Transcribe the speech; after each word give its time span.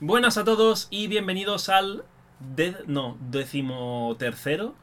Buenas 0.00 0.38
a 0.38 0.44
todos 0.44 0.88
y 0.90 1.08
bienvenidos 1.08 1.68
al 1.68 2.04
de, 2.38 2.74
no, 2.86 3.18
decimotercero, 3.30 4.74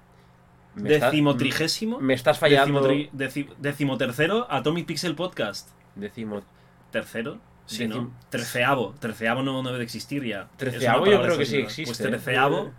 Me 0.75 0.93
está- 0.93 1.07
decimotrigésimo, 1.07 1.99
Me 1.99 2.13
estás 2.13 2.37
fallando. 2.37 2.81
decimotri- 2.87 3.09
deci- 3.11 3.49
decimotercero 3.57 4.47
Atomic 4.51 4.85
Pixel 4.85 5.15
Podcast. 5.15 5.69
Decimo. 5.95 6.43
Tercero, 6.91 7.39
sí, 7.65 7.85
Decim- 7.85 7.89
¿no? 7.89 8.11
Treceavo, 8.29 8.93
treceavo 8.99 9.41
no, 9.41 9.53
no 9.63 9.69
debe 9.69 9.79
de 9.79 9.83
existir 9.85 10.23
ya. 10.23 10.49
Treceavo 10.57 11.07
yo 11.07 11.21
creo 11.21 11.37
que 11.37 11.45
sí 11.45 11.57
existe, 11.57 11.85
Pues 11.91 11.99
¿eh? 11.99 12.71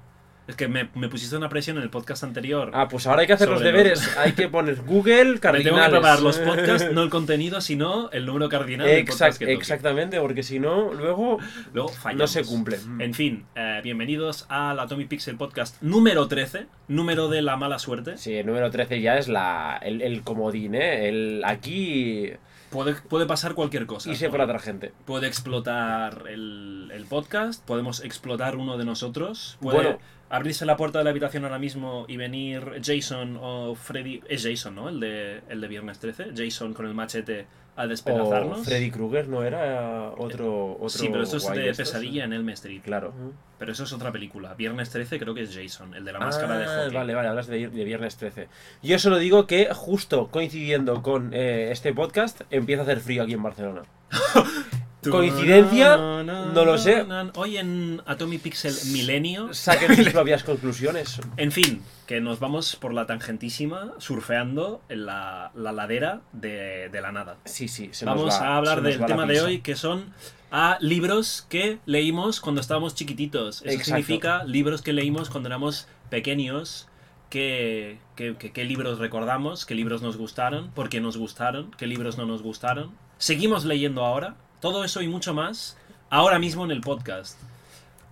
Es 0.48 0.56
que 0.56 0.66
me, 0.66 0.88
me 0.94 1.08
pusiste 1.08 1.36
una 1.36 1.48
presión 1.48 1.76
en 1.76 1.82
el 1.84 1.90
podcast 1.90 2.24
anterior. 2.24 2.70
Ah, 2.74 2.88
pues 2.88 3.06
ahora 3.06 3.20
hay 3.20 3.26
que 3.26 3.34
hacer 3.34 3.48
los 3.50 3.60
deberes. 3.60 4.16
Hay 4.16 4.32
que 4.32 4.48
poner 4.48 4.76
Google, 4.82 5.24
me 5.24 5.30
tengo 5.32 5.40
cardinales. 5.40 5.84
que 5.84 5.90
preparar 5.90 6.20
los 6.22 6.38
podcasts, 6.38 6.90
no 6.92 7.02
el 7.02 7.10
contenido, 7.10 7.60
sino 7.60 8.10
el 8.12 8.24
número 8.26 8.48
cardinal 8.48 8.86
del 8.86 9.06
Exact- 9.06 9.38
que 9.38 9.52
exactamente, 9.52 10.18
porque 10.20 10.42
si 10.42 10.58
no, 10.58 10.92
luego 10.94 11.38
Luego 11.74 11.92
no 12.16 12.26
se 12.26 12.44
cumple. 12.44 12.78
En 12.98 13.12
fin, 13.14 13.44
eh, 13.54 13.80
bienvenidos 13.84 14.46
al 14.48 14.80
Atomic 14.80 15.08
Pixel 15.08 15.36
Podcast 15.36 15.80
número 15.82 16.26
13, 16.28 16.66
número 16.88 17.28
de 17.28 17.42
la 17.42 17.56
mala 17.58 17.78
suerte. 17.78 18.16
Sí, 18.16 18.34
el 18.34 18.46
número 18.46 18.70
13 18.70 19.00
ya 19.02 19.18
es 19.18 19.28
la, 19.28 19.78
el, 19.82 20.00
el 20.00 20.22
comodín, 20.22 20.74
¿eh? 20.74 21.08
El, 21.10 21.42
aquí 21.44 22.32
Puede, 22.70 22.94
puede 22.94 23.24
pasar 23.24 23.54
cualquier 23.54 23.86
cosa. 23.86 24.10
y 24.10 24.16
se 24.16 24.28
por 24.28 24.40
otra 24.42 24.58
gente. 24.58 24.92
Puede 25.06 25.26
explotar 25.26 26.24
el, 26.28 26.90
el 26.94 27.04
podcast, 27.06 27.64
podemos 27.66 28.04
explotar 28.04 28.56
uno 28.56 28.76
de 28.76 28.84
nosotros. 28.84 29.56
Puede 29.60 29.76
Bueno. 29.76 29.98
Abrirse 30.30 30.66
la 30.66 30.76
puerta 30.76 30.98
de 30.98 31.04
la 31.04 31.10
habitación 31.10 31.44
ahora 31.44 31.58
mismo 31.58 32.04
y 32.08 32.16
venir 32.16 32.80
Jason 32.84 33.38
o 33.40 33.74
Freddy. 33.74 34.20
Es 34.28 34.44
Jason, 34.44 34.74
¿no? 34.74 34.88
El 34.88 35.00
de, 35.00 35.42
el 35.48 35.60
de 35.60 35.68
Viernes 35.68 35.98
13. 35.98 36.32
Jason 36.36 36.74
con 36.74 36.86
el 36.86 36.94
machete 36.94 37.46
a 37.76 37.84
O 37.84 37.88
despedazarnos. 37.88 38.64
Freddy 38.66 38.90
Krueger 38.90 39.28
no 39.28 39.44
era 39.44 40.10
otro, 40.18 40.72
otro 40.74 40.88
sí, 40.88 41.08
pero 41.10 41.22
esto 41.22 41.36
es 41.36 41.46
de 41.48 41.70
estos? 41.70 41.88
pesadilla 41.90 42.24
en 42.24 42.32
Elm 42.32 42.48
Street. 42.50 42.82
Claro. 42.82 43.12
Pero 43.58 43.70
eso 43.72 43.84
es 43.84 43.92
otra 43.92 44.10
película. 44.10 44.54
Viernes 44.54 44.90
13 44.90 45.18
creo 45.20 45.32
que 45.32 45.42
es 45.42 45.54
Jason, 45.54 45.94
el 45.94 46.04
de 46.04 46.12
la 46.12 46.18
máscara 46.18 46.58
de 46.58 46.64
Ah, 46.64 46.82
hockey. 46.82 46.96
Vale, 46.96 47.14
vale, 47.14 47.28
hablas 47.28 47.46
de, 47.46 47.68
de 47.68 47.84
Viernes 47.84 48.16
13. 48.16 48.48
Yo 48.82 48.98
solo 48.98 49.18
digo 49.18 49.46
que 49.46 49.68
justo 49.72 50.26
coincidiendo 50.28 51.02
con 51.02 51.32
eh, 51.32 51.70
este 51.70 51.94
podcast 51.94 52.40
empieza 52.50 52.82
a 52.82 52.84
hacer 52.84 52.98
frío 53.00 53.22
aquí 53.22 53.34
en 53.34 53.42
Barcelona. 53.44 53.82
¿Coincidencia? 55.08 55.96
No 55.96 56.64
lo 56.64 56.76
sé. 56.78 57.06
Hoy 57.36 57.56
en 57.56 58.02
Atomic 58.06 58.42
Pixel 58.42 58.74
Milenio. 58.92 59.54
Saquen 59.54 59.94
sus 59.96 60.08
propias 60.12 60.42
conclusiones. 60.42 61.20
En 61.36 61.52
fin, 61.52 61.82
que 62.06 62.20
nos 62.20 62.40
vamos 62.40 62.76
por 62.76 62.92
la 62.92 63.06
tangentísima, 63.06 63.92
surfeando 63.98 64.82
en 64.88 65.06
la, 65.06 65.52
la 65.54 65.72
ladera 65.72 66.20
de, 66.32 66.88
de 66.90 67.00
la 67.00 67.12
nada. 67.12 67.36
Sí, 67.44 67.68
sí, 67.68 67.90
se 67.92 68.04
nos 68.06 68.16
Vamos 68.16 68.34
va- 68.34 68.46
a 68.48 68.56
hablar 68.56 68.82
del 68.82 69.04
tema 69.06 69.24
de 69.26 69.40
hoy, 69.40 69.60
que 69.60 69.76
son 69.76 70.12
a 70.50 70.78
libros 70.80 71.46
que 71.48 71.78
leímos 71.86 72.40
cuando 72.40 72.60
estábamos 72.60 72.94
chiquititos. 72.94 73.58
Eso 73.62 73.66
Exacto. 73.70 73.84
significa 73.84 74.44
libros 74.44 74.82
que 74.82 74.92
leímos 74.92 75.30
cuando 75.30 75.48
éramos 75.48 75.86
pequeños. 76.10 76.88
¿Qué, 77.30 77.98
qué, 78.16 78.34
qué- 78.38 78.52
qué 78.52 78.64
libros 78.64 78.98
recordamos? 78.98 79.66
¿Qué 79.66 79.74
libros 79.74 80.00
nos 80.02 80.16
gustaron? 80.16 80.70
¿Por 80.70 80.88
qué 80.88 81.00
nos 81.00 81.16
gustaron? 81.18 81.70
¿Qué 81.76 81.86
libros 81.86 82.16
no 82.16 82.24
nos 82.24 82.42
gustaron? 82.42 82.92
¿Seguimos 83.18 83.64
leyendo 83.66 84.04
ahora? 84.04 84.36
Todo 84.60 84.84
eso 84.84 85.02
y 85.02 85.08
mucho 85.08 85.34
más 85.34 85.76
ahora 86.10 86.38
mismo 86.38 86.64
en 86.64 86.70
el 86.70 86.80
podcast. 86.80 87.38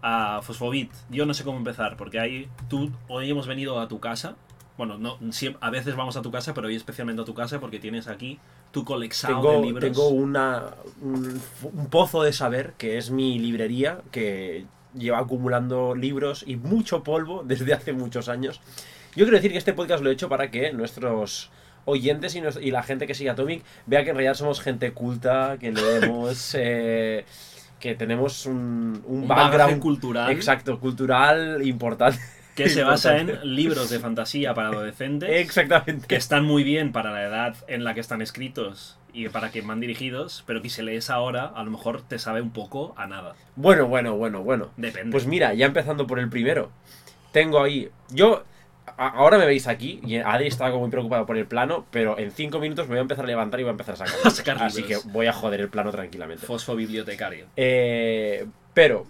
A 0.02 0.40
Fosfobit, 0.42 0.92
yo 1.10 1.26
no 1.26 1.34
sé 1.34 1.42
cómo 1.42 1.58
empezar, 1.58 1.96
porque 1.96 2.20
ahí 2.20 2.48
tú 2.68 2.92
hoy 3.08 3.30
hemos 3.30 3.46
venido 3.46 3.80
a 3.80 3.88
tu 3.88 3.98
casa. 3.98 4.36
Bueno, 4.76 4.98
no, 4.98 5.18
a 5.60 5.70
veces 5.70 5.96
vamos 5.96 6.16
a 6.16 6.22
tu 6.22 6.30
casa, 6.30 6.54
pero 6.54 6.68
hoy 6.68 6.76
especialmente 6.76 7.22
a 7.22 7.24
tu 7.24 7.34
casa 7.34 7.58
porque 7.58 7.80
tienes 7.80 8.06
aquí 8.06 8.38
tu 8.70 8.84
colección 8.84 9.42
de 9.42 9.60
libros. 9.62 9.80
tengo 9.82 10.08
una, 10.08 10.74
un, 11.00 11.40
un 11.62 11.86
pozo 11.86 12.22
de 12.22 12.32
saber, 12.32 12.74
que 12.76 12.98
es 12.98 13.10
mi 13.10 13.38
librería, 13.38 14.02
que 14.12 14.66
lleva 14.94 15.18
acumulando 15.18 15.94
libros 15.94 16.44
y 16.46 16.56
mucho 16.56 17.02
polvo 17.02 17.42
desde 17.44 17.72
hace 17.72 17.92
muchos 17.92 18.28
años. 18.28 18.60
Yo 19.16 19.24
quiero 19.24 19.38
decir 19.38 19.50
que 19.50 19.58
este 19.58 19.72
podcast 19.72 20.04
lo 20.04 20.10
he 20.10 20.12
hecho 20.12 20.28
para 20.28 20.50
que 20.50 20.72
nuestros 20.72 21.50
oyentes 21.86 22.34
y, 22.34 22.42
nos- 22.42 22.60
y 22.60 22.70
la 22.70 22.82
gente 22.82 23.06
que 23.06 23.14
sigue 23.14 23.30
Atomic 23.30 23.64
vea 23.86 24.04
que 24.04 24.10
en 24.10 24.16
realidad 24.16 24.34
somos 24.34 24.60
gente 24.60 24.92
culta, 24.92 25.56
que 25.58 25.72
leemos, 25.72 26.54
eh, 26.58 27.24
que 27.80 27.94
tenemos 27.94 28.44
un, 28.46 29.02
un 29.06 29.26
background 29.26 29.80
cultural 29.80 30.30
exacto, 30.30 30.78
cultural 30.78 31.66
importante. 31.66 32.18
que 32.54 32.68
se 32.68 32.82
basa 32.82 33.18
en 33.18 33.38
libros 33.54 33.90
de 33.90 33.98
fantasía 34.00 34.54
para 34.54 34.68
adolescentes 34.68 35.28
Exactamente. 35.30 36.06
que 36.06 36.16
están 36.16 36.44
muy 36.44 36.64
bien 36.64 36.90
para 36.92 37.10
la 37.12 37.22
edad 37.24 37.56
en 37.68 37.84
la 37.84 37.92
que 37.94 38.00
están 38.00 38.22
escritos 38.22 38.98
y 39.12 39.28
para 39.28 39.50
que 39.50 39.60
van 39.62 39.80
dirigidos, 39.80 40.42
pero 40.46 40.60
que 40.62 40.68
si 40.70 40.82
lees 40.82 41.08
ahora 41.10 41.44
a 41.54 41.62
lo 41.64 41.70
mejor 41.70 42.02
te 42.02 42.18
sabe 42.18 42.40
un 42.42 42.50
poco 42.50 42.94
a 42.96 43.06
nada. 43.06 43.34
Bueno, 43.56 43.86
bueno, 43.86 44.16
bueno, 44.16 44.42
bueno. 44.42 44.70
Depende. 44.76 45.10
Pues 45.12 45.26
mira, 45.26 45.52
ya 45.54 45.66
empezando 45.66 46.06
por 46.06 46.18
el 46.18 46.28
primero. 46.30 46.70
Tengo 47.32 47.62
ahí. 47.62 47.88
Yo. 48.10 48.44
Ahora 48.96 49.36
me 49.38 49.46
veis 49.46 49.66
aquí 49.66 50.00
y 50.04 50.16
Adri 50.16 50.46
está 50.46 50.66
como 50.70 50.82
muy 50.82 50.90
preocupado 50.90 51.26
por 51.26 51.36
el 51.36 51.46
plano, 51.46 51.84
pero 51.90 52.18
en 52.18 52.30
cinco 52.30 52.58
minutos 52.60 52.86
me 52.86 52.90
voy 52.94 52.98
a 52.98 53.02
empezar 53.02 53.24
a 53.24 53.28
levantar 53.28 53.60
y 53.60 53.64
voy 53.64 53.70
a 53.70 53.72
empezar 53.72 53.94
a 53.94 53.98
sacar. 53.98 54.14
A 54.24 54.30
sacar 54.30 54.62
Así 54.62 54.82
que 54.84 54.96
voy 55.06 55.26
a 55.26 55.32
joder 55.32 55.60
el 55.60 55.68
plano 55.68 55.90
tranquilamente. 55.90 56.46
Fosfo 56.46 56.74
bibliotecario. 56.76 57.46
Eh, 57.56 58.46
pero. 58.72 59.06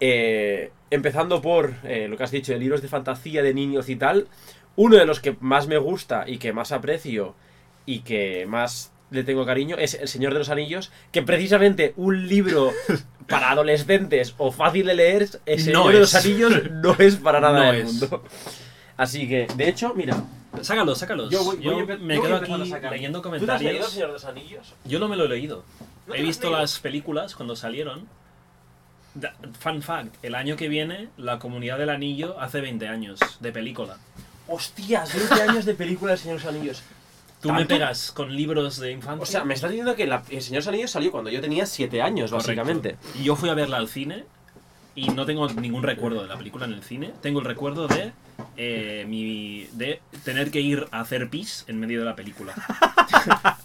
eh, 0.00 0.70
empezando 0.90 1.40
por 1.42 1.74
eh, 1.84 2.06
lo 2.08 2.16
que 2.16 2.22
has 2.24 2.30
dicho 2.30 2.52
de 2.52 2.58
libros 2.58 2.82
de 2.82 2.88
fantasía 2.88 3.42
de 3.42 3.54
niños 3.54 3.88
y 3.88 3.96
tal. 3.96 4.28
Uno 4.76 4.96
de 4.96 5.06
los 5.06 5.20
que 5.20 5.36
más 5.40 5.66
me 5.68 5.78
gusta 5.78 6.24
y 6.26 6.36
que 6.38 6.52
más 6.52 6.70
aprecio 6.70 7.34
y 7.86 8.00
que 8.00 8.44
más 8.46 8.92
le 9.10 9.24
tengo 9.24 9.46
cariño 9.46 9.76
es 9.78 9.94
El 9.94 10.08
Señor 10.08 10.32
de 10.34 10.40
los 10.40 10.50
Anillos, 10.50 10.92
que 11.12 11.22
precisamente 11.22 11.94
un 11.96 12.28
libro 12.28 12.72
para 13.28 13.50
adolescentes 13.52 14.34
o 14.36 14.52
fácil 14.52 14.86
de 14.86 14.94
leer, 14.94 15.28
El 15.46 15.60
Señor 15.60 15.86
No 15.86 15.88
de 15.90 16.00
los. 16.00 16.14
Anillos 16.14 16.70
no 16.70 16.94
es 16.98 17.16
para 17.16 17.40
nada 17.40 17.64
No 17.66 17.72
del 17.72 17.86
es. 17.86 18.00
Así 18.96 19.28
que, 19.28 19.46
de 19.56 19.68
hecho, 19.68 19.92
mira, 19.94 20.16
Sácalos, 20.62 20.98
sácalos. 20.98 21.30
yo, 21.30 21.44
voy, 21.44 21.56
voy 21.58 21.66
a 21.74 21.78
empe- 21.84 21.98
me 21.98 22.14
yo 22.14 22.20
voy 22.22 22.28
quedo 22.30 22.36
aquí 22.38 22.72
leyendo 22.90 23.20
¿Tú 23.20 23.30
te 23.30 23.52
has 23.52 23.60
leído 23.60 23.84
comentarios. 23.84 23.90
Señor 23.90 24.06
de 24.08 24.12
los 24.14 24.24
Anillos? 24.24 24.74
Yo 24.86 24.98
no 24.98 25.08
me 25.08 25.16
lo 25.16 25.24
he 25.24 25.28
leído. 25.28 25.64
¿No 26.06 26.14
He 26.14 26.22
visto 26.22 26.46
leído? 26.46 26.60
las 26.62 26.78
películas 26.78 27.34
cuando 27.34 27.56
salieron. 27.56 28.06
Fun 29.60 29.80
fact, 29.82 30.14
el 30.22 30.34
año 30.34 30.56
que 30.56 30.68
viene 30.68 31.08
la 31.16 31.38
comunidad 31.38 31.78
del 31.78 31.88
anillo 31.88 32.38
hace 32.38 32.60
20 32.60 32.86
años 32.88 33.18
de 33.40 33.50
película. 33.52 33.96
Hostias, 34.46 35.14
20 35.14 35.42
años 35.42 35.64
de 35.64 35.74
película 35.74 36.12
del 36.12 36.18
Señor 36.20 36.38
de 36.38 36.44
los 36.44 36.54
Anillos. 36.54 36.82
Tú 37.40 37.48
me 37.50 37.58
¿Tanto? 37.60 37.68
pegas 37.74 38.12
con 38.12 38.34
libros 38.34 38.78
de 38.78 38.92
infancia. 38.92 39.22
O 39.22 39.26
sea, 39.26 39.44
me 39.44 39.54
estás 39.54 39.70
diciendo 39.70 39.94
que 39.96 40.06
la- 40.06 40.22
El 40.30 40.42
Señor 40.42 40.62
de 40.62 40.66
los 40.66 40.68
Anillos 40.68 40.90
salió 40.90 41.10
cuando 41.12 41.30
yo 41.30 41.40
tenía 41.40 41.64
7 41.66 42.02
años, 42.02 42.30
Correcto. 42.30 42.48
básicamente. 42.48 42.96
Y 43.18 43.24
yo 43.24 43.36
fui 43.36 43.48
a 43.48 43.54
verla 43.54 43.78
al 43.78 43.88
cine 43.88 44.24
y 44.96 45.10
no 45.10 45.26
tengo 45.26 45.46
ningún 45.48 45.82
recuerdo 45.82 46.22
de 46.22 46.28
la 46.28 46.36
película 46.36 46.64
en 46.64 46.72
el 46.72 46.82
cine. 46.82 47.12
Tengo 47.20 47.38
el 47.40 47.44
recuerdo 47.44 47.86
de 47.86 48.12
eh, 48.56 49.04
mi 49.06 49.68
de 49.74 50.00
tener 50.24 50.50
que 50.50 50.62
ir 50.62 50.86
a 50.90 51.00
hacer 51.00 51.28
pis 51.28 51.64
en 51.68 51.78
medio 51.78 52.00
de 52.00 52.06
la 52.06 52.16
película. 52.16 52.54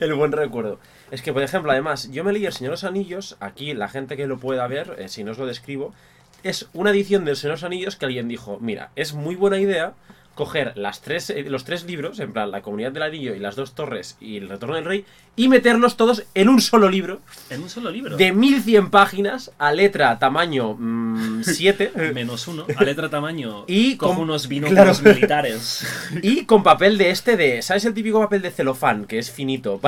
El 0.00 0.14
buen 0.14 0.32
recuerdo. 0.32 0.80
Es 1.10 1.22
que, 1.22 1.32
por 1.32 1.42
ejemplo, 1.42 1.70
además, 1.72 2.10
yo 2.10 2.24
me 2.24 2.32
leí 2.32 2.46
El 2.46 2.52
Señor 2.52 2.70
de 2.70 2.74
los 2.74 2.84
Anillos. 2.84 3.36
Aquí, 3.40 3.74
la 3.74 3.88
gente 3.88 4.16
que 4.16 4.26
lo 4.26 4.38
pueda 4.38 4.66
ver, 4.66 4.96
eh, 4.98 5.08
si 5.08 5.24
no 5.24 5.32
os 5.32 5.38
lo 5.38 5.46
describo, 5.46 5.94
es 6.42 6.68
una 6.72 6.90
edición 6.90 7.24
del 7.24 7.36
Señor 7.36 7.52
de 7.52 7.56
los 7.56 7.64
Anillos 7.64 7.96
que 7.96 8.06
alguien 8.06 8.28
dijo: 8.28 8.58
Mira, 8.60 8.90
es 8.96 9.12
muy 9.12 9.34
buena 9.34 9.58
idea 9.58 9.92
coger 10.38 10.72
las 10.76 11.00
tres, 11.02 11.30
eh, 11.30 11.44
los 11.48 11.64
tres 11.64 11.82
libros, 11.82 12.20
en 12.20 12.32
plan, 12.32 12.52
La 12.52 12.62
Comunidad 12.62 12.92
del 12.92 13.02
Anillo 13.02 13.34
y 13.34 13.40
Las 13.40 13.56
Dos 13.56 13.74
Torres 13.74 14.16
y 14.20 14.36
El 14.36 14.48
Retorno 14.48 14.76
del 14.76 14.84
Rey, 14.84 15.04
y 15.34 15.48
meterlos 15.48 15.96
todos 15.96 16.22
en 16.34 16.48
un 16.48 16.60
solo 16.60 16.88
libro 16.88 17.20
En 17.50 17.60
un 17.62 17.68
solo 17.68 17.90
libro. 17.90 18.16
de 18.16 18.30
1100 18.32 18.90
páginas 18.90 19.50
a 19.58 19.72
letra 19.72 20.16
tamaño 20.20 20.78
7. 21.42 22.12
Menos 22.14 22.46
uno. 22.46 22.66
A 22.76 22.84
letra 22.84 23.10
tamaño. 23.10 23.64
Y 23.68 23.96
cojo 23.96 24.14
con- 24.14 24.22
unos 24.22 24.46
binóculos 24.46 25.00
claro. 25.00 25.14
militares. 25.16 25.84
Y 26.22 26.44
con 26.44 26.62
papel 26.62 26.98
de 26.98 27.10
este 27.10 27.36
de. 27.36 27.60
¿Sabes 27.62 27.84
el 27.84 27.94
típico 27.94 28.20
papel 28.20 28.40
de 28.40 28.52
celofán? 28.52 29.04
Que 29.06 29.18
es 29.18 29.30
finito. 29.32 29.80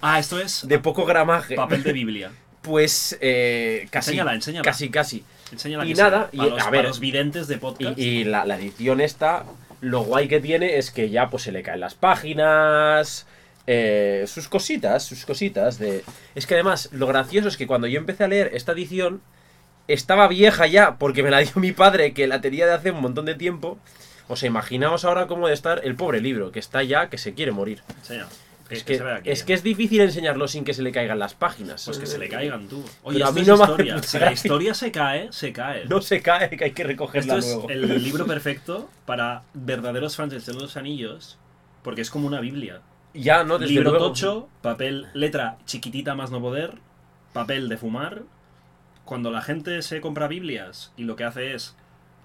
Ah, 0.00 0.18
esto 0.18 0.40
es 0.40 0.66
De 0.66 0.78
poco 0.78 1.04
gramaje. 1.04 1.54
papel 1.54 1.82
de 1.82 1.92
Biblia. 1.92 2.30
Pues 2.62 3.16
eh, 3.20 3.86
casi. 3.90 4.10
Enséñala, 4.12 4.34
enséñala. 4.34 4.64
Casi, 4.64 4.88
casi. 4.88 5.22
Enséñala 5.52 5.86
Y 5.86 5.94
nada, 5.94 6.28
sea, 6.30 6.30
y, 6.32 6.36
para 6.38 6.50
los, 6.50 6.60
a 6.62 6.70
ver, 6.70 6.78
para 6.80 6.88
los 6.88 7.00
videntes 7.00 7.46
de 7.48 7.54
Y, 7.54 7.58
podcast. 7.58 7.98
y 7.98 8.24
la, 8.24 8.44
la 8.44 8.56
edición 8.58 9.00
esta, 9.00 9.44
lo 9.80 10.02
guay 10.02 10.28
que 10.28 10.40
tiene 10.40 10.78
es 10.78 10.90
que 10.90 11.10
ya 11.10 11.30
pues 11.30 11.44
se 11.44 11.52
le 11.52 11.62
caen 11.62 11.80
las 11.80 11.94
páginas. 11.94 13.26
eh, 13.66 14.24
sus 14.26 14.48
cositas, 14.48 15.04
sus 15.04 15.26
cositas 15.26 15.78
de. 15.78 16.02
Es 16.34 16.46
que 16.46 16.54
además, 16.54 16.88
lo 16.92 17.06
gracioso 17.06 17.48
es 17.48 17.56
que 17.58 17.66
cuando 17.66 17.86
yo 17.86 17.98
empecé 17.98 18.24
a 18.24 18.28
leer 18.28 18.50
esta 18.54 18.72
edición, 18.72 19.20
estaba 19.88 20.26
vieja 20.28 20.66
ya, 20.66 20.96
porque 20.96 21.22
me 21.22 21.30
la 21.30 21.40
dio 21.40 21.52
mi 21.56 21.72
padre, 21.72 22.14
que 22.14 22.26
la 22.26 22.40
tenía 22.40 22.66
de 22.66 22.72
hace 22.72 22.90
un 22.92 23.02
montón 23.02 23.26
de 23.26 23.34
tiempo. 23.34 23.78
O 24.26 24.36
sea, 24.36 24.46
imaginaos 24.46 25.04
ahora 25.04 25.26
cómo 25.26 25.48
de 25.48 25.54
estar 25.54 25.82
el 25.84 25.96
pobre 25.96 26.20
libro, 26.20 26.50
que 26.50 26.58
está 26.58 26.82
ya, 26.82 27.08
que 27.10 27.18
se 27.18 27.34
quiere 27.34 27.52
morir. 27.52 27.82
Es 28.70 28.84
que 28.84 29.00
es 29.24 29.44
que 29.44 29.54
es 29.54 29.62
difícil 29.62 30.00
enseñarlo 30.02 30.46
sin 30.46 30.64
que 30.64 30.74
se 30.74 30.82
le 30.82 30.92
caigan 30.92 31.18
las 31.18 31.34
páginas. 31.34 31.84
Pues 31.84 31.98
que 31.98 32.06
se 32.06 32.18
le 32.18 32.28
caigan 32.28 32.68
tú. 32.68 32.84
Oye, 33.02 33.18
Pero 33.18 33.28
a 33.28 33.32
mí 33.32 33.40
es 33.40 33.48
no 33.48 33.54
historia. 33.54 34.02
Si 34.02 34.18
la 34.18 34.32
historia 34.32 34.74
se 34.74 34.92
cae, 34.92 35.32
se 35.32 35.52
cae. 35.52 35.86
No 35.86 36.00
se 36.02 36.20
cae, 36.20 36.50
que 36.50 36.64
hay 36.64 36.72
que 36.72 36.84
recogerla 36.84 37.38
Esto 37.38 37.38
es 37.38 37.54
luego. 37.54 37.70
el 37.70 38.02
libro 38.02 38.26
perfecto 38.26 38.90
para 39.06 39.42
verdaderos 39.54 40.16
fans 40.16 40.32
del 40.32 40.42
Señor 40.42 40.60
de 40.60 40.66
los 40.66 40.76
Anillos, 40.76 41.38
porque 41.82 42.02
es 42.02 42.10
como 42.10 42.26
una 42.26 42.40
Biblia. 42.40 42.82
Ya, 43.14 43.42
no, 43.42 43.58
desde 43.58 43.72
Libro 43.72 43.90
luego. 43.90 44.08
tocho, 44.08 44.48
papel, 44.60 45.06
letra 45.14 45.56
chiquitita 45.64 46.14
más 46.14 46.30
no 46.30 46.40
poder, 46.40 46.74
papel 47.32 47.68
de 47.68 47.78
fumar 47.78 48.22
cuando 49.04 49.30
la 49.30 49.40
gente 49.40 49.80
se 49.80 50.02
compra 50.02 50.28
Biblias 50.28 50.92
y 50.98 51.04
lo 51.04 51.16
que 51.16 51.24
hace 51.24 51.54
es 51.54 51.74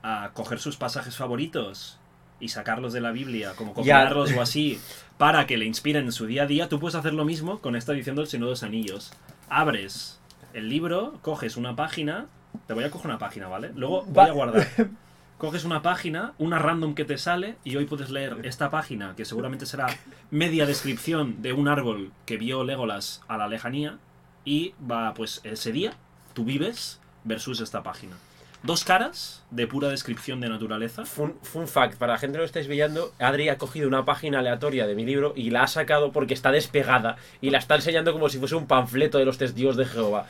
a 0.04 0.32
coger 0.34 0.60
sus 0.60 0.76
pasajes 0.76 1.16
favoritos 1.16 1.98
y 2.44 2.50
sacarlos 2.50 2.92
de 2.92 3.00
la 3.00 3.12
Biblia, 3.12 3.54
como 3.56 3.74
copiarlos 3.74 4.34
o 4.34 4.42
así, 4.42 4.80
para 5.18 5.48
que 5.48 5.56
le 5.56 5.66
inspiren 5.66 6.06
en 6.06 6.12
su 6.12 6.26
día 6.26 6.44
a 6.44 6.46
día, 6.46 6.68
tú 6.68 6.78
puedes 6.78 6.96
hacer 6.96 7.14
lo 7.14 7.24
mismo 7.24 7.60
con 7.60 7.78
esta 7.78 7.94
edición 7.94 8.18
del 8.18 8.28
Señor 8.28 8.48
de 8.48 8.52
los 8.52 8.64
Anillos. 8.64 9.14
Abres 9.48 10.20
el 10.54 10.68
libro, 10.68 11.18
coges 11.22 11.56
una 11.56 11.76
página, 11.76 12.26
te 12.68 12.74
voy 12.74 12.84
a 12.84 12.92
coger 12.92 13.08
una 13.08 13.20
página, 13.20 13.48
¿vale? 13.48 13.72
Luego 13.76 14.04
voy 14.04 14.28
a 14.28 14.32
guardar. 14.32 14.68
Coges 15.38 15.66
una 15.66 15.82
página, 15.82 16.34
una 16.38 16.58
random 16.58 16.96
que 16.96 17.04
te 17.04 17.18
sale, 17.18 17.56
y 17.66 17.76
hoy 17.76 17.86
puedes 17.86 18.10
leer 18.10 18.38
esta 18.44 18.70
página, 18.70 19.14
que 19.18 19.26
seguramente 19.26 19.66
será 19.66 19.88
media 20.32 20.66
descripción 20.66 21.42
de 21.42 21.52
un 21.52 21.68
árbol 21.68 22.14
que 22.26 22.38
vio 22.38 22.64
Legolas 22.64 23.22
a 23.28 23.36
la 23.36 23.50
lejanía, 23.50 23.98
y 24.46 24.74
va, 24.90 25.14
pues, 25.14 25.42
ese 25.44 25.74
día, 25.74 25.96
tú 26.34 26.46
vives 26.46 27.02
versus 27.26 27.60
esta 27.60 27.84
página. 27.84 28.16
Dos 28.64 28.86
caras 28.86 29.44
de 29.52 29.68
pura 29.68 29.90
descripción 29.90 30.40
de 30.40 30.48
naturaleza. 30.48 31.04
Fun, 31.04 31.36
fact, 31.68 31.98
para 31.98 32.14
la 32.14 32.18
gente 32.18 32.36
que 32.36 32.40
lo 32.40 32.46
estáis 32.46 32.70
viendo, 32.70 33.12
Adri 33.20 33.50
ha 33.50 33.58
cogido 33.58 33.90
una 33.90 34.06
página 34.06 34.40
aleatoria 34.40 34.88
de 34.88 34.96
mi 34.96 35.04
libro 35.04 35.34
y 35.36 35.50
la 35.50 35.64
ha 35.64 35.68
sacado 35.68 36.14
porque 36.14 36.34
está 36.34 36.50
despegada 36.50 37.18
y 37.42 37.50
la 37.50 37.58
está 37.58 37.76
enseñando 37.76 38.14
como 38.14 38.30
si 38.30 38.40
fuese 38.40 38.56
un 38.56 38.66
panfleto 38.66 39.18
de 39.18 39.26
los 39.26 39.38
testigos 39.38 39.76
de 39.76 39.84
Jehová. 39.84 40.28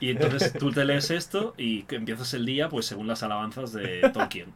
Y 0.00 0.10
entonces 0.10 0.52
tú 0.52 0.70
te 0.72 0.84
lees 0.84 1.10
esto 1.10 1.54
y 1.56 1.84
empiezas 1.90 2.34
el 2.34 2.44
día 2.44 2.68
pues 2.68 2.86
según 2.86 3.06
las 3.06 3.22
alabanzas 3.22 3.72
de 3.72 4.10
Tolkien. 4.12 4.52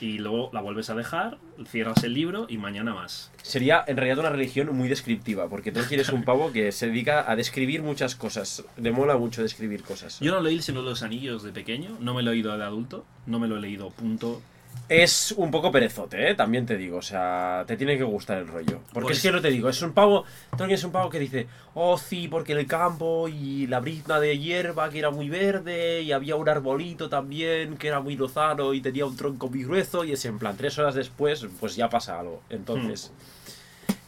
Y 0.00 0.18
luego 0.18 0.50
la 0.52 0.60
vuelves 0.60 0.90
a 0.90 0.94
dejar, 0.94 1.38
cierras 1.66 2.02
el 2.04 2.14
libro 2.14 2.46
y 2.48 2.58
mañana 2.58 2.94
más. 2.94 3.30
Sería 3.42 3.84
en 3.86 3.96
realidad 3.96 4.18
una 4.18 4.30
religión 4.30 4.74
muy 4.74 4.88
descriptiva, 4.88 5.48
porque 5.48 5.72
Tolkien 5.72 6.00
es 6.00 6.08
un 6.08 6.24
pavo 6.24 6.52
que 6.52 6.72
se 6.72 6.86
dedica 6.86 7.30
a 7.30 7.36
describir 7.36 7.82
muchas 7.82 8.14
cosas. 8.14 8.64
Le 8.76 8.92
mola 8.92 9.16
mucho 9.16 9.42
describir 9.42 9.82
cosas. 9.82 10.18
Yo 10.20 10.32
no 10.32 10.40
leí 10.40 10.56
El 10.56 10.62
Señor 10.62 10.84
de 10.84 10.90
los 10.90 11.02
Anillos 11.02 11.42
de 11.42 11.52
pequeño, 11.52 11.96
no 12.00 12.14
me 12.14 12.22
lo 12.22 12.30
he 12.30 12.34
leído 12.34 12.56
de 12.56 12.64
adulto, 12.64 13.04
no 13.26 13.38
me 13.38 13.48
lo 13.48 13.56
he 13.56 13.60
leído, 13.60 13.90
punto. 13.90 14.42
Es 14.88 15.32
un 15.36 15.50
poco 15.50 15.72
perezote, 15.72 16.30
¿eh? 16.30 16.34
También 16.34 16.66
te 16.66 16.76
digo, 16.76 16.98
o 16.98 17.02
sea, 17.02 17.64
te 17.66 17.76
tiene 17.76 17.96
que 17.96 18.04
gustar 18.04 18.38
el 18.38 18.48
rollo. 18.48 18.80
Porque 18.92 19.08
Pues- 19.08 19.16
es 19.18 19.22
que 19.22 19.32
no 19.32 19.40
te 19.40 19.48
digo, 19.48 19.68
es 19.68 19.80
un 19.80 19.92
pavo, 19.92 20.24
es 20.68 20.84
un 20.84 20.92
pavo 20.92 21.08
que 21.08 21.18
dice, 21.18 21.46
oh 21.74 21.96
sí, 21.96 22.28
porque 22.28 22.52
el 22.52 22.66
campo 22.66 23.26
y 23.28 23.66
la 23.66 23.80
brizna 23.80 24.20
de 24.20 24.38
hierba 24.38 24.90
que 24.90 24.98
era 24.98 25.10
muy 25.10 25.30
verde 25.30 26.02
y 26.02 26.12
había 26.12 26.36
un 26.36 26.48
arbolito 26.48 27.08
también 27.08 27.76
que 27.78 27.88
era 27.88 28.00
muy 28.00 28.16
lozano 28.16 28.74
y 28.74 28.80
tenía 28.82 29.06
un 29.06 29.16
tronco 29.16 29.48
muy 29.48 29.64
grueso 29.64 30.04
y 30.04 30.12
es 30.12 30.24
en 30.26 30.38
plan, 30.38 30.56
tres 30.56 30.78
horas 30.78 30.94
después, 30.94 31.46
pues 31.60 31.76
ya 31.76 31.88
pasa 31.88 32.20
algo. 32.20 32.42
Entonces... 32.50 33.10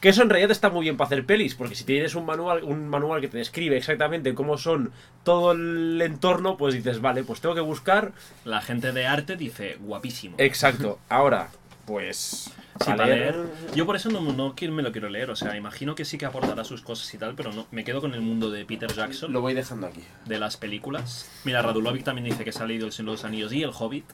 Que 0.01 0.11
eso 0.11 0.23
en 0.23 0.29
realidad 0.29 0.51
está 0.51 0.69
muy 0.69 0.83
bien 0.83 0.97
para 0.97 1.07
hacer 1.07 1.25
pelis, 1.25 1.55
porque 1.55 1.75
si 1.75 1.85
tienes 1.85 2.15
un 2.15 2.27
manual, 2.27 2.63
un 2.65 2.87
manual 2.89 3.21
que 3.21 3.29
te 3.29 3.39
describe 3.39 3.77
exactamente 3.79 4.35
cómo 4.35 4.59
son 4.59 4.93
todo 5.25 5.53
el 5.53 6.01
entorno, 6.03 6.57
pues 6.59 6.75
dices, 6.75 7.01
vale, 7.01 7.25
pues 7.25 7.41
tengo 7.41 7.55
que 7.55 7.61
buscar 7.63 8.13
La 8.45 8.61
gente 8.61 8.93
de 8.93 9.07
arte 9.07 9.37
dice 9.37 9.77
guapísimo. 9.81 10.37
Exacto. 10.39 10.99
Ahora, 11.09 11.49
pues. 11.87 12.53
Sí, 12.85 12.91
a 12.91 12.97
para 12.97 13.07
leer- 13.09 13.35
leer. 13.35 13.47
Yo 13.75 13.87
por 13.87 13.97
eso 13.97 14.11
no, 14.11 14.21
no 14.21 14.55
me 14.71 14.83
lo 14.83 14.93
quiero 14.93 15.09
leer, 15.09 15.31
o 15.31 15.37
sea, 15.37 15.57
imagino 15.57 15.95
que 15.95 16.05
sí 16.05 16.19
que 16.19 16.27
aportará 16.27 16.63
sus 16.63 16.83
cosas 16.83 17.13
y 17.15 17.17
tal, 17.17 17.35
pero 17.35 17.51
no, 17.51 17.67
me 17.71 17.85
quedo 17.85 18.03
con 18.03 18.13
el 18.13 18.21
mundo 18.21 18.51
de 18.51 18.67
Peter 18.67 18.93
Jackson, 18.93 19.33
Lo 19.33 19.41
voy 19.41 19.55
dejando 19.55 19.87
aquí. 19.87 20.03
de 20.27 20.39
las 20.39 20.59
películas. 20.59 21.27
Mira, 21.45 21.63
Radulovic 21.63 22.05
también 22.05 22.27
dice 22.27 22.45
que 22.45 22.53
se 22.53 22.63
ha 22.63 22.67
leído 22.67 22.85
El 22.85 22.93
Señor 22.93 23.13
de 23.13 23.17
los 23.17 23.25
Anillos 23.25 23.51
y 23.55 23.63
El 23.63 23.71
Hobbit. 23.71 24.05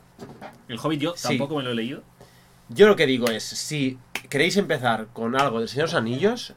El 0.69 0.79
Hobbit 0.81 1.01
yo 1.01 1.15
Sí. 1.17 1.27
tampoco 1.31 1.57
me 1.57 1.65
lo 1.65 1.73
he 1.73 1.75
leído. 1.75 2.05
Yo 2.69 2.87
lo 2.89 2.97
que 2.97 3.07
digo 3.07 3.29
es: 3.29 3.43
si 3.45 3.99
queréis 4.29 4.57
empezar 4.57 5.09
con 5.13 5.39
algo 5.39 5.59
del 5.61 5.69
Señor 5.69 5.89
de 5.89 5.93
los 5.93 6.01
Anillos, 6.01 6.55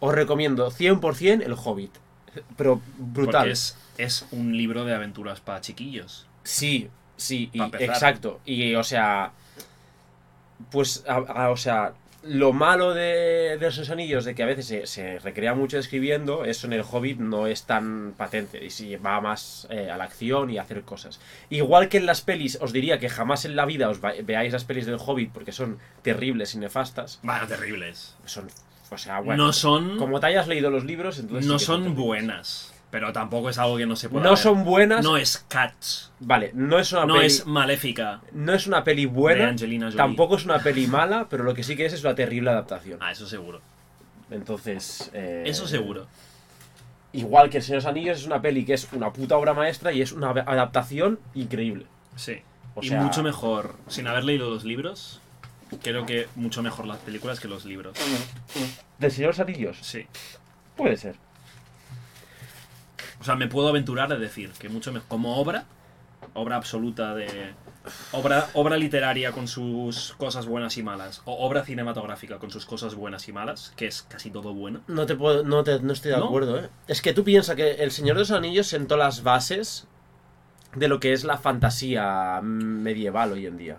os 0.00 0.14
recomiendo 0.14 0.70
100% 0.70 1.42
El 1.44 1.54
Hobbit. 1.54 1.92
Pero 2.56 2.80
brutal. 2.98 3.32
Porque 3.42 3.50
es, 3.52 3.76
es 3.98 4.26
un 4.30 4.56
libro 4.56 4.84
de 4.84 4.94
aventuras 4.94 5.40
para 5.40 5.60
chiquillos. 5.60 6.26
Sí, 6.44 6.88
sí, 7.16 7.50
y- 7.52 7.60
exacto. 7.78 8.40
Y, 8.44 8.74
o 8.74 8.84
sea. 8.84 9.32
Pues, 10.70 11.04
a- 11.08 11.44
a- 11.44 11.50
o 11.50 11.56
sea. 11.56 11.92
Lo 12.24 12.52
malo 12.52 12.94
de, 12.94 13.56
de 13.58 13.66
esos 13.66 13.90
anillos, 13.90 14.24
de 14.24 14.34
que 14.34 14.42
a 14.44 14.46
veces 14.46 14.66
se, 14.66 14.86
se 14.86 15.18
recrea 15.18 15.54
mucho 15.54 15.78
escribiendo, 15.78 16.44
eso 16.44 16.68
en 16.68 16.72
el 16.72 16.84
Hobbit 16.88 17.18
no 17.18 17.48
es 17.48 17.64
tan 17.64 18.14
patente. 18.16 18.64
Y 18.64 18.70
sí, 18.70 18.94
va 18.96 19.20
más 19.20 19.66
eh, 19.70 19.90
a 19.90 19.96
la 19.96 20.04
acción 20.04 20.48
y 20.50 20.58
a 20.58 20.62
hacer 20.62 20.82
cosas. 20.82 21.20
Igual 21.50 21.88
que 21.88 21.98
en 21.98 22.06
las 22.06 22.20
pelis, 22.20 22.58
os 22.60 22.72
diría 22.72 22.98
que 23.00 23.08
jamás 23.08 23.44
en 23.44 23.56
la 23.56 23.66
vida 23.66 23.88
os 23.88 24.00
veáis 24.00 24.52
las 24.52 24.64
pelis 24.64 24.86
del 24.86 24.98
Hobbit 25.04 25.32
porque 25.32 25.52
son 25.52 25.78
terribles 26.02 26.54
y 26.54 26.58
nefastas. 26.58 27.18
Bueno, 27.22 27.46
terribles. 27.48 28.14
Son. 28.24 28.48
O 28.90 28.98
sea, 28.98 29.20
bueno. 29.20 29.46
no 29.46 29.52
son, 29.52 29.96
Como 29.96 30.20
te 30.20 30.26
hayas 30.26 30.46
leído 30.46 30.70
los 30.70 30.84
libros, 30.84 31.18
entonces. 31.18 31.46
no 31.46 31.58
sí 31.58 31.64
son 31.64 31.94
buenas. 31.96 32.71
Pero 32.92 33.10
tampoco 33.12 33.48
es 33.48 33.56
algo 33.58 33.78
que 33.78 33.86
no 33.86 33.96
se 33.96 34.08
pueda 34.10 34.22
No 34.22 34.30
ver. 34.30 34.38
son 34.38 34.64
buenas. 34.64 35.02
No 35.02 35.16
es 35.16 35.44
Cats. 35.48 36.12
Vale, 36.20 36.50
no 36.54 36.78
es 36.78 36.92
una 36.92 37.06
No 37.06 37.14
peli. 37.14 37.26
es 37.26 37.46
Maléfica. 37.46 38.20
No 38.32 38.52
es 38.52 38.66
una 38.68 38.84
peli 38.84 39.06
de 39.06 39.10
buena, 39.10 39.48
Angelina 39.48 39.86
Jolie. 39.86 39.96
tampoco 39.96 40.36
es 40.36 40.44
una 40.44 40.58
peli 40.60 40.86
mala, 40.86 41.26
pero 41.30 41.42
lo 41.42 41.54
que 41.54 41.64
sí 41.64 41.74
que 41.74 41.86
es 41.86 41.94
es 41.94 42.04
una 42.04 42.14
terrible 42.14 42.50
adaptación. 42.50 42.98
Ah, 43.02 43.10
eso 43.10 43.26
seguro. 43.26 43.60
Entonces, 44.30 45.10
eh, 45.14 45.42
Eso 45.46 45.66
seguro. 45.66 46.06
Igual 47.14 47.50
que 47.50 47.58
El 47.58 47.62
Señor 47.62 47.80
de 47.82 47.86
los 47.88 47.90
Anillos 47.90 48.18
es 48.20 48.26
una 48.26 48.40
peli 48.40 48.64
que 48.64 48.74
es 48.74 48.88
una 48.92 49.10
puta 49.12 49.36
obra 49.36 49.52
maestra 49.54 49.90
y 49.92 50.00
es 50.02 50.12
una 50.12 50.30
adaptación 50.30 51.18
increíble. 51.34 51.86
Sí. 52.16 52.40
O 52.74 52.82
y 52.82 52.88
sea- 52.88 53.00
mucho 53.02 53.22
mejor, 53.22 53.74
sin 53.88 54.06
haber 54.06 54.24
leído 54.24 54.48
los 54.50 54.64
libros, 54.64 55.20
creo 55.82 56.04
que 56.06 56.28
mucho 56.36 56.62
mejor 56.62 56.86
las 56.86 56.98
películas 56.98 57.40
que 57.40 57.48
los 57.48 57.64
libros. 57.64 57.96
¿Del 58.98 59.10
Señor 59.10 59.34
de 59.34 59.38
los 59.38 59.48
Anillos? 59.48 59.78
Sí. 59.80 60.06
Puede 60.76 60.96
ser. 60.96 61.16
O 63.22 63.24
sea, 63.24 63.36
me 63.36 63.46
puedo 63.46 63.68
aventurar 63.68 64.12
a 64.12 64.16
decir 64.16 64.50
que 64.58 64.68
mucho 64.68 64.92
mejor. 64.92 65.06
Como 65.08 65.36
obra, 65.36 65.64
obra 66.34 66.56
absoluta 66.56 67.14
de. 67.14 67.54
Obra, 68.10 68.48
obra 68.54 68.76
literaria 68.76 69.30
con 69.30 69.46
sus 69.46 70.14
cosas 70.18 70.46
buenas 70.46 70.76
y 70.76 70.82
malas. 70.82 71.22
O 71.24 71.46
obra 71.46 71.64
cinematográfica 71.64 72.38
con 72.40 72.50
sus 72.50 72.66
cosas 72.66 72.96
buenas 72.96 73.28
y 73.28 73.32
malas, 73.32 73.72
que 73.76 73.86
es 73.86 74.02
casi 74.02 74.30
todo 74.32 74.52
bueno. 74.52 74.80
No 74.88 75.06
te 75.06 75.14
puedo, 75.14 75.44
no, 75.44 75.62
te- 75.62 75.78
no 75.80 75.92
estoy 75.92 76.10
de 76.10 76.16
¿No? 76.18 76.24
acuerdo, 76.24 76.58
¿eh? 76.58 76.68
Es 76.88 77.00
que 77.00 77.12
tú 77.12 77.22
piensas 77.22 77.54
que 77.54 77.74
El 77.74 77.92
Señor 77.92 78.16
de 78.16 78.22
los 78.22 78.32
Anillos 78.32 78.66
sentó 78.66 78.96
las 78.96 79.22
bases 79.22 79.86
de 80.74 80.88
lo 80.88 80.98
que 80.98 81.12
es 81.12 81.22
la 81.22 81.38
fantasía 81.38 82.40
medieval 82.42 83.32
hoy 83.32 83.46
en 83.46 83.56
día. 83.56 83.78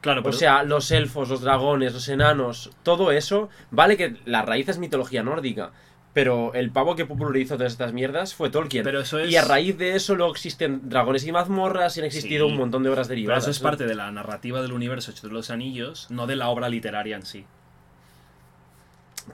Claro, 0.00 0.20
O 0.20 0.24
pero. 0.24 0.36
sea, 0.36 0.62
los 0.62 0.90
elfos, 0.90 1.28
los 1.28 1.42
dragones, 1.42 1.92
los 1.92 2.08
enanos, 2.08 2.70
todo 2.82 3.12
eso, 3.12 3.50
vale 3.70 3.96
que 3.98 4.16
la 4.26 4.42
raíz 4.42 4.68
es 4.70 4.78
mitología 4.78 5.22
nórdica, 5.22 5.70
pero 6.14 6.54
el 6.54 6.70
pavo 6.70 6.96
que 6.96 7.04
popularizó 7.04 7.56
todas 7.56 7.72
estas 7.72 7.92
mierdas 7.92 8.34
fue 8.34 8.48
Tolkien. 8.48 8.84
pero 8.84 9.00
eso 9.00 9.18
es. 9.18 9.30
Y 9.30 9.36
a 9.36 9.42
raíz 9.44 9.76
de 9.76 9.94
eso 9.96 10.14
luego 10.14 10.32
existen 10.32 10.88
dragones 10.88 11.26
y 11.26 11.32
mazmorras 11.32 11.96
y 11.96 12.00
han 12.00 12.06
existido 12.06 12.46
Sí. 12.46 12.52
un 12.52 12.58
montón 12.58 12.82
de 12.84 12.88
obras 12.88 13.08
pero 13.08 13.16
derivadas. 13.16 13.44
eso 13.44 13.50
es 13.50 13.58
parte 13.58 13.84
de 13.84 13.94
la 13.94 14.10
narrativa 14.12 14.62
del 14.62 14.72
universo 14.72 15.10
hecho 15.10 15.26
de 15.26 15.32
los 15.34 15.50
anillos, 15.50 16.06
no 16.10 16.26
de 16.26 16.36
la 16.36 16.48
obra 16.48 16.68
literaria 16.70 17.16
en 17.16 17.26
sí. 17.26 17.44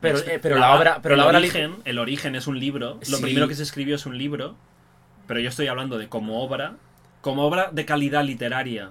Pero, 0.01 0.19
Este- 0.19 0.35
eh, 0.37 0.39
pero 0.41 0.59
la, 0.59 0.75
obra, 0.77 1.01
pero 1.03 1.15
el 1.15 1.21
la 1.21 1.27
obra 1.27 1.39
origen, 1.39 1.77
el 1.85 1.99
origen 1.99 2.35
es 2.37 2.47
un 2.47 2.59
libro. 2.61 2.99
Lo 3.11 3.21
primero 3.21 3.47
que 3.49 3.55
se 3.55 3.63
escribió 3.63 3.95
es 3.97 4.07
un 4.07 4.17
libro. 4.17 4.57
Pero 5.27 5.41
yo 5.41 5.49
estoy 5.49 5.67
hablando 5.69 5.99
de 5.99 6.09
como 6.09 6.43
obra, 6.43 6.77
como 7.21 7.45
obra 7.45 7.71
de 7.73 7.85
calidad 7.85 8.25
literaria, 8.25 8.91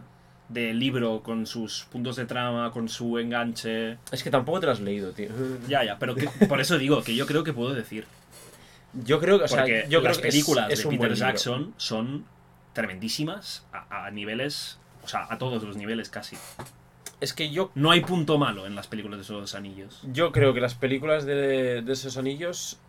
de 0.49 0.73
libro 0.73 1.21
con 1.23 1.45
sus 1.45 1.85
puntos 1.91 2.15
de 2.15 2.25
trama, 2.25 2.71
con 2.71 2.89
su 2.89 3.17
enganche. 3.19 3.97
Es 4.11 4.23
que 4.23 4.31
tampoco 4.31 4.59
te 4.59 4.65
lo 4.65 4.71
has 4.71 4.79
leído, 4.79 5.11
tío. 5.11 5.29
Ya, 5.67 5.83
ya, 5.83 5.97
pero 5.99 6.15
que- 6.15 6.27
por 6.49 6.59
eso 6.59 6.77
digo 6.77 7.01
que 7.03 7.15
yo 7.15 7.25
creo 7.25 7.43
que 7.43 7.53
puedo 7.53 7.73
decir. 7.73 8.05
Yo 9.05 9.19
creo 9.19 9.37
que, 9.37 9.45
o 9.45 9.47
sea, 9.47 9.65
yo 9.67 9.99
creo 9.99 10.01
las 10.01 10.17
que 10.17 10.27
es- 10.29 10.33
películas 10.33 10.71
es, 10.71 10.79
de 10.79 10.83
Peter 10.85 10.97
buen 10.97 11.11
libro. 11.13 11.27
Jackson 11.27 11.73
son 11.77 12.25
tremendísimas 12.73 13.65
a, 13.71 14.05
a 14.07 14.11
niveles, 14.11 14.79
o 15.03 15.07
sea, 15.07 15.27
a 15.29 15.37
todos 15.37 15.61
los 15.63 15.77
niveles 15.77 16.09
casi. 16.09 16.35
Es 17.21 17.33
que 17.33 17.51
yo, 17.51 17.69
No 17.75 17.91
hay 17.91 18.01
punto 18.01 18.37
malo 18.37 18.65
en 18.65 18.73
las 18.75 18.87
películas 18.87 19.27
de 19.27 19.33
los 19.33 19.53
anillos. 19.53 20.01
yo 20.11 20.31
creo 20.31 20.53
que 20.53 20.61
las 20.61 20.73
películas 20.73 21.25
de, 21.25 21.81
de 21.83 21.93
esos 21.93 22.17
anillos 22.17 22.79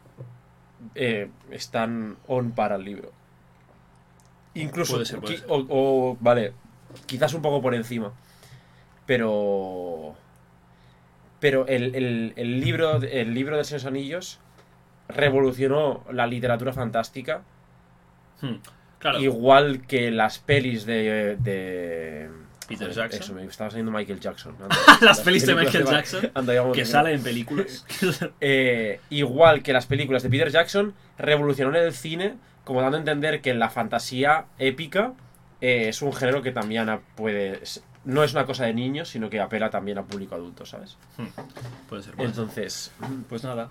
eh, 0.94 1.28
están 1.50 2.16
on 2.28 2.52
para 2.52 2.76
el 2.76 2.84
libro. 2.84 3.12
Incluso, 4.54 4.94
Puede 4.94 5.06
ser, 5.06 5.20
puede 5.20 5.34
qui- 5.36 5.38
ser. 5.40 5.46
O, 5.50 5.66
o, 5.68 6.16
vale, 6.20 6.52
quizás 7.06 7.34
un 7.34 7.42
poco 7.42 7.60
por 7.62 7.74
encima. 7.74 8.12
Pero. 9.06 10.14
Pero 11.40 11.66
el, 11.66 11.94
el- 11.94 12.32
el 12.36 12.60
libro, 12.60 12.96
el 13.02 13.34
libro 13.34 13.56
de 13.56 13.64
Señor 13.64 13.88
Anillos 13.88 14.38
revolucionó 15.08 16.04
la 16.12 16.26
literatura 16.26 16.72
fantástica. 16.72 17.42
Hmm. 18.40 18.56
Claro, 18.98 19.18
Igual 19.18 19.86
que 19.86 20.10
las 20.10 20.38
pelis 20.38 20.84
de. 20.84 21.36
de 21.40 22.28
Peter 22.68 22.88
joder, 22.88 23.10
Jackson. 23.10 23.22
Eso, 23.22 23.34
me 23.34 23.44
estaba 23.44 23.70
saliendo 23.70 23.90
Michael 23.90 24.20
Jackson. 24.20 24.54
Anda, 24.60 24.76
las 25.00 25.20
pelis 25.20 25.46
de 25.46 25.54
Michael 25.54 25.86
Jackson 25.86 26.30
anda, 26.34 26.72
que 26.72 26.84
salen 26.84 27.14
en 27.16 27.22
películas. 27.22 27.84
Eh, 28.40 29.00
igual 29.10 29.62
que 29.62 29.72
las 29.72 29.86
películas 29.86 30.22
de 30.22 30.30
Peter 30.30 30.50
Jackson, 30.50 30.94
revolucionaron 31.18 31.82
el 31.82 31.92
cine, 31.94 32.36
como 32.64 32.82
dando 32.82 32.98
a 32.98 33.00
entender 33.00 33.40
que 33.40 33.54
la 33.54 33.70
fantasía 33.70 34.44
épica 34.58 35.14
eh, 35.60 35.88
es 35.88 36.02
un 36.02 36.12
género 36.12 36.42
que 36.42 36.52
también 36.52 36.88
puede. 37.16 37.60
No 38.04 38.24
es 38.24 38.32
una 38.32 38.46
cosa 38.46 38.64
de 38.64 38.72
niños, 38.72 39.08
sino 39.10 39.28
que 39.28 39.40
apela 39.40 39.70
también 39.70 39.98
a 39.98 40.04
público 40.04 40.34
adulto, 40.34 40.64
¿sabes? 40.64 40.96
Puede 41.16 41.30
ser. 41.32 41.44
puede 41.88 42.02
ser. 42.02 42.14
Entonces, 42.18 42.92
Pues 43.28 43.44
nada. 43.44 43.70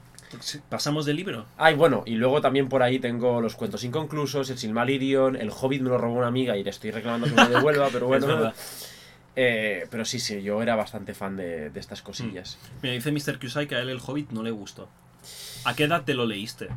Pasamos 0.69 1.07
del 1.07 1.15
libro. 1.15 1.47
Ay, 1.57 1.73
bueno, 1.73 2.03
y 2.05 2.13
luego 2.13 2.39
también 2.39 2.69
por 2.69 2.83
ahí 2.83 2.99
tengo 2.99 3.41
los 3.41 3.55
cuentos 3.55 3.83
inconclusos, 3.83 4.47
el 4.51 4.59
Silmarillion, 4.59 5.35
el 5.35 5.49
Hobbit 5.49 5.81
me 5.81 5.89
lo 5.89 5.97
robó 5.97 6.17
una 6.19 6.27
amiga 6.27 6.55
y 6.55 6.63
le 6.63 6.69
estoy 6.69 6.91
reclamando 6.91 7.25
que 7.27 7.33
me 7.33 7.49
lo 7.49 7.55
devuelva, 7.55 7.87
pero 7.91 8.05
bueno. 8.07 8.53
Eh, 9.35 9.87
pero 9.89 10.05
sí, 10.05 10.19
sí, 10.19 10.43
yo 10.43 10.61
era 10.61 10.75
bastante 10.75 11.15
fan 11.15 11.35
de, 11.35 11.71
de 11.71 11.79
estas 11.79 12.03
cosillas. 12.03 12.59
Mira, 12.83 12.93
dice 12.93 13.11
Mr. 13.11 13.39
Kusai 13.39 13.67
que 13.67 13.75
a 13.75 13.79
él 13.79 13.89
el 13.89 13.99
Hobbit 14.05 14.29
no 14.29 14.43
le 14.43 14.51
gustó. 14.51 14.87
¿A 15.65 15.75
qué 15.75 15.85
edad 15.85 16.03
te 16.03 16.13
lo 16.13 16.25
leíste? 16.27 16.67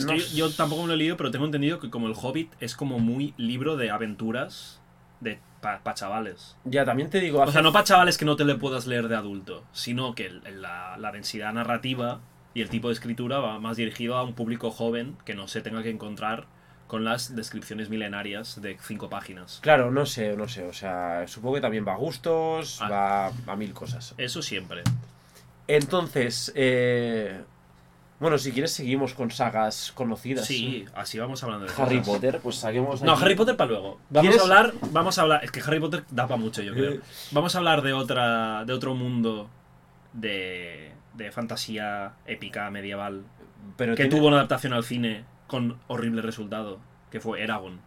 Es 0.00 0.06
que 0.06 0.12
No 0.12 0.18
yo, 0.18 0.24
s- 0.24 0.36
yo 0.36 0.50
tampoco 0.50 0.82
me 0.82 0.88
lo 0.88 0.94
he 0.94 0.96
leído, 0.96 1.16
pero 1.16 1.30
tengo 1.30 1.44
entendido 1.46 1.78
que 1.80 1.90
como 1.90 2.06
el 2.08 2.14
Hobbit 2.20 2.52
es 2.60 2.74
como 2.74 2.98
muy 2.98 3.34
libro 3.36 3.76
de 3.76 3.90
aventuras 3.90 4.80
de 5.20 5.38
para 5.60 5.94
chavales. 5.94 6.56
Ya, 6.64 6.84
también 6.84 7.10
te 7.10 7.20
digo, 7.20 7.40
O 7.42 7.52
sea, 7.52 7.60
no 7.62 7.72
para 7.72 7.84
chavales 7.84 8.16
que 8.18 8.24
no 8.24 8.36
te 8.36 8.44
le 8.44 8.54
puedas 8.54 8.86
leer 8.86 9.08
de 9.08 9.16
adulto, 9.16 9.62
sino 9.72 10.14
que 10.14 10.30
la 10.30 11.10
densidad 11.12 11.52
narrativa 11.52 12.20
y 12.54 12.62
el 12.62 12.68
tipo 12.70 12.88
de 12.88 12.94
escritura 12.94 13.38
va 13.38 13.58
más 13.60 13.76
dirigido 13.76 14.16
a 14.16 14.22
un 14.24 14.32
público 14.34 14.70
joven 14.70 15.16
que 15.24 15.34
no 15.34 15.46
se 15.48 15.60
tenga 15.60 15.82
que 15.82 15.90
encontrar 15.90 16.46
con 16.88 17.04
las 17.04 17.36
descripciones 17.36 17.88
milenarias 17.90 18.60
de 18.60 18.76
cinco 18.82 19.08
páginas. 19.10 19.60
Claro, 19.62 19.90
no 19.92 20.06
sé, 20.06 20.36
no 20.36 20.48
sé, 20.48 20.64
o 20.64 20.72
sea, 20.72 21.28
supongo 21.28 21.54
que 21.56 21.60
también 21.60 21.86
va 21.86 21.92
a 21.92 21.96
gustos, 21.96 22.78
Ah. 22.80 23.30
va 23.46 23.52
a 23.52 23.56
mil 23.56 23.72
cosas. 23.74 24.14
Eso 24.18 24.42
siempre. 24.42 24.82
Entonces, 25.68 26.52
eh, 26.56 27.42
bueno, 28.20 28.38
si 28.38 28.52
quieres 28.52 28.70
seguimos 28.72 29.14
con 29.14 29.30
sagas 29.30 29.92
conocidas. 29.94 30.46
Sí, 30.46 30.84
así 30.94 31.18
vamos 31.18 31.42
hablando 31.42 31.66
de 31.66 31.72
Harry 31.76 31.98
cosas. 31.98 32.14
Potter, 32.14 32.40
pues 32.42 32.56
saquemos 32.56 33.02
No, 33.02 33.12
aquí- 33.12 33.22
Harry 33.24 33.34
Potter 33.34 33.56
para 33.56 33.70
luego. 33.70 33.98
Vamos 34.10 34.28
¿Quieres? 34.30 34.40
a 34.40 34.42
hablar, 34.44 34.74
vamos 34.92 35.18
a 35.18 35.22
hablar, 35.22 35.42
es 35.44 35.50
que 35.50 35.60
Harry 35.60 35.80
Potter 35.80 36.04
da 36.10 36.28
para 36.28 36.36
mucho, 36.40 36.62
yo 36.62 36.72
creo. 36.74 36.92
Eh. 36.92 37.00
Vamos 37.32 37.54
a 37.54 37.58
hablar 37.58 37.82
de 37.82 37.92
otra 37.94 38.64
de 38.66 38.72
otro 38.72 38.94
mundo 38.94 39.48
de, 40.12 40.92
de 41.14 41.32
fantasía 41.32 42.12
épica 42.26 42.70
medieval 42.70 43.22
pero 43.76 43.94
que 43.94 44.04
tiene- 44.04 44.16
tuvo 44.16 44.28
una 44.28 44.36
adaptación 44.36 44.72
al 44.72 44.84
cine 44.84 45.24
con 45.46 45.78
horrible 45.88 46.22
resultado, 46.22 46.78
que 47.10 47.20
fue 47.20 47.42
Eragon. 47.42 47.80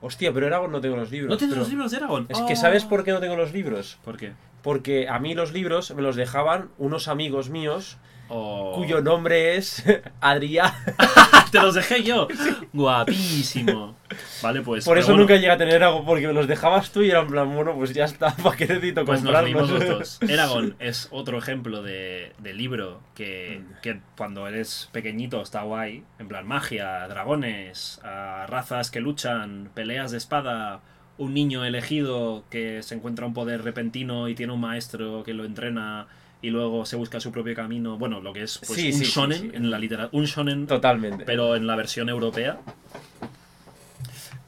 Hostia, 0.00 0.32
pero 0.32 0.46
Eragon 0.46 0.70
no 0.72 0.80
tengo 0.80 0.96
los 0.96 1.10
libros. 1.10 1.30
¿No 1.30 1.36
tienes 1.36 1.56
los 1.56 1.68
libros 1.68 1.90
de 1.90 1.96
Eragon? 1.98 2.26
Es 2.28 2.40
que. 2.42 2.56
¿sabes 2.56 2.84
por 2.84 3.04
qué 3.04 3.12
no 3.12 3.20
tengo 3.20 3.36
los 3.36 3.52
libros? 3.52 3.98
¿Por 4.04 4.16
qué? 4.18 4.32
Porque 4.62 5.08
a 5.08 5.18
mí 5.18 5.34
los 5.34 5.52
libros 5.52 5.94
me 5.94 6.02
los 6.02 6.16
dejaban 6.16 6.68
unos 6.78 7.08
amigos 7.08 7.48
míos 7.50 7.96
Oh. 8.28 8.72
cuyo 8.76 9.00
nombre 9.02 9.56
es 9.56 9.84
Adrián. 10.20 10.72
Te 11.52 11.60
los 11.60 11.74
dejé 11.74 12.02
yo. 12.02 12.26
Guapísimo. 12.72 13.96
Vale, 14.42 14.60
pues. 14.62 14.84
Por 14.84 14.98
eso 14.98 15.08
bueno, 15.08 15.22
nunca 15.22 15.34
llegué 15.36 15.50
a 15.50 15.56
tener 15.56 15.82
algo, 15.82 16.04
porque 16.04 16.32
los 16.32 16.46
dejabas 16.48 16.90
tú 16.90 17.02
y 17.02 17.10
era 17.10 17.20
en 17.20 17.28
plan, 17.28 17.54
bueno, 17.54 17.74
pues 17.74 17.92
ya 17.92 18.04
está, 18.04 18.34
¿para 18.42 18.56
qué 18.56 18.66
necesito 18.66 19.04
Pues 19.04 19.22
nos 19.22 19.32
comprarlos? 19.32 19.70
leímos 19.70 19.88
los 19.88 20.20
dos. 20.20 20.30
Eragon 20.30 20.76
es 20.78 21.08
otro 21.10 21.38
ejemplo 21.38 21.82
de, 21.82 22.32
de 22.38 22.54
libro 22.54 23.00
que, 23.14 23.62
que 23.82 24.00
cuando 24.16 24.46
eres 24.48 24.88
pequeñito 24.92 25.40
está 25.42 25.62
guay. 25.62 26.04
En 26.18 26.28
plan, 26.28 26.46
magia, 26.46 27.06
dragones, 27.08 28.00
razas 28.02 28.90
que 28.90 29.00
luchan, 29.00 29.70
peleas 29.74 30.10
de 30.10 30.18
espada, 30.18 30.80
un 31.18 31.34
niño 31.34 31.64
elegido 31.64 32.44
que 32.50 32.82
se 32.82 32.94
encuentra 32.94 33.26
un 33.26 33.34
poder 33.34 33.62
repentino 33.62 34.28
y 34.28 34.34
tiene 34.34 34.52
un 34.52 34.60
maestro 34.60 35.22
que 35.24 35.34
lo 35.34 35.44
entrena 35.44 36.06
y 36.44 36.50
luego 36.50 36.84
se 36.84 36.96
busca 36.96 37.20
su 37.20 37.32
propio 37.32 37.54
camino. 37.54 37.96
Bueno, 37.96 38.20
lo 38.20 38.34
que 38.34 38.42
es 38.42 38.58
pues, 38.58 38.78
Sí, 38.78 38.88
un 38.88 38.98
sí, 38.98 39.04
shonen 39.06 39.40
sí. 39.40 39.50
en 39.54 39.70
la 39.70 39.78
literatura. 39.78 40.18
Un 40.20 40.26
shonen 40.26 40.66
Totalmente. 40.66 41.24
pero 41.24 41.56
en 41.56 41.66
la 41.66 41.74
versión 41.74 42.10
europea. 42.10 42.60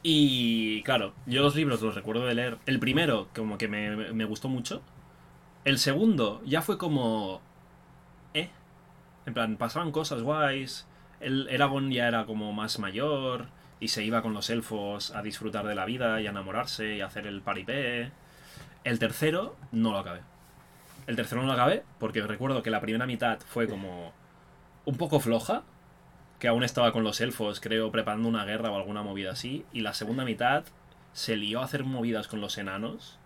Y 0.03 0.83
claro, 0.83 1.15
yo 1.25 1.41
los 1.43 1.57
libros 1.57 1.81
los 1.81 1.95
recuerdo 1.95 2.27
de 2.27 2.35
leer. 2.35 2.59
El 2.67 2.79
primero, 2.79 3.29
como 3.35 3.57
que 3.57 3.67
me, 3.67 4.13
me 4.13 4.25
gustó 4.27 4.49
mucho. 4.51 4.83
El 5.65 5.79
segundo 5.79 6.43
ya 6.45 6.61
fue 6.61 6.77
como... 6.77 7.41
¿Eh? 8.35 8.51
En 9.25 9.33
plan, 9.33 9.57
pasaban 9.57 9.91
cosas 9.91 10.21
guays. 10.23 10.87
El 11.21 11.49
Eragon 11.49 11.91
ya 11.91 12.09
era 12.09 12.27
como 12.27 12.53
más 12.53 12.79
mayor 12.79 13.47
y 13.81 13.89
se 13.89 14.05
iba 14.05 14.21
con 14.21 14.35
los 14.35 14.51
elfos 14.51 15.15
a 15.15 15.23
disfrutar 15.23 15.67
de 15.67 15.75
la 15.75 15.87
vida 15.87 16.21
y 16.21 16.27
a 16.27 16.31
enamorarse 16.31 16.97
y 16.97 17.01
a 17.01 17.07
hacer 17.07 17.27
el 17.27 17.41
paripé. 17.41 18.13
El 18.85 18.99
tercero 18.99 19.57
no 19.73 19.93
lo 19.93 19.99
acabé. 19.99 20.21
El 21.07 21.17
tercero 21.17 21.41
no 21.43 21.47
lo 21.47 21.53
acabé 21.53 21.83
porque 21.99 22.21
recuerdo 22.23 22.63
que 22.63 22.71
la 22.71 22.81
primera 22.81 23.07
mitad 23.07 23.39
fue 23.41 23.69
como 23.69 24.13
un 24.85 24.97
poco 24.97 25.21
floja, 25.21 25.63
que 26.39 26.49
aún 26.49 26.65
estaba 26.65 26.93
con 26.93 27.05
los 27.05 27.21
elfos, 27.21 27.61
creo, 27.61 27.91
preparando 27.91 28.29
una 28.29 28.45
guerra 28.45 28.71
o 28.71 28.77
alguna 28.77 29.03
movida 29.03 29.33
así, 29.33 29.65
y 29.73 29.81
la 29.81 29.95
segunda 29.95 30.25
mitad 30.25 30.65
se 31.13 31.37
lió 31.37 31.61
a 31.61 31.65
hacer 31.65 31.85
movidas 31.85 32.29
con 32.29 32.41
los 32.41 32.59
enanos, 32.59 33.19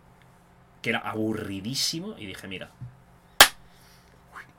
que 0.83 0.91
era 0.91 1.01
aburridísimo, 1.01 2.15
y 2.19 2.27
dije, 2.27 2.47
mira, 2.49 2.71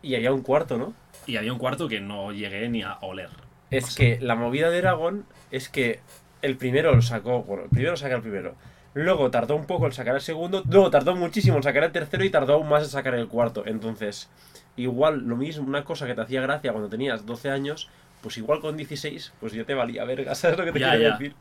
Y 0.04 0.16
había 0.16 0.34
un 0.34 0.42
cuarto, 0.42 0.78
¿no? 0.78 0.94
y 1.28 1.38
había 1.38 1.54
un 1.54 1.60
cuarto 1.60 1.88
que 1.88 2.02
no 2.02 2.32
llegué 2.32 2.68
ni 2.70 2.82
a 2.82 2.98
oler. 3.02 3.30
Es 3.70 3.84
O 3.86 3.88
sea- 3.92 3.96
que 4.18 4.20
la 4.22 4.36
movida 4.36 4.70
de 4.72 4.80
Eragon 4.80 5.26
es 5.52 5.70
que 5.70 6.00
el 6.42 6.58
primero 6.58 6.94
lo 6.96 7.02
sacó, 7.04 7.44
bueno, 7.44 7.64
el 7.66 7.70
primero 7.70 7.96
saca 7.96 8.16
el 8.16 8.22
primero. 8.22 8.56
Luego 8.94 9.32
tardó 9.32 9.56
un 9.56 9.66
poco 9.66 9.86
en 9.86 9.94
sacar 9.94 10.16
el 10.16 10.22
segundo, 10.22 10.64
luego 10.70 10.90
tardó 10.90 11.16
muchísimo 11.16 11.58
en 11.58 11.64
sacar 11.64 11.84
el 11.86 11.92
tercero 11.94 12.24
y 12.26 12.30
tardó 12.30 12.56
aún 12.56 12.68
más 12.68 12.84
en 12.84 12.90
sacar 12.90 13.16
el 13.16 13.28
cuarto. 13.30 13.64
Entonces, 13.66 14.30
igual 14.76 15.20
lo 15.28 15.38
mismo, 15.38 15.66
una 15.66 15.84
cosa 15.86 16.06
que 16.08 16.14
te 16.16 16.22
hacía 16.22 16.42
gracia 16.42 16.72
cuando 16.72 16.90
tenías 16.90 17.26
12 17.26 17.50
años, 17.52 17.90
pues 18.22 18.38
igual 18.38 18.60
con 18.60 18.76
16, 18.76 19.34
pues 19.40 19.54
ya 19.54 19.64
te 19.64 19.74
valía 19.74 20.04
verga, 20.04 20.36
¿sabes 20.36 20.58
lo 20.58 20.66
que 20.66 20.74
te 20.74 20.80
Ya, 20.80 20.90
quiero 20.92 21.04
ya. 21.04 21.12
decir? 21.12 21.36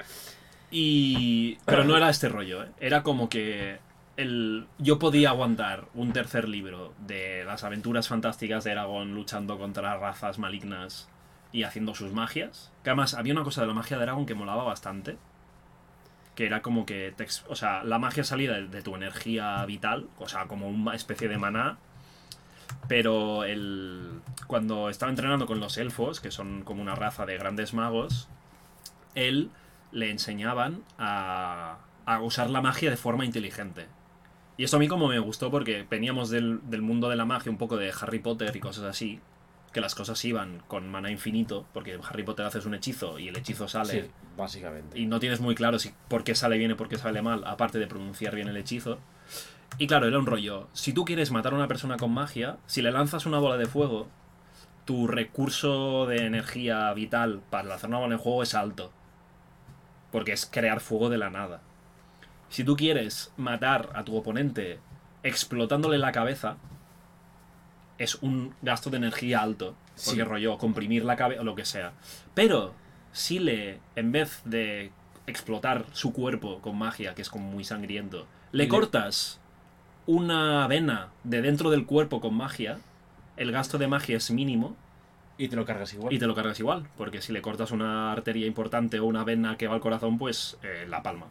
Y... 0.70 1.58
Pero 1.64 1.84
no 1.84 1.96
era 1.96 2.08
este 2.10 2.28
rollo, 2.28 2.62
¿eh? 2.62 2.68
Era 2.78 3.02
como 3.02 3.28
que 3.28 3.78
el... 4.16 4.66
yo 4.78 4.98
podía 5.00 5.30
aguantar 5.30 5.86
un 5.94 6.12
tercer 6.12 6.48
libro 6.48 6.94
de 7.06 7.42
las 7.44 7.64
aventuras 7.64 8.06
fantásticas 8.08 8.62
de 8.64 8.72
Aragón 8.72 9.14
luchando 9.14 9.58
contra 9.58 9.96
razas 9.96 10.38
malignas 10.38 11.08
y 11.52 11.64
haciendo 11.64 11.94
sus 11.96 12.12
magias. 12.12 12.70
Que 12.84 12.90
además 12.90 13.14
había 13.14 13.32
una 13.32 13.42
cosa 13.42 13.62
de 13.62 13.66
la 13.66 13.74
magia 13.74 13.96
de 13.96 14.04
Aragón 14.04 14.26
que 14.26 14.34
molaba 14.34 14.62
bastante. 14.62 15.16
Que 16.34 16.46
era 16.46 16.62
como 16.62 16.86
que, 16.86 17.12
te 17.16 17.26
o 17.48 17.56
sea, 17.56 17.84
la 17.84 17.98
magia 17.98 18.24
salía 18.24 18.52
de, 18.52 18.68
de 18.68 18.82
tu 18.82 18.94
energía 18.94 19.64
vital, 19.66 20.08
o 20.18 20.28
sea, 20.28 20.46
como 20.46 20.68
una 20.68 20.94
especie 20.94 21.28
de 21.28 21.38
maná. 21.38 21.78
Pero 22.88 23.44
el, 23.44 24.20
cuando 24.46 24.88
estaba 24.88 25.10
entrenando 25.10 25.46
con 25.46 25.60
los 25.60 25.76
elfos, 25.78 26.20
que 26.20 26.30
son 26.30 26.62
como 26.62 26.82
una 26.82 26.94
raza 26.94 27.26
de 27.26 27.36
grandes 27.36 27.74
magos, 27.74 28.28
él 29.14 29.50
le 29.92 30.10
enseñaban 30.10 30.82
a, 30.98 31.78
a 32.06 32.20
usar 32.20 32.50
la 32.50 32.62
magia 32.62 32.90
de 32.90 32.96
forma 32.96 33.24
inteligente. 33.24 33.86
Y 34.56 34.64
esto 34.64 34.76
a 34.76 34.80
mí 34.80 34.88
como 34.88 35.08
me 35.08 35.18
gustó 35.18 35.50
porque 35.50 35.86
veníamos 35.88 36.30
del, 36.30 36.60
del 36.68 36.82
mundo 36.82 37.08
de 37.08 37.16
la 37.16 37.24
magia, 37.24 37.50
un 37.50 37.58
poco 37.58 37.76
de 37.76 37.92
Harry 37.98 38.18
Potter 38.18 38.54
y 38.54 38.60
cosas 38.60 38.84
así, 38.84 39.20
que 39.72 39.80
las 39.80 39.94
cosas 39.94 40.24
iban 40.24 40.62
con 40.66 40.88
maná 40.88 41.10
infinito, 41.10 41.66
porque 41.72 41.98
Harry 42.08 42.22
Potter 42.24 42.44
haces 42.46 42.66
un 42.66 42.74
hechizo 42.74 43.18
y 43.18 43.28
el 43.28 43.36
hechizo 43.36 43.68
sale 43.68 44.02
Sí, 44.02 44.10
básicamente. 44.36 44.98
y 44.98 45.06
no 45.06 45.20
tienes 45.20 45.40
muy 45.40 45.54
claro 45.54 45.78
si 45.78 45.92
por 46.08 46.24
qué 46.24 46.34
sale 46.34 46.58
bien 46.58 46.72
y 46.72 46.74
por 46.74 46.88
qué 46.88 46.96
sale 46.98 47.22
mal, 47.22 47.44
aparte 47.46 47.78
de 47.78 47.86
pronunciar 47.86 48.34
bien 48.34 48.48
el 48.48 48.56
hechizo. 48.56 48.98
Y 49.78 49.86
claro, 49.86 50.08
era 50.08 50.18
un 50.18 50.26
rollo. 50.26 50.66
Si 50.72 50.92
tú 50.92 51.04
quieres 51.04 51.30
matar 51.30 51.52
a 51.52 51.56
una 51.56 51.68
persona 51.68 51.96
con 51.96 52.12
magia, 52.12 52.56
si 52.66 52.82
le 52.82 52.90
lanzas 52.90 53.26
una 53.26 53.38
bola 53.38 53.56
de 53.56 53.66
fuego, 53.66 54.08
tu 54.84 55.06
recurso 55.06 56.06
de 56.06 56.26
energía 56.26 56.92
vital 56.92 57.40
para 57.50 57.68
lanzar 57.68 57.90
una 57.90 57.98
bola 58.00 58.16
de 58.16 58.22
fuego 58.22 58.42
es 58.42 58.54
alto. 58.56 58.90
Porque 60.10 60.32
es 60.32 60.46
crear 60.46 60.80
fuego 60.80 61.08
de 61.08 61.18
la 61.18 61.30
nada. 61.30 61.62
Si 62.48 62.64
tú 62.64 62.76
quieres 62.76 63.32
matar 63.36 63.90
a 63.94 64.02
tu 64.02 64.16
oponente 64.16 64.80
explotándole 65.22 65.98
la 65.98 66.10
cabeza, 66.10 66.56
es 68.00 68.16
un 68.16 68.52
gasto 68.62 68.90
de 68.90 68.96
energía 68.96 69.40
alto. 69.40 69.76
Porque 70.04 70.20
Sí. 70.20 70.22
rollo, 70.22 70.56
comprimir 70.58 71.04
la 71.04 71.14
cabeza 71.16 71.42
o 71.42 71.44
lo 71.44 71.54
que 71.54 71.64
sea. 71.66 71.92
Pero 72.34 72.74
si 73.12 73.38
le, 73.38 73.78
en 73.96 74.10
vez 74.12 74.40
de 74.46 74.90
explotar 75.26 75.84
su 75.92 76.12
cuerpo 76.12 76.60
con 76.60 76.76
magia, 76.78 77.14
que 77.14 77.22
es 77.22 77.28
como 77.28 77.48
muy 77.50 77.62
sangriento, 77.64 78.26
le 78.52 78.64
Le- 78.64 78.68
cortas 78.68 79.38
una 80.06 80.66
vena 80.66 81.08
de 81.24 81.42
dentro 81.42 81.70
del 81.70 81.84
cuerpo 81.86 82.20
con 82.20 82.34
magia, 82.34 82.78
el 83.36 83.52
gasto 83.52 83.78
de 83.78 83.86
magia 83.88 84.16
es 84.16 84.30
mínimo 84.30 84.74
Y 85.38 85.48
te 85.48 85.56
lo 85.56 85.64
cargas 85.64 85.92
igual. 85.94 86.12
y 86.12 86.18
te 86.18 86.26
lo 86.26 86.34
cargas 86.34 86.58
igual, 86.60 86.88
porque 86.96 87.20
si 87.22 87.32
le 87.32 87.42
cortas 87.42 87.70
una 87.70 88.10
arteria 88.12 88.46
importante 88.46 88.98
o 89.00 89.04
una 89.04 89.22
vena 89.24 89.56
que 89.56 89.68
va 89.68 89.74
al 89.74 89.80
corazón, 89.80 90.18
pues 90.18 90.58
eh, 90.62 90.86
la 90.88 91.02
palma. 91.02 91.26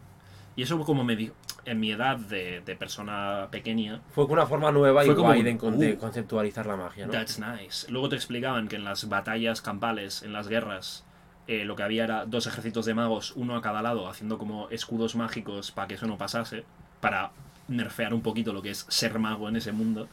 Y 0.60 0.64
eso 0.64 0.78
como 0.84 1.04
me 1.04 1.16
di 1.16 1.32
en 1.64 1.80
mi 1.80 1.90
edad 1.90 2.18
de, 2.18 2.60
de 2.60 2.76
persona 2.76 3.48
pequeña, 3.50 4.02
Fue 4.10 4.26
una 4.26 4.44
forma 4.44 4.70
nueva 4.70 5.06
y 5.06 5.08
como 5.14 5.28
guay 5.28 5.42
de 5.42 5.54
uh. 5.54 5.98
conceptualizar 5.98 6.66
la 6.66 6.76
magia, 6.76 7.06
¿no? 7.06 7.12
That's 7.12 7.38
nice. 7.38 7.90
Luego 7.90 8.10
te 8.10 8.16
explicaban 8.16 8.68
que 8.68 8.76
en 8.76 8.84
las 8.84 9.08
batallas 9.08 9.62
campales, 9.62 10.22
en 10.22 10.34
las 10.34 10.48
guerras, 10.48 11.06
eh, 11.46 11.64
lo 11.64 11.76
que 11.76 11.82
había 11.82 12.04
era 12.04 12.26
dos 12.26 12.46
ejércitos 12.46 12.84
de 12.84 12.92
magos, 12.92 13.32
uno 13.36 13.56
a 13.56 13.62
cada 13.62 13.80
lado, 13.80 14.06
haciendo 14.06 14.36
como 14.36 14.68
escudos 14.68 15.16
mágicos 15.16 15.70
para 15.70 15.88
que 15.88 15.94
eso 15.94 16.06
no 16.06 16.18
pasase, 16.18 16.64
para 17.00 17.30
nerfear 17.68 18.12
un 18.12 18.20
poquito 18.20 18.52
lo 18.52 18.60
que 18.60 18.72
es 18.72 18.84
ser 18.90 19.18
mago 19.18 19.48
en 19.48 19.56
ese 19.56 19.72
mundo. 19.72 20.10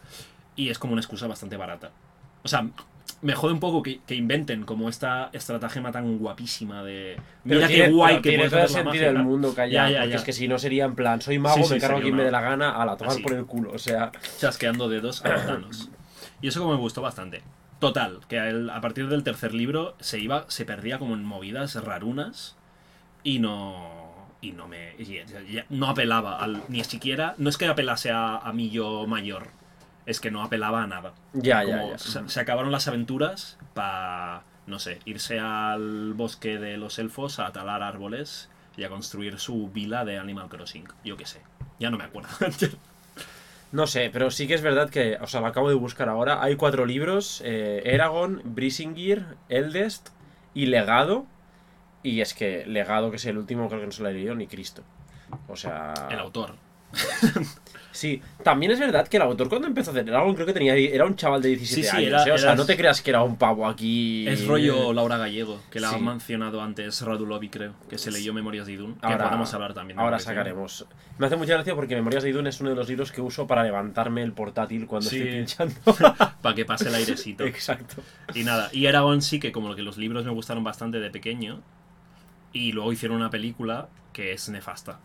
Y 0.56 0.70
es 0.70 0.80
como 0.80 0.94
una 0.94 1.01
excusa 1.01 1.27
bastante 1.27 1.58
barata. 1.58 1.92
O 2.44 2.48
sea, 2.48 2.70
me 3.22 3.34
jode 3.34 3.54
un 3.54 3.60
poco 3.60 3.82
que, 3.82 4.00
que 4.06 4.16
inventen 4.16 4.64
como 4.64 4.90
esta 4.90 5.30
estratagema 5.34 5.92
tan 5.92 6.18
guapísima 6.20 6.84
de... 6.84 7.16
Pero 7.44 7.56
Mira 7.56 7.68
tiene- 7.68 7.86
qué 7.86 7.92
guay 7.92 8.22
que 8.22 8.34
puedes 8.36 8.52
todo 8.52 8.62
el 8.62 8.68
sentido 8.70 8.86
magia, 8.92 9.08
del 9.14 9.24
mundo 9.24 9.54
calla, 9.56 9.72
Ya, 9.74 9.90
ya, 9.90 9.98
porque 10.00 10.10
ya. 10.12 10.16
es 10.18 10.24
que 10.24 10.34
si 10.34 10.48
no 10.48 10.60
sería 10.60 10.86
en 10.86 10.96
plan, 10.96 11.22
soy 11.22 11.40
mago, 11.40 11.58
Sí, 11.58 11.64
sí, 11.64 11.74
me 11.76 11.80
cargo 11.80 11.98
a 11.98 12.02
quien 12.02 12.16
me 12.16 12.24
dé 12.24 12.32
la 12.32 12.42
gana, 12.42 12.72
a 12.82 12.86
la 12.86 12.96
tomar 12.98 13.14
Así. 13.14 13.24
por 13.24 13.34
el 13.34 13.46
culo, 13.46 13.72
o 13.74 13.80
sea... 13.80 14.12
chasqueando 14.40 14.88
dedos 14.90 15.26
a. 15.26 15.60
Y 16.42 16.50
eso 16.50 16.60
como 16.62 16.74
me 16.74 16.80
gustó 16.80 17.02
bastante. 17.02 17.42
Total, 17.80 18.20
que 18.28 18.40
a, 18.40 18.50
él- 18.50 18.70
a 18.70 18.80
partir 18.82 19.08
del 19.08 19.24
tercer 19.24 19.54
libro 19.56 19.96
se 20.00 20.20
iba, 20.20 20.46
se 20.50 20.66
perdía 20.66 21.00
como 21.00 21.16
en 21.16 21.24
movidas 21.26 21.76
rarunas 21.84 22.56
y 23.24 23.40
no. 23.40 23.98
Y 24.40 24.52
no 24.52 24.68
me. 24.68 24.92
y 25.00 25.20
no 25.72 25.88
apelaba 25.90 26.38
al. 26.38 26.62
Ni 26.70 26.84
siquiera. 26.84 27.34
No 27.40 27.50
es 27.50 27.58
que 27.58 27.66
apelase 27.66 28.12
a, 28.12 28.38
a 28.38 28.54
mí 28.54 28.70
yo 28.70 29.08
mayor. 29.08 29.48
Es 30.08 30.20
que 30.20 30.32
no 30.32 30.42
apelaba 30.42 30.82
a 30.82 30.88
nada. 30.88 31.14
Ya, 31.34 31.64
ya, 31.64 31.78
Como 31.78 31.92
ya. 31.92 31.98
Se, 32.00 32.28
se 32.28 32.40
acabaron 32.40 32.72
las 32.72 32.88
aventuras 32.88 33.60
para. 33.76 34.42
No 34.66 34.80
sé, 34.80 35.00
irse 35.06 35.40
al 35.40 36.14
bosque 36.14 36.58
de 36.58 36.78
los 36.78 36.98
elfos 36.98 37.40
a 37.40 37.52
talar 37.52 37.84
árboles 37.84 38.50
y 38.76 38.84
a 38.84 38.90
construir 38.90 39.40
su 39.40 39.70
vila 39.70 40.04
de 40.06 40.18
Animal 40.18 40.50
Crossing. 40.50 40.88
Yo 41.04 41.16
qué 41.18 41.26
sé. 41.26 41.42
Ya 41.80 41.92
no 41.92 41.98
me 41.98 42.06
acuerdo. 42.06 42.30
No 43.70 43.86
sé, 43.86 44.10
pero 44.14 44.32
sí 44.32 44.48
que 44.48 44.54
es 44.54 44.62
verdad 44.62 44.90
que, 44.90 45.18
o 45.20 45.28
sea, 45.28 45.42
lo 45.42 45.48
acabo 45.48 45.68
de 45.68 45.76
buscar 45.76 46.08
ahora. 46.08 46.42
Hay 46.42 46.56
cuatro 46.56 46.86
libros: 46.86 47.42
eh, 47.44 47.82
Eragon, 47.84 48.42
Brisingir, 48.46 49.26
Eldest 49.50 50.10
y 50.54 50.68
Legado. 50.68 51.26
Y 52.02 52.22
es 52.22 52.34
que 52.34 52.66
Legado, 52.66 53.10
que 53.10 53.18
es 53.18 53.26
el 53.26 53.38
último, 53.38 53.68
creo 53.68 53.82
que 53.82 53.88
no 53.88 53.92
se 53.92 54.04
lo 54.04 54.08
ha 54.08 54.12
leído 54.12 54.36
ni 54.36 54.48
Cristo. 54.48 54.84
O 55.50 55.58
sea. 55.58 55.94
El 56.10 56.20
autor. 56.20 56.56
Sí, 57.98 58.22
también 58.44 58.72
es 58.72 58.80
verdad 58.80 59.08
que 59.08 59.18
el 59.18 59.24
autor 59.24 59.50
cuando 59.50 59.68
empezó 59.68 59.89
a 59.89 59.94
hacer 59.94 60.08
Eragon 60.08 60.36
creo 60.36 60.46
que 60.46 60.54
tenía 60.54 60.75
era 60.75 61.04
un 61.04 61.16
chaval 61.16 61.42
de 61.42 61.50
17 61.50 61.82
Sí, 61.82 61.89
sí, 61.89 61.98
años. 61.98 62.08
era- 62.22 62.25
¿eh? 62.27 62.32
O 62.34 62.38
sea, 62.38 62.54
no 62.54 62.63
te 62.63 62.77
creas 62.77 63.01
que 63.01 63.10
era 63.10 63.24
un 63.24 63.38
pavo 63.38 63.68
aquí. 63.68 64.27
Es 64.27 64.46
rollo 64.46 64.94
Laura 64.94 65.18
Gallego, 65.18 65.60
que 65.72 65.80
la 65.80 65.89
Sí. 65.89 65.96
ha 65.96 65.98
mencionado 65.98 66.62
antes 66.62 67.01
Radulovi, 67.01 67.50
creo, 67.50 67.74
que 67.89 67.98
se 67.98 68.12
leyó 68.12 68.36
Memorias 68.36 68.68
de 68.68 68.74
Idun. 68.74 68.94
Que 69.00 69.08
Ahora- 69.08 69.25
podemos 69.30 69.51
hablar 69.56 69.74
también. 69.74 69.98
de 69.98 70.04
Ahora 70.04 70.20
sacaremos. 70.20 70.86
Me 71.18 71.25
hace 71.25 71.38
mucha 71.38 71.54
gracia 71.54 71.74
porque 71.74 71.96
Memorias 71.96 72.22
de 72.22 72.30
Idun 72.30 72.46
es 72.46 72.62
uno 72.62 72.70
de 72.70 72.75
los 72.75 72.88
libros 72.88 73.12
que 73.12 73.20
uso 73.22 73.48
para 73.48 73.63
levantarme 73.63 74.22
el 74.22 74.32
portátil 74.34 74.86
cuando 74.86 75.10
estoy 75.10 75.24
pinchando. 75.32 75.74
Para 76.44 76.54
que 76.54 76.66
pase 76.66 76.89
el 76.89 76.94
airecito. 76.96 77.46
Exacto. 77.46 78.04
Y 78.36 78.44
nada, 78.44 78.70
y 78.72 78.86
Eragon 78.86 79.24
sí 79.24 79.39
que 79.39 79.51
como 79.51 79.74
que 79.75 79.82
los 79.82 79.98
libros 79.98 80.24
me 80.24 80.32
gustaron 80.32 80.63
bastante 80.63 81.00
de 81.00 81.10
pequeño. 81.10 81.62
Y 82.54 82.74
luego 82.74 82.92
hicieron 82.94 83.18
una 83.18 83.32
película 83.32 83.89
que 84.13 84.34
es 84.34 84.48
nefasta. 84.50 85.00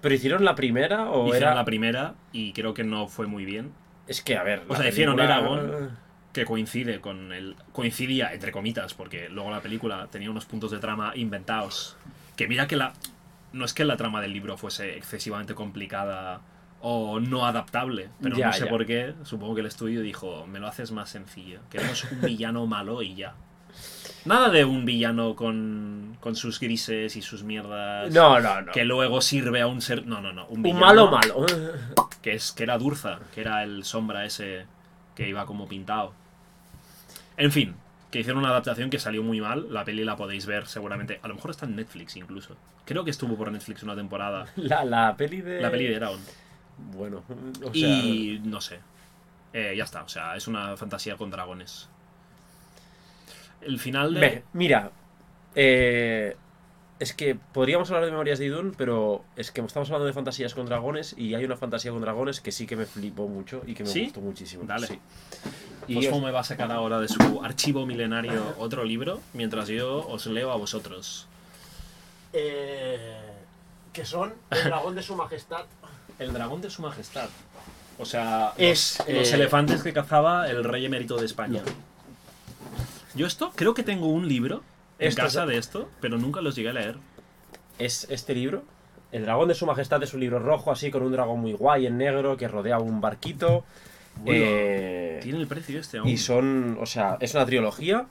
¿Pero 0.00 0.14
hicieron 0.14 0.44
la 0.44 0.54
primera 0.54 1.10
o 1.10 1.26
hicieron 1.28 1.48
era.? 1.50 1.54
la 1.54 1.64
primera 1.64 2.14
y 2.32 2.52
creo 2.52 2.74
que 2.74 2.84
no 2.84 3.06
fue 3.08 3.26
muy 3.26 3.44
bien. 3.44 3.72
Es 4.06 4.22
que, 4.22 4.36
a 4.36 4.42
ver. 4.42 4.62
O 4.68 4.74
sea, 4.76 4.88
hicieron 4.88 5.16
película- 5.16 5.36
Eragon. 5.38 5.98
Que 6.32 6.44
coincide 6.44 7.00
con 7.00 7.32
el. 7.32 7.56
Coincidía, 7.72 8.32
entre 8.32 8.52
comitas, 8.52 8.94
porque 8.94 9.28
luego 9.28 9.50
la 9.50 9.60
película 9.60 10.06
tenía 10.12 10.30
unos 10.30 10.44
puntos 10.46 10.70
de 10.70 10.78
trama 10.78 11.12
inventados. 11.16 11.96
Que 12.36 12.46
mira 12.46 12.66
que 12.68 12.76
la. 12.76 12.92
No 13.52 13.64
es 13.64 13.74
que 13.74 13.84
la 13.84 13.96
trama 13.96 14.20
del 14.20 14.32
libro 14.32 14.56
fuese 14.56 14.96
excesivamente 14.96 15.54
complicada 15.56 16.40
o 16.82 17.18
no 17.18 17.46
adaptable, 17.46 18.10
pero 18.22 18.36
Ya, 18.36 18.46
no 18.46 18.52
sé 18.52 18.64
ya. 18.64 18.70
por 18.70 18.86
qué. 18.86 19.14
Supongo 19.24 19.56
que 19.56 19.60
el 19.62 19.66
estudio 19.66 20.02
dijo: 20.02 20.46
Me 20.46 20.60
lo 20.60 20.68
haces 20.68 20.92
más 20.92 21.10
sencillo. 21.10 21.60
Queremos 21.68 22.04
un 22.12 22.20
villano 22.20 22.64
malo 22.68 23.02
y 23.02 23.16
ya. 23.16 23.34
Nada 24.24 24.50
de 24.50 24.64
un 24.64 24.84
villano 24.84 25.34
con, 25.34 26.16
con 26.20 26.36
sus 26.36 26.60
grises 26.60 27.16
y 27.16 27.22
sus 27.22 27.42
mierdas. 27.42 28.12
No, 28.12 28.40
no, 28.40 28.62
no. 28.62 28.72
Que 28.72 28.84
luego 28.84 29.20
sirve 29.20 29.60
a 29.60 29.66
un 29.66 29.80
ser. 29.80 30.06
No, 30.06 30.20
no, 30.20 30.32
no. 30.32 30.46
Un, 30.46 30.62
malo 30.78 31.10
malo. 31.10 31.46
Que, 32.22 32.34
es, 32.34 32.52
que 32.52 32.64
era 32.64 32.76
Durza, 32.76 33.18
que 33.34 33.40
era 33.40 33.62
el 33.62 33.82
sombra 33.84 34.26
ese 34.26 34.66
que 35.14 35.26
iba 35.26 35.46
como 35.46 35.66
pintado. 35.66 36.12
En 37.38 37.50
fin, 37.50 37.74
que 38.10 38.20
hicieron 38.20 38.40
una 38.40 38.50
adaptación 38.50 38.90
que 38.90 38.98
salió 38.98 39.22
muy 39.22 39.40
mal. 39.40 39.72
La 39.72 39.84
peli 39.84 40.04
la 40.04 40.16
podéis 40.16 40.44
ver 40.44 40.66
seguramente. 40.66 41.18
A 41.22 41.28
lo 41.28 41.34
mejor 41.36 41.52
está 41.52 41.64
en 41.64 41.76
Netflix 41.76 42.16
incluso. 42.16 42.56
Creo 42.84 43.04
que 43.04 43.10
estuvo 43.10 43.36
por 43.36 43.50
Netflix 43.50 43.82
una 43.82 43.94
temporada. 43.94 44.46
La, 44.56 44.84
la 44.84 45.16
peli 45.16 45.40
de. 45.40 45.60
La 45.60 45.70
peli 45.70 45.86
de 45.86 45.94
Eragon. 45.94 46.20
Bueno, 46.94 47.22
o 47.64 47.72
sea. 47.72 47.88
Y 47.88 48.40
no 48.44 48.60
sé. 48.60 48.80
Eh, 49.52 49.74
ya 49.76 49.84
está, 49.84 50.02
o 50.02 50.08
sea, 50.08 50.36
es 50.36 50.46
una 50.46 50.76
fantasía 50.76 51.16
con 51.16 51.30
dragones. 51.30 51.88
El 53.62 53.78
final 53.78 54.14
de. 54.14 54.42
Mira. 54.52 54.90
eh, 55.54 56.36
es 56.98 57.14
que 57.14 57.34
podríamos 57.34 57.88
hablar 57.90 58.04
de 58.04 58.10
Memorias 58.10 58.38
de 58.38 58.44
Idun, 58.46 58.74
pero 58.76 59.24
es 59.34 59.50
que 59.50 59.62
estamos 59.62 59.88
hablando 59.88 60.04
de 60.06 60.12
fantasías 60.12 60.52
con 60.54 60.66
dragones 60.66 61.14
y 61.16 61.34
hay 61.34 61.44
una 61.46 61.56
fantasía 61.56 61.90
con 61.92 62.02
dragones 62.02 62.40
que 62.42 62.52
sí 62.52 62.66
que 62.66 62.76
me 62.76 62.84
flipó 62.84 63.26
mucho 63.26 63.62
y 63.66 63.72
que 63.74 63.84
me 63.84 63.88
¿Sí? 63.88 64.04
gustó 64.04 64.20
muchísimo. 64.20 64.64
Dale. 64.66 64.86
Sí. 64.86 64.98
Y 65.88 65.94
Fosfo 65.94 66.16
os- 66.16 66.22
me 66.22 66.30
va 66.30 66.40
a 66.40 66.44
sacar 66.44 66.70
ahora 66.70 67.00
de 67.00 67.08
su 67.08 67.40
archivo 67.42 67.86
milenario 67.86 68.54
otro 68.58 68.84
libro, 68.84 69.20
mientras 69.32 69.68
yo 69.68 70.06
os 70.06 70.26
leo 70.26 70.52
a 70.52 70.56
vosotros. 70.56 71.26
eh, 72.32 73.16
que 73.92 74.04
son 74.04 74.34
el 74.50 74.64
dragón 74.64 74.94
de 74.94 75.02
su 75.02 75.16
majestad. 75.16 75.64
El 76.18 76.32
dragón 76.32 76.60
de 76.60 76.70
su 76.70 76.82
majestad. 76.82 77.28
O 77.98 78.04
sea, 78.04 78.52
Es, 78.56 78.98
los, 79.06 79.08
los 79.16 79.32
eh, 79.32 79.34
elefantes 79.34 79.82
que 79.82 79.92
cazaba 79.92 80.48
el 80.50 80.64
rey 80.64 80.84
emérito 80.86 81.16
de 81.16 81.26
España. 81.26 81.62
Yo 83.14 83.26
esto, 83.26 83.52
creo 83.54 83.74
que 83.74 83.82
tengo 83.82 84.06
un 84.08 84.28
libro 84.28 84.62
en 84.98 85.08
Esto 85.08 85.22
casa 85.22 85.42
es- 85.42 85.48
de 85.48 85.56
esto, 85.58 85.88
pero 86.00 86.18
nunca 86.18 86.40
los 86.40 86.54
llegué 86.54 86.70
a 86.70 86.72
leer. 86.74 86.96
Es 87.78 88.06
este 88.10 88.34
libro. 88.34 88.62
El 89.12 89.22
dragón 89.24 89.48
de 89.48 89.54
su 89.54 89.66
majestad 89.66 90.02
es 90.02 90.14
un 90.14 90.20
libro 90.20 90.38
rojo, 90.38 90.70
así 90.70 90.90
con 90.90 91.02
un 91.02 91.10
dragón 91.12 91.40
muy 91.40 91.52
guay 91.52 91.86
en 91.86 91.98
negro 91.98 92.36
que 92.36 92.46
rodea 92.46 92.78
un 92.78 93.00
barquito. 93.00 93.64
Bueno, 94.16 94.40
Eh, 94.44 95.20
Tiene 95.22 95.38
el 95.40 95.46
precio 95.46 95.80
este 95.80 95.98
aún. 95.98 96.08
y 96.08 96.16
son, 96.16 96.78
o 96.80 96.86
sea, 96.86 97.16
es 97.20 97.34
una 97.34 97.46
trilogía. 97.46 98.06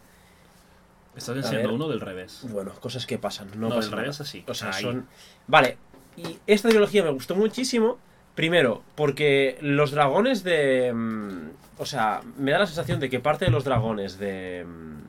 Estás 1.15 1.35
enseñando 1.37 1.69
ver. 1.69 1.75
uno 1.75 1.87
del 1.89 1.99
revés. 2.01 2.41
Bueno, 2.49 2.71
cosas 2.79 3.05
que 3.05 3.17
pasan. 3.17 3.49
No, 3.55 3.67
No, 3.67 3.69
pasa 3.69 3.81
del 3.81 3.89
nada. 3.91 4.01
revés 4.03 4.21
así. 4.21 4.43
O 4.47 4.53
sea, 4.53 4.71
Ahí. 4.71 4.81
son. 4.83 5.07
Vale. 5.47 5.77
Y 6.17 6.37
esta 6.47 6.69
trilogía 6.69 7.03
me 7.03 7.09
gustó 7.11 7.35
muchísimo. 7.35 7.97
Primero, 8.35 8.83
porque 8.95 9.57
los 9.61 9.91
dragones 9.91 10.43
de. 10.43 10.91
mm, 10.93 11.49
O 11.79 11.85
sea, 11.85 12.21
me 12.37 12.51
da 12.51 12.59
la 12.59 12.67
sensación 12.67 12.99
de 12.99 13.09
que 13.09 13.19
parte 13.19 13.45
de 13.45 13.51
los 13.51 13.63
dragones 13.63 14.17
de. 14.19 14.65
mm, 14.67 14.99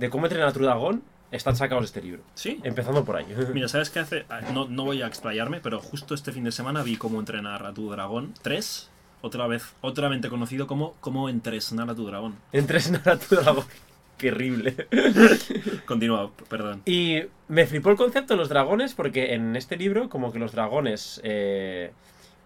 De 0.00 0.10
cómo 0.10 0.26
entrenar 0.26 0.48
a 0.48 0.52
tu 0.52 0.60
dragón 0.60 1.02
están 1.30 1.56
sacados 1.56 1.82
de 1.82 1.86
este 1.86 2.02
libro. 2.02 2.22
Sí. 2.34 2.60
Empezando 2.62 3.04
por 3.04 3.16
ahí. 3.16 3.26
Mira, 3.54 3.66
¿sabes 3.68 3.90
qué 3.90 3.98
hace? 4.00 4.24
Ah, 4.28 4.40
No, 4.52 4.66
no 4.68 4.84
voy 4.84 5.02
a 5.02 5.06
explayarme, 5.06 5.60
pero 5.60 5.80
justo 5.80 6.14
este 6.14 6.30
fin 6.32 6.44
de 6.44 6.52
semana 6.52 6.82
vi 6.82 6.96
cómo 6.96 7.18
entrenar 7.18 7.64
a 7.66 7.72
tu 7.72 7.90
dragón 7.90 8.34
3. 8.42 8.90
Otra 9.20 9.46
vez, 9.46 9.72
otramente 9.80 10.28
conocido 10.28 10.66
como 10.66 10.94
cómo 11.00 11.28
entrenar 11.30 11.88
a 11.90 11.94
tu 11.94 12.06
dragón. 12.06 12.36
Entrenar 12.52 13.08
a 13.08 13.16
tu 13.18 13.34
dragón. 13.36 13.64
Qué 14.18 14.30
horrible. 14.30 14.76
Continúa, 15.86 16.30
perdón. 16.48 16.82
Y 16.84 17.22
me 17.48 17.66
flipó 17.66 17.90
el 17.90 17.96
concepto 17.96 18.34
de 18.34 18.38
los 18.38 18.48
dragones 18.48 18.94
porque 18.94 19.34
en 19.34 19.56
este 19.56 19.76
libro 19.76 20.08
como 20.08 20.32
que 20.32 20.38
los 20.38 20.52
dragones 20.52 21.20
eh, 21.24 21.90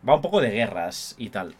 va 0.06 0.16
un 0.16 0.22
poco 0.22 0.40
de 0.40 0.50
guerras 0.50 1.14
y 1.18 1.30
tal. 1.30 1.54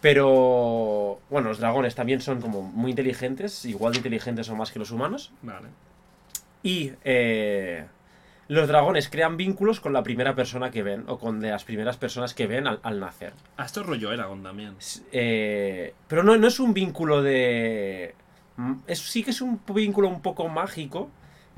Pero 0.00 1.20
bueno, 1.30 1.48
los 1.50 1.58
dragones 1.58 1.94
también 1.94 2.20
son 2.20 2.40
como 2.40 2.62
muy 2.62 2.90
inteligentes, 2.90 3.64
igual 3.64 3.92
de 3.92 3.98
inteligentes 3.98 4.48
o 4.48 4.56
más 4.56 4.72
que 4.72 4.78
los 4.80 4.90
humanos. 4.90 5.32
Vale. 5.42 5.68
Y 6.64 6.92
eh, 7.04 7.86
los 8.48 8.66
dragones 8.66 9.08
crean 9.08 9.36
vínculos 9.36 9.78
con 9.78 9.92
la 9.92 10.02
primera 10.02 10.34
persona 10.34 10.72
que 10.72 10.82
ven 10.82 11.04
o 11.06 11.18
con 11.20 11.38
de 11.38 11.50
las 11.50 11.62
primeras 11.64 11.96
personas 11.96 12.34
que 12.34 12.48
ven 12.48 12.66
al, 12.66 12.80
al 12.82 12.98
nacer. 12.98 13.32
Ah, 13.56 13.64
esto 13.64 13.80
es 13.82 13.86
rollo 13.86 14.12
Eragon 14.12 14.42
también. 14.42 14.74
Eh, 15.12 15.94
pero 16.08 16.24
no, 16.24 16.36
no 16.36 16.48
es 16.48 16.58
un 16.58 16.74
vínculo 16.74 17.22
de... 17.22 18.14
mm, 18.56 18.72
Es, 18.88 18.98
sí 18.98 19.22
que 19.22 19.30
es 19.30 19.40
un 19.40 19.60
vínculo 19.72 20.08
un 20.08 20.20
poco 20.20 20.48
mágico, 20.48 21.10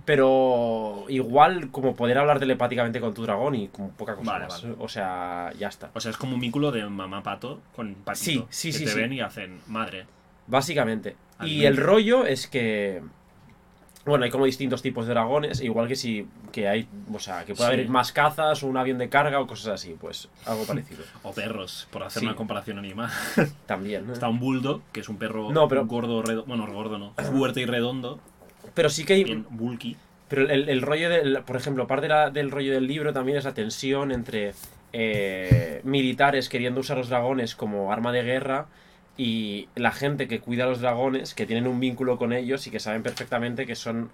pero 0.04 1.04
igual 1.08 1.70
como 1.70 1.94
poder 1.96 2.18
hablar 2.18 2.38
telepáticamente 2.38 3.00
con 3.00 3.14
tu 3.14 3.22
dragón 3.22 3.54
y 3.54 3.68
con 3.68 3.90
poca 3.90 4.14
cosa 4.16 4.32
Vale, 4.32 4.44
más. 4.46 4.62
vale. 4.62 4.74
O 4.78 4.88
sea, 4.88 5.52
ya 5.58 5.68
está. 5.68 5.90
O 5.94 6.00
sea, 6.00 6.10
es 6.10 6.16
como 6.16 6.34
un 6.34 6.40
vínculo 6.40 6.70
de 6.72 6.84
mamá 6.86 7.22
pato 7.22 7.60
con 7.74 7.94
patito. 7.94 8.46
Sí, 8.50 8.70
sí, 8.72 8.72
que 8.72 8.78
sí, 8.78 8.84
te 8.84 8.90
sí. 8.92 8.98
ven 9.00 9.12
y 9.12 9.20
hacen 9.20 9.60
madre. 9.66 10.06
Básicamente. 10.46 11.16
Y 11.42 11.64
el 11.64 11.76
rollo 11.76 12.26
es 12.26 12.46
que... 12.46 13.02
Bueno, 14.06 14.24
hay 14.26 14.30
como 14.30 14.44
distintos 14.44 14.82
tipos 14.82 15.06
de 15.06 15.14
dragones, 15.14 15.62
igual 15.62 15.88
que 15.88 15.96
si 15.96 16.28
que 16.52 16.68
hay, 16.68 16.86
o 17.10 17.18
sea, 17.18 17.46
que 17.46 17.54
puede 17.54 17.70
Sí. 17.70 17.74
haber 17.74 17.88
más 17.88 18.12
cazas 18.12 18.62
o 18.62 18.66
un 18.66 18.76
avión 18.76 18.98
de 18.98 19.08
carga 19.08 19.40
o 19.40 19.46
cosas 19.46 19.68
así, 19.68 19.96
pues 19.98 20.28
algo 20.44 20.64
parecido. 20.66 21.02
O 21.22 21.32
perros, 21.32 21.88
por 21.90 22.02
hacer 22.02 22.20
Sí. 22.20 22.26
una 22.26 22.36
comparación 22.36 22.78
animal. 22.78 23.10
También. 23.64 24.06
¿no? 24.06 24.12
Está 24.12 24.28
un 24.28 24.38
bulldog, 24.38 24.82
que 24.92 25.00
es 25.00 25.08
un 25.08 25.16
perro 25.16 25.50
No, 25.52 25.66
pero- 25.68 25.86
gordo, 25.86 26.20
redondo. 26.20 26.44
Bueno, 26.46 26.70
gordo 26.70 26.98
no. 26.98 27.14
Fuerte 27.32 27.62
y 27.62 27.64
redondo. 27.64 28.20
Pero 28.74 28.90
sí 28.90 29.04
que 29.04 29.14
hay, 29.14 29.24
Bien 29.24 29.46
bulky. 29.50 29.96
Pero 30.28 30.48
el, 30.48 30.68
el 30.68 30.82
rollo 30.82 31.10
del, 31.10 31.42
por 31.42 31.56
ejemplo, 31.56 31.86
parte 31.86 32.02
de 32.02 32.08
la- 32.08 32.30
del 32.30 32.50
rollo 32.50 32.72
del 32.72 32.86
libro 32.86 33.12
también 33.12 33.38
es 33.38 33.44
la 33.44 33.54
tensión 33.54 34.10
entre 34.10 34.54
eh, 34.92 35.80
militares 35.84 36.48
queriendo 36.48 36.80
usar 36.80 36.96
los 36.96 37.08
dragones 37.08 37.54
como 37.54 37.92
arma 37.92 38.10
de 38.12 38.22
guerra 38.22 38.66
y 39.16 39.68
la 39.76 39.92
gente 39.92 40.26
que 40.26 40.40
cuida 40.40 40.64
a 40.64 40.66
los 40.66 40.80
dragones, 40.80 41.34
que 41.34 41.46
tienen 41.46 41.66
un 41.66 41.78
vínculo 41.78 42.16
con 42.18 42.32
ellos 42.32 42.66
y 42.66 42.70
que 42.70 42.80
saben 42.80 43.02
perfectamente 43.02 43.66
que 43.66 43.74
son 43.76 44.10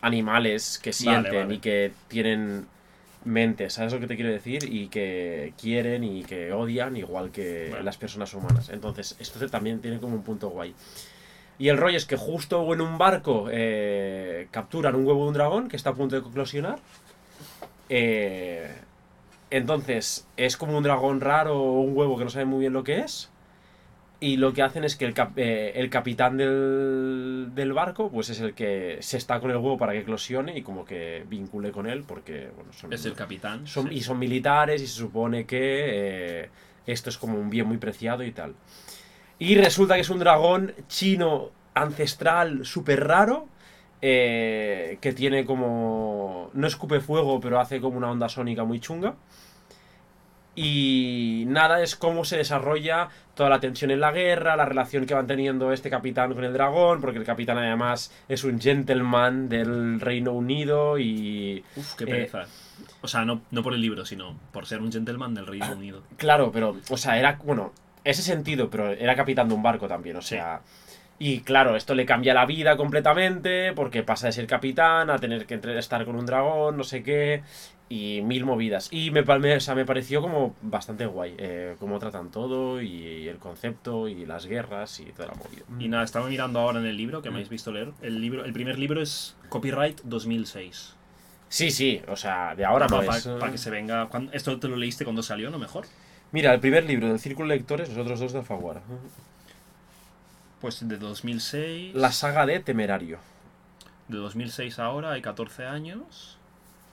animales 0.00 0.78
que 0.82 0.92
sienten 0.92 1.44
vale. 1.44 1.54
y 1.54 1.58
que 1.58 1.92
tienen 2.08 2.66
mente, 3.24 3.70
¿sabes 3.70 3.92
lo 3.92 4.00
que 4.00 4.08
te 4.08 4.16
quiero 4.16 4.32
decir? 4.32 4.64
Y 4.64 4.88
que 4.88 5.52
quieren 5.60 6.02
y 6.02 6.24
que 6.24 6.52
odian 6.52 6.96
igual 6.96 7.30
que 7.30 7.72
las 7.84 7.96
personas 7.96 8.34
humanas. 8.34 8.68
Entonces, 8.70 9.16
esto 9.20 9.46
también 9.48 9.80
tiene 9.80 10.00
como 10.00 10.16
un 10.16 10.22
punto 10.24 10.48
guay. 10.50 10.74
Y 11.62 11.68
el 11.68 11.76
rollo 11.78 11.96
es 11.96 12.06
que 12.06 12.16
justo 12.16 12.74
en 12.74 12.80
un 12.80 12.98
barco 12.98 13.46
eh, 13.48 14.48
capturan 14.50 14.96
un 14.96 15.06
huevo 15.06 15.22
de 15.22 15.28
un 15.28 15.34
dragón 15.34 15.68
que 15.68 15.76
está 15.76 15.90
a 15.90 15.94
punto 15.94 16.16
de 16.20 16.26
eclosionar. 16.28 16.80
Eh, 17.88 18.68
entonces, 19.50 20.26
es 20.36 20.56
como 20.56 20.76
un 20.76 20.82
dragón 20.82 21.20
raro 21.20 21.56
o 21.62 21.80
un 21.82 21.96
huevo 21.96 22.18
que 22.18 22.24
no 22.24 22.30
sabe 22.30 22.46
muy 22.46 22.58
bien 22.58 22.72
lo 22.72 22.82
que 22.82 22.98
es. 22.98 23.30
Y 24.18 24.38
lo 24.38 24.52
que 24.52 24.62
hacen 24.62 24.82
es 24.82 24.96
que 24.96 25.04
el, 25.04 25.14
cap- 25.14 25.36
eh, 25.38 25.72
el 25.76 25.88
capitán 25.88 26.36
del, 26.36 27.50
del 27.54 27.72
barco, 27.72 28.10
pues 28.10 28.28
es 28.30 28.40
el 28.40 28.54
que 28.54 28.98
se 29.00 29.16
está 29.16 29.38
con 29.38 29.52
el 29.52 29.56
huevo 29.58 29.78
para 29.78 29.92
que 29.92 29.98
eclosione 30.00 30.58
y 30.58 30.62
como 30.62 30.84
que 30.84 31.24
vincule 31.28 31.70
con 31.70 31.86
él, 31.86 32.02
porque 32.02 32.48
bueno, 32.56 32.72
son, 32.72 32.92
Es 32.92 33.04
el 33.06 33.14
capitán. 33.14 33.68
son- 33.68 33.88
sí. 33.88 33.94
y 33.94 34.00
son 34.00 34.18
militares 34.18 34.82
y 34.82 34.88
se 34.88 34.94
supone 34.94 35.44
que 35.44 35.84
eh, 36.44 36.48
esto 36.88 37.08
es 37.08 37.18
como 37.18 37.38
un 37.38 37.50
bien 37.50 37.68
muy 37.68 37.78
preciado 37.78 38.24
y 38.24 38.32
tal. 38.32 38.54
Y 39.42 39.56
resulta 39.56 39.96
que 39.96 40.02
es 40.02 40.10
un 40.10 40.20
dragón 40.20 40.72
chino 40.86 41.50
ancestral 41.74 42.64
súper 42.64 43.04
raro. 43.08 43.48
eh, 44.04 44.98
que 45.00 45.12
tiene 45.12 45.44
como. 45.44 46.50
No 46.54 46.66
escupe 46.66 47.00
fuego, 47.00 47.40
pero 47.40 47.58
hace 47.60 47.80
como 47.80 47.98
una 47.98 48.10
onda 48.10 48.28
sónica 48.28 48.64
muy 48.64 48.78
chunga. 48.80 49.14
Y 50.54 51.44
nada, 51.48 51.82
es 51.82 51.96
cómo 51.96 52.24
se 52.24 52.36
desarrolla 52.36 53.08
toda 53.34 53.48
la 53.48 53.58
tensión 53.58 53.90
en 53.90 54.00
la 54.00 54.12
guerra, 54.12 54.54
la 54.54 54.66
relación 54.66 55.06
que 55.06 55.14
van 55.14 55.26
teniendo 55.26 55.72
este 55.72 55.88
capitán 55.88 56.34
con 56.34 56.44
el 56.44 56.52
dragón, 56.52 57.00
porque 57.00 57.18
el 57.18 57.24
capitán 57.24 57.58
además 57.58 58.12
es 58.28 58.44
un 58.44 58.60
gentleman 58.60 59.48
del 59.48 59.98
Reino 59.98 60.32
Unido 60.32 60.98
y 60.98 61.64
Uf, 61.74 61.94
qué 61.94 62.04
eh, 62.04 62.06
pereza. 62.06 62.44
O 63.00 63.08
sea, 63.08 63.24
no, 63.24 63.40
no 63.50 63.62
por 63.62 63.72
el 63.72 63.80
libro, 63.80 64.04
sino 64.04 64.36
por 64.52 64.66
ser 64.66 64.80
un 64.82 64.92
gentleman 64.92 65.34
del 65.34 65.46
Reino 65.46 65.72
Unido. 65.72 66.02
Claro, 66.18 66.52
pero, 66.52 66.76
o 66.90 66.96
sea, 66.98 67.18
era, 67.18 67.38
bueno, 67.44 67.72
ese 68.04 68.22
sentido, 68.22 68.68
pero 68.70 68.90
era 68.90 69.14
capitán 69.16 69.48
de 69.48 69.54
un 69.54 69.62
barco 69.62 69.88
también, 69.88 70.16
o 70.16 70.22
sea. 70.22 70.60
Y 71.18 71.40
claro, 71.42 71.76
esto 71.76 71.94
le 71.94 72.04
cambia 72.04 72.34
la 72.34 72.46
vida 72.46 72.76
completamente, 72.76 73.72
porque 73.74 74.02
pasa 74.02 74.26
de 74.26 74.32
ser 74.32 74.46
capitán 74.46 75.08
a 75.10 75.18
tener 75.18 75.46
que 75.46 75.60
estar 75.78 76.04
con 76.04 76.16
un 76.16 76.26
dragón, 76.26 76.76
no 76.76 76.82
sé 76.82 77.04
qué, 77.04 77.42
y 77.88 78.22
mil 78.22 78.44
movidas. 78.44 78.88
Y 78.90 79.12
me, 79.12 79.24
palme- 79.24 79.56
o 79.56 79.60
sea, 79.60 79.76
me 79.76 79.84
pareció 79.84 80.20
como 80.20 80.56
bastante 80.62 81.06
guay, 81.06 81.34
eh, 81.38 81.76
cómo 81.78 82.00
tratan 82.00 82.30
todo, 82.32 82.82
y 82.82 83.28
el 83.28 83.36
concepto, 83.36 84.08
y 84.08 84.26
las 84.26 84.46
guerras, 84.46 84.98
y 84.98 85.04
toda 85.12 85.28
la 85.28 85.34
movida. 85.34 85.62
Y 85.78 85.88
nada, 85.88 86.02
estaba 86.02 86.26
mirando 86.28 86.58
ahora 86.58 86.80
en 86.80 86.86
el 86.86 86.96
libro 86.96 87.22
que 87.22 87.28
me 87.30 87.36
habéis 87.36 87.50
visto 87.50 87.70
leer. 87.70 87.92
El, 88.00 88.20
libro, 88.20 88.44
el 88.44 88.52
primer 88.52 88.76
libro 88.78 89.00
es 89.00 89.36
Copyright 89.48 90.00
2006. 90.02 90.96
Sí, 91.48 91.70
sí, 91.70 92.00
o 92.08 92.16
sea, 92.16 92.54
de 92.56 92.64
ahora 92.64 92.86
no 92.88 93.00
para, 93.02 93.18
es. 93.18 93.28
que 93.52 93.58
se 93.58 93.70
venga. 93.70 94.06
¿cuándo- 94.08 94.32
¿Esto 94.32 94.58
te 94.58 94.66
lo 94.68 94.76
leíste 94.76 95.04
cuando 95.04 95.22
salió, 95.22 95.50
no 95.50 95.58
mejor? 95.58 95.84
Mira, 96.32 96.54
el 96.54 96.60
primer 96.60 96.84
libro 96.84 97.08
del 97.08 97.20
Círculo 97.20 97.48
de 97.50 97.56
Lectores, 97.56 97.90
los 97.90 97.98
otros 97.98 98.18
dos 98.20 98.32
de 98.32 98.38
Alfaguara. 98.38 98.80
Pues 100.62 100.86
de 100.88 100.96
2006. 100.96 101.94
La 101.94 102.10
saga 102.10 102.46
de 102.46 102.58
Temerario. 102.60 103.18
De 104.08 104.16
2006 104.16 104.78
ahora 104.78 105.12
hay 105.12 105.20
14 105.20 105.66
años. 105.66 106.38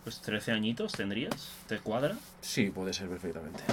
Pues 0.04 0.20
13 0.22 0.52
añitos 0.52 0.92
tendrías. 0.92 1.52
¿Te 1.68 1.78
cuadra? 1.80 2.16
Sí, 2.42 2.70
puede 2.70 2.94
ser 2.94 3.08
perfectamente. 3.08 3.64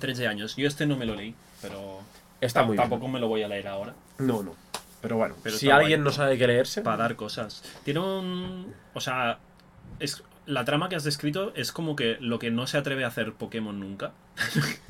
13 0.00 0.26
años. 0.26 0.56
Yo 0.56 0.68
este 0.68 0.86
no 0.86 0.96
me 0.96 1.06
lo 1.06 1.14
leí, 1.14 1.34
pero. 1.62 2.00
Está 2.40 2.62
muy 2.62 2.76
bien. 2.76 2.82
tampoco 2.82 3.08
me 3.08 3.18
lo 3.20 3.28
voy 3.28 3.42
a 3.42 3.48
leer 3.48 3.68
ahora. 3.68 3.94
No, 4.18 4.42
no. 4.42 4.54
Pero 5.00 5.16
bueno, 5.16 5.36
Pero 5.42 5.56
si 5.56 5.70
alguien 5.70 6.00
guay. 6.00 6.04
no 6.04 6.12
sabe 6.12 6.36
qué 6.36 6.46
leerse. 6.46 6.82
Para 6.82 6.98
dar 6.98 7.16
cosas. 7.16 7.62
Tiene 7.84 8.00
un. 8.00 8.74
O 8.92 9.00
sea. 9.00 9.38
Es, 10.00 10.22
la 10.46 10.64
trama 10.64 10.88
que 10.88 10.96
has 10.96 11.04
descrito 11.04 11.52
es 11.54 11.72
como 11.72 11.94
que 11.96 12.16
lo 12.20 12.38
que 12.38 12.50
no 12.50 12.66
se 12.66 12.76
atreve 12.76 13.04
a 13.04 13.08
hacer 13.08 13.32
Pokémon 13.32 13.78
nunca. 13.78 14.12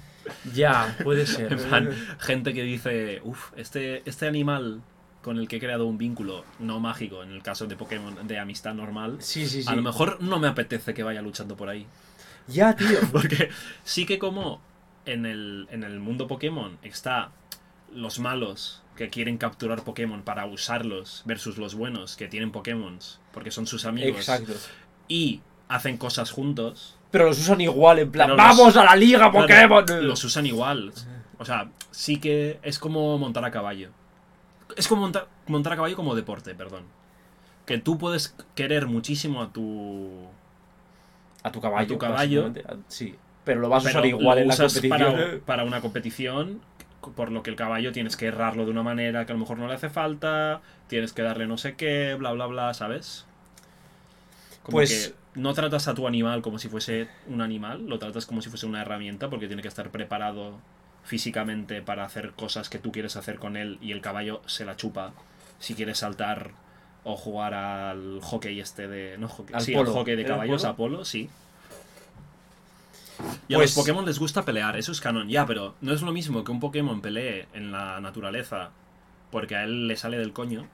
Ya, 0.55 0.97
puede 1.03 1.27
ser. 1.27 1.53
En 1.53 1.59
plan, 1.59 1.91
gente 2.21 2.55
que 2.55 2.63
dice, 2.63 3.21
uff, 3.25 3.53
este, 3.57 4.09
este 4.09 4.27
animal 4.27 4.81
con 5.21 5.39
el 5.39 5.49
que 5.49 5.57
he 5.57 5.61
creado 5.61 5.87
un 5.87 5.99
vínculo 5.99 6.45
no 6.59 6.81
mágico, 6.81 7.23
en 7.23 7.31
el 7.33 7.43
caso 7.43 7.67
de 7.67 7.77
Pokémon 7.77 8.27
de 8.27 8.39
amistad 8.39 8.75
normal, 8.75 9.17
Sí, 9.21 9.47
sí, 9.47 9.63
sí. 9.63 9.69
a 9.69 9.75
lo 9.75 9.83
mejor 9.83 10.21
no 10.21 10.39
me 10.39 10.49
apetece 10.49 10.95
que 10.95 11.03
vaya 11.03 11.23
luchando 11.23 11.57
por 11.57 11.69
ahí. 11.69 11.87
Ya, 12.49 12.75
tío. 12.75 12.99
Porque 13.13 13.51
sí 13.85 14.07
que 14.07 14.19
como 14.19 14.61
en 15.07 15.27
el, 15.27 15.67
en 15.71 15.85
el 15.85 15.99
mundo 16.01 16.27
Pokémon 16.27 16.79
está 16.83 17.31
los 17.93 18.19
malos 18.19 18.83
que 18.97 19.11
quieren 19.11 19.39
capturar 19.39 19.83
Pokémon 19.83 20.23
para 20.23 20.47
usarlos 20.47 21.23
versus 21.25 21.57
los 21.59 21.75
buenos 21.75 22.17
que 22.17 22.29
tienen 22.29 22.53
Pokémon 22.53 22.99
porque 23.33 23.51
son 23.51 23.67
sus 23.67 23.85
amigos 23.87 24.17
Exacto. 24.19 24.53
y 25.09 25.41
hacen 25.69 25.97
cosas 25.97 26.31
juntos. 26.31 26.97
Pero 27.13 27.27
los 27.27 27.39
usan 27.39 27.61
igual, 27.61 28.01
en 28.01 28.11
plan, 28.11 28.27
Pero 28.31 28.37
los- 28.37 28.45
¡vamos 28.59 28.77
a 28.77 28.85
la 28.85 28.97
liga 28.97 29.31
Pokémon! 29.31 29.85
los 30.01 30.25
usan 30.25 30.47
igual. 30.47 30.93
O 31.39 31.45
sea, 31.45 31.69
sí 31.93 32.19
que 32.19 32.59
es 32.63 32.79
como 32.81 33.17
montar 33.19 33.45
a 33.45 33.51
caballo. 33.53 33.91
Es 34.77 34.89
como 34.89 35.03
montar, 35.03 35.29
montar 35.47 35.75
a 35.75 35.77
caballo 35.77 35.95
como 35.95 36.15
deporte, 36.17 36.55
perdón. 36.57 36.85
Que 37.67 37.79
tú 37.79 37.99
puedes 37.99 38.35
querer 38.57 38.87
muchísimo 38.87 39.43
a 39.43 39.53
tu. 39.53 40.27
A 41.45 41.53
tu 41.53 41.61
caballo. 41.61 41.85
a 41.85 41.89
tu 41.89 41.99
caballo. 41.99 42.43
básicamente. 42.45 42.65
Ah, 42.69 42.77
Sí. 42.89 43.15
Pero 43.45 43.61
lo 43.61 43.69
vas 43.69 43.85
a 43.85 43.89
usar 43.91 44.07
igual 44.07 44.37
lo 44.39 44.43
en 44.43 44.49
la 44.49 44.55
usas 44.55 44.73
competición. 44.75 45.13
Para, 45.15 45.39
para 45.45 45.65
una 45.65 45.81
competición, 45.81 46.61
por 47.17 47.33
lo 47.33 47.43
que 47.43 47.51
el 47.51 47.57
caballo 47.57 47.91
tienes 47.93 48.17
que 48.17 48.27
errarlo 48.27 48.65
de 48.65 48.71
una 48.71 48.85
manera 48.85 49.27
que 49.27 49.33
a 49.33 49.35
lo 49.35 49.41
mejor 49.41 49.59
no 49.59 49.67
le 49.67 49.75
hace 49.75 49.91
falta, 49.91 50.61
tienes 50.87 51.13
que 51.13 51.23
darle 51.23 51.47
no 51.49 51.59
sé 51.59 51.75
qué, 51.75 52.15
bla, 52.15 52.31
bla, 52.33 52.47
bla, 52.47 52.73
¿sabes? 52.73 53.27
Como 54.63 54.77
Pues- 54.77 55.09
que 55.09 55.22
no 55.35 55.55
tratas 55.55 55.89
a 55.89 55.95
tu 55.95 56.07
animal 56.07 56.43
como 56.43 56.59
si 56.59 56.69
fuese 56.69 57.09
un 57.27 57.41
animal, 57.41 57.87
lo 57.87 57.99
tratas 57.99 58.27
como 58.27 58.43
si 58.43 58.51
fuese 58.51 58.67
una 58.67 58.83
herramienta 58.83 59.31
porque 59.31 59.47
tiene 59.47 59.63
que 59.63 59.69
estar 59.69 59.91
preparado 59.91 60.59
físicamente 61.05 61.83
para 61.83 62.05
hacer 62.05 62.33
cosas 62.33 62.69
que 62.69 62.79
tú 62.79 62.93
quieres 62.93 63.17
hacer 63.17 63.39
con 63.39 63.57
él 63.57 63.79
y 63.81 63.93
el 63.93 64.01
caballo 64.01 64.43
se 64.47 64.65
la 64.65 64.77
chupa 64.77 65.13
si 65.59 65.75
quieres 65.75 65.99
saltar 65.99 66.51
o 67.05 67.17
jugar 67.17 67.55
al 67.55 68.21
hockey 68.23 68.61
este 68.61 68.87
de... 68.87 69.17
No, 69.19 69.27
hockey, 69.29 69.55
Al 69.57 69.63
sí, 69.63 69.73
polo. 69.75 69.91
al 69.91 69.97
hockey 69.97 70.15
de 70.17 70.23
¿Era 70.23 70.35
caballos, 70.35 70.63
polo? 70.63 70.73
a 70.73 70.77
polo, 70.77 71.05
sí. 71.05 71.29
Y 73.49 73.55
a 73.55 73.59
Pues- 73.59 73.75
los 73.77 73.85
Pokémon 73.85 74.05
les 74.05 74.19
gusta 74.19 74.45
pelear, 74.45 74.77
eso 74.77 74.93
es 74.93 75.01
canon. 75.01 75.29
Ya, 75.29 75.47
pero 75.47 75.75
no 75.81 75.93
es 75.93 76.03
lo 76.03 76.13
mismo 76.13 76.45
que 76.45 76.53
un 76.53 76.61
Pokémon 76.61 77.01
pelee 77.01 77.47
en 77.55 77.73
la 77.73 78.01
naturaleza 78.01 78.71
porque 79.31 79.57
a 79.57 79.65
él 79.65 79.89
le 79.89 79.97
sale 79.97 80.19
del 80.19 80.33
coño 80.33 80.67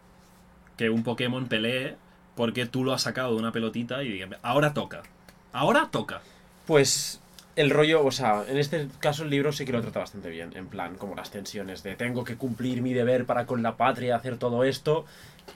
que 0.77 0.90
un 0.90 1.03
Pokémon 1.05 1.47
pelee 1.49 1.97
porque 2.38 2.66
tú 2.66 2.85
lo 2.85 2.92
has 2.92 3.03
sacado 3.03 3.33
de 3.33 3.40
una 3.40 3.51
pelotita 3.51 4.05
y 4.05 4.24
ahora 4.42 4.72
toca. 4.72 5.03
Ahora 5.53 5.88
toca. 5.90 6.20
Pues 6.68 7.20
el 7.57 7.68
rollo, 7.68 8.05
o 8.05 8.12
sea, 8.12 8.44
en 8.46 8.59
este 8.59 8.87
caso 9.01 9.24
el 9.24 9.31
libro 9.31 9.51
sí 9.51 9.64
que 9.64 9.72
lo 9.72 9.83
trata 9.83 9.98
bastante 9.98 10.31
bien, 10.31 10.53
en 10.55 10.68
plan, 10.68 10.94
como 10.94 11.16
las 11.16 11.33
tensiones 11.33 11.83
de 11.83 11.96
tengo 11.96 12.22
que 12.22 12.37
cumplir 12.37 12.81
mi 12.81 12.94
deber 12.94 13.27
para 13.27 13.44
con 13.44 13.64
la 13.64 13.77
patria, 13.77 14.14
hacer 14.14 14.37
todo 14.37 14.62
esto, 14.62 15.05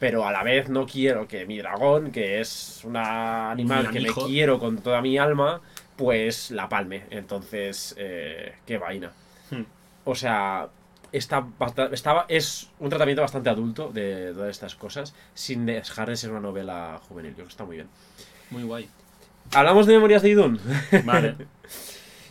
pero 0.00 0.26
a 0.26 0.32
la 0.32 0.42
vez 0.42 0.70
no 0.70 0.84
quiero 0.84 1.28
que 1.28 1.46
mi 1.46 1.58
dragón, 1.58 2.10
que 2.10 2.40
es 2.40 2.80
un 2.82 2.96
animal 2.96 3.90
que 3.90 4.00
me 4.00 4.08
quiero 4.08 4.58
con 4.58 4.78
toda 4.78 5.00
mi 5.02 5.18
alma, 5.18 5.60
pues 5.94 6.50
la 6.50 6.68
palme. 6.68 7.04
Entonces, 7.10 7.94
eh, 7.96 8.56
qué 8.66 8.76
vaina. 8.78 9.12
Hmm. 9.52 9.62
O 10.02 10.16
sea, 10.16 10.68
está, 11.12 11.46
estaba, 11.92 12.24
es 12.28 12.70
un 12.80 12.88
tratamiento 12.88 13.22
bastante 13.22 13.50
adulto 13.50 13.90
de 13.92 14.32
todas 14.34 14.50
estas 14.50 14.74
cosas, 14.74 15.14
sin 15.34 15.66
dejar 15.66 16.08
de 16.08 16.16
ser 16.16 16.30
una 16.30 16.40
novela 16.40 17.00
juvenil. 17.08 17.30
Yo 17.30 17.36
creo 17.36 17.46
que 17.46 17.52
está 17.52 17.64
muy 17.64 17.76
bien. 17.76 17.88
Muy 18.50 18.62
guay. 18.64 18.88
¿Hablamos 19.54 19.86
de 19.86 19.94
Memorias 19.94 20.22
de 20.22 20.30
Idun? 20.30 20.60
Vale. 21.04 21.36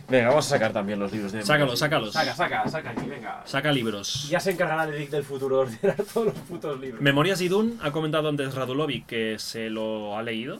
Venga, 0.09 0.27
vamos 0.27 0.45
a 0.47 0.49
sacar 0.49 0.73
también 0.73 0.99
los 0.99 1.09
libros 1.13 1.31
de 1.31 1.41
Sácalo, 1.41 1.59
Memorias. 1.59 1.79
sácalos. 1.79 2.13
Saca, 2.13 2.35
saca, 2.35 2.67
saca 2.67 2.89
aquí, 2.89 3.05
venga. 3.07 3.43
Saca 3.45 3.71
libros. 3.71 4.27
Ya 4.29 4.41
se 4.41 4.51
encargará 4.51 4.83
el 4.83 4.93
Edic 4.93 5.09
del 5.09 5.23
futuro 5.23 5.57
de 5.65 5.73
ordenar 5.73 6.03
todos 6.03 6.25
los 6.27 6.35
putos 6.35 6.77
libros. 6.81 7.01
Memorias 7.01 7.39
Idun 7.39 7.79
ha 7.81 7.91
comentado 7.91 8.27
antes 8.27 8.53
Radulovic 8.53 9.05
que 9.05 9.39
se 9.39 9.69
lo 9.69 10.17
ha 10.17 10.21
leído, 10.23 10.59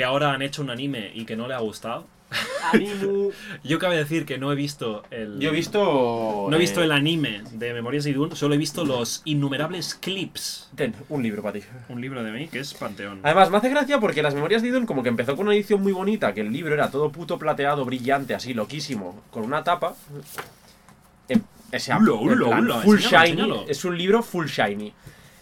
que 0.00 0.04
ahora 0.04 0.32
han 0.32 0.40
hecho 0.40 0.62
un 0.62 0.70
anime 0.70 1.10
y 1.14 1.26
que 1.26 1.36
no 1.36 1.46
le 1.46 1.52
ha 1.52 1.58
gustado. 1.58 2.06
Yo 3.64 3.78
cabe 3.78 3.98
decir 3.98 4.24
que 4.24 4.38
no 4.38 4.50
he 4.50 4.54
visto 4.54 5.02
el... 5.10 5.38
Yo 5.40 5.50
he 5.50 5.52
visto. 5.52 6.46
No 6.48 6.56
he 6.56 6.58
visto 6.58 6.80
eh, 6.80 6.84
el 6.84 6.92
anime 6.92 7.42
de 7.52 7.74
Memorias 7.74 8.04
de 8.04 8.12
Idun, 8.12 8.34
solo 8.34 8.54
he 8.54 8.56
visto 8.56 8.86
los 8.86 9.20
innumerables 9.26 9.94
clips. 9.94 10.70
Ten, 10.74 10.94
un 11.10 11.22
libro 11.22 11.42
para 11.42 11.60
ti. 11.60 11.66
Un 11.90 12.00
libro 12.00 12.24
de 12.24 12.32
mí 12.32 12.48
que 12.48 12.60
es 12.60 12.72
Panteón. 12.72 13.20
Además, 13.22 13.50
me 13.50 13.58
hace 13.58 13.68
gracia 13.68 14.00
porque 14.00 14.22
las 14.22 14.34
memorias 14.34 14.62
de 14.62 14.68
Idun, 14.68 14.86
como 14.86 15.02
que 15.02 15.10
empezó 15.10 15.36
con 15.36 15.44
una 15.48 15.54
edición 15.54 15.82
muy 15.82 15.92
bonita, 15.92 16.32
que 16.32 16.40
el 16.40 16.50
libro 16.50 16.72
era 16.72 16.90
todo 16.90 17.12
puto 17.12 17.38
plateado, 17.38 17.84
brillante, 17.84 18.32
así, 18.34 18.54
loquísimo, 18.54 19.22
con 19.30 19.42
una 19.44 19.62
tapa. 19.62 19.96
Em, 21.28 21.42
o 21.74 21.78
sea, 21.78 21.98
Ulo, 21.98 22.20
ulo, 22.20 22.46
plan, 22.46 22.60
ulo, 22.60 22.80
full 22.80 22.96
enséñalo, 22.96 23.26
shiny. 23.26 23.30
enséñalo. 23.42 23.64
Es 23.68 23.84
un 23.84 23.98
libro 23.98 24.22
full 24.22 24.46
shiny. 24.46 24.94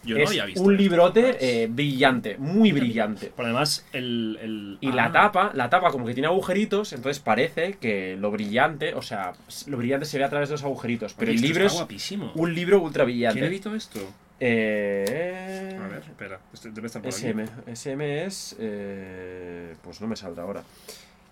Yo 0.08 0.16
no 0.16 0.22
es 0.24 0.30
había 0.30 0.44
visto. 0.46 0.62
un 0.62 0.76
librote 0.76 1.36
eh, 1.40 1.66
brillante, 1.68 2.36
muy 2.38 2.72
brillante. 2.72 3.32
Pero 3.36 3.46
además, 3.46 3.86
el. 3.92 4.38
el- 4.42 4.78
Y 4.80 4.92
la 4.92 5.04
ah, 5.06 5.12
tapa, 5.12 5.50
la 5.54 5.68
tapa 5.70 5.90
como 5.90 6.06
que 6.06 6.14
tiene 6.14 6.26
agujeritos, 6.28 6.92
entonces 6.92 7.20
parece 7.20 7.74
que 7.74 8.16
lo 8.16 8.30
brillante, 8.30 8.94
o 8.94 9.02
sea, 9.02 9.32
lo 9.66 9.76
brillante 9.76 10.06
se 10.06 10.18
ve 10.18 10.24
a 10.24 10.28
través 10.30 10.48
de 10.48 10.54
los 10.54 10.64
agujeritos. 10.64 11.14
Pero 11.14 11.30
oye, 11.30 11.36
el 11.40 11.42
libro 11.46 11.64
es 11.66 11.72
guapísimo. 11.72 12.32
un 12.34 12.54
libro 12.54 12.80
ultra 12.80 13.04
¿Quién 13.04 13.16
brillante. 13.16 13.46
editó 13.46 13.74
esto? 13.74 14.00
Eh, 14.40 15.78
A 15.82 15.88
ver, 15.88 15.98
espera. 16.02 16.40
Este 16.52 16.70
debe 16.70 16.86
estar 16.86 17.02
por 17.02 17.12
aquí. 17.12 17.24
SM. 17.66 18.24
Es. 18.24 18.56
eh, 18.58 19.74
pues 19.82 20.00
no 20.00 20.06
me 20.06 20.16
saldrá 20.16 20.44
ahora. 20.44 20.62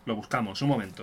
Lo 0.07 0.17
buscamos, 0.17 0.61
un 0.63 0.69
momento. 0.69 1.03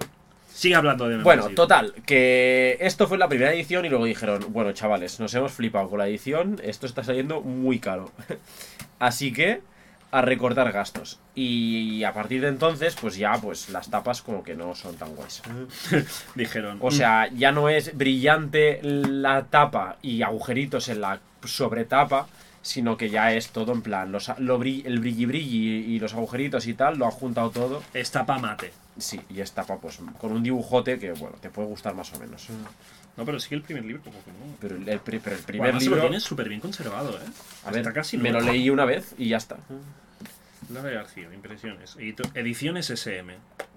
Sigue 0.53 0.75
hablando 0.75 1.09
de 1.09 1.17
Bueno, 1.17 1.49
total, 1.49 1.95
que 2.05 2.77
esto 2.79 3.07
fue 3.07 3.17
la 3.17 3.27
primera 3.27 3.51
edición 3.51 3.85
y 3.85 3.89
luego 3.89 4.05
dijeron, 4.05 4.45
bueno, 4.49 4.71
chavales, 4.71 5.19
nos 5.19 5.33
hemos 5.33 5.51
flipado 5.51 5.89
con 5.89 5.97
la 5.97 6.07
edición, 6.07 6.61
esto 6.63 6.85
está 6.85 7.03
saliendo 7.03 7.41
muy 7.41 7.79
caro. 7.79 8.11
Así 8.99 9.33
que 9.33 9.61
a 10.11 10.21
recortar 10.21 10.71
gastos. 10.71 11.19
Y 11.33 12.03
a 12.03 12.13
partir 12.13 12.41
de 12.41 12.49
entonces, 12.49 12.95
pues 13.01 13.17
ya, 13.17 13.33
pues 13.41 13.69
las 13.69 13.89
tapas 13.89 14.21
como 14.21 14.43
que 14.43 14.53
no 14.53 14.75
son 14.75 14.95
tan 14.95 15.15
guays. 15.15 15.41
Dijeron. 16.35 16.77
O 16.81 16.91
sea, 16.91 17.27
ya 17.33 17.51
no 17.51 17.67
es 17.67 17.97
brillante 17.97 18.79
la 18.83 19.45
tapa 19.45 19.97
y 20.03 20.21
agujeritos 20.21 20.87
en 20.87 21.01
la 21.01 21.19
sobretapa, 21.43 22.27
sino 22.61 22.95
que 22.95 23.09
ya 23.09 23.33
es 23.33 23.49
todo 23.49 23.71
en 23.73 23.81
plan, 23.81 24.11
los, 24.11 24.31
lo 24.37 24.61
el 24.61 24.99
brilli 24.99 25.25
brilli 25.25 25.95
y 25.95 25.99
los 25.99 26.13
agujeritos 26.13 26.67
y 26.67 26.75
tal, 26.75 26.99
lo 26.99 27.05
han 27.05 27.11
juntado 27.11 27.49
todo. 27.49 27.83
Es 27.95 28.11
tapa 28.11 28.37
mate. 28.37 28.71
Sí, 28.97 29.19
y 29.29 29.41
es 29.41 29.51
tapa 29.51 29.77
pues 29.77 29.99
con 30.19 30.31
un 30.31 30.43
dibujote 30.43 30.99
que, 30.99 31.11
bueno, 31.13 31.35
te 31.41 31.49
puede 31.49 31.67
gustar 31.67 31.95
más 31.95 32.13
o 32.13 32.19
menos. 32.19 32.47
No, 33.17 33.25
pero 33.25 33.39
sí 33.39 33.49
que 33.49 33.55
el 33.55 33.61
primer 33.61 33.85
libro, 33.85 34.01
como 34.03 34.23
que 34.23 34.31
no. 34.31 34.55
Pero 34.59 34.75
el, 34.75 34.87
el 34.89 34.99
pri- 34.99 35.19
pero 35.19 35.35
el 35.35 35.41
primer 35.43 35.65
además 35.65 35.83
libro... 35.83 35.95
lo 35.97 36.01
tienes 36.03 36.23
súper 36.23 36.49
bien 36.49 36.61
conservado, 36.61 37.11
¿eh? 37.17 37.21
A 37.65 37.69
ver, 37.71 37.79
Está 37.81 37.93
casi 37.93 38.17
me 38.17 38.31
lo 38.31 38.39
nuevo. 38.39 38.51
leí 38.53 38.69
una 38.69 38.85
vez 38.85 39.13
y 39.17 39.29
ya 39.29 39.37
está. 39.37 39.57
Lara 40.71 40.89
García, 40.89 41.27
impresiones. 41.33 41.95
Edito- 41.97 42.29
Ediciones 42.33 42.89
SM. 42.89 43.35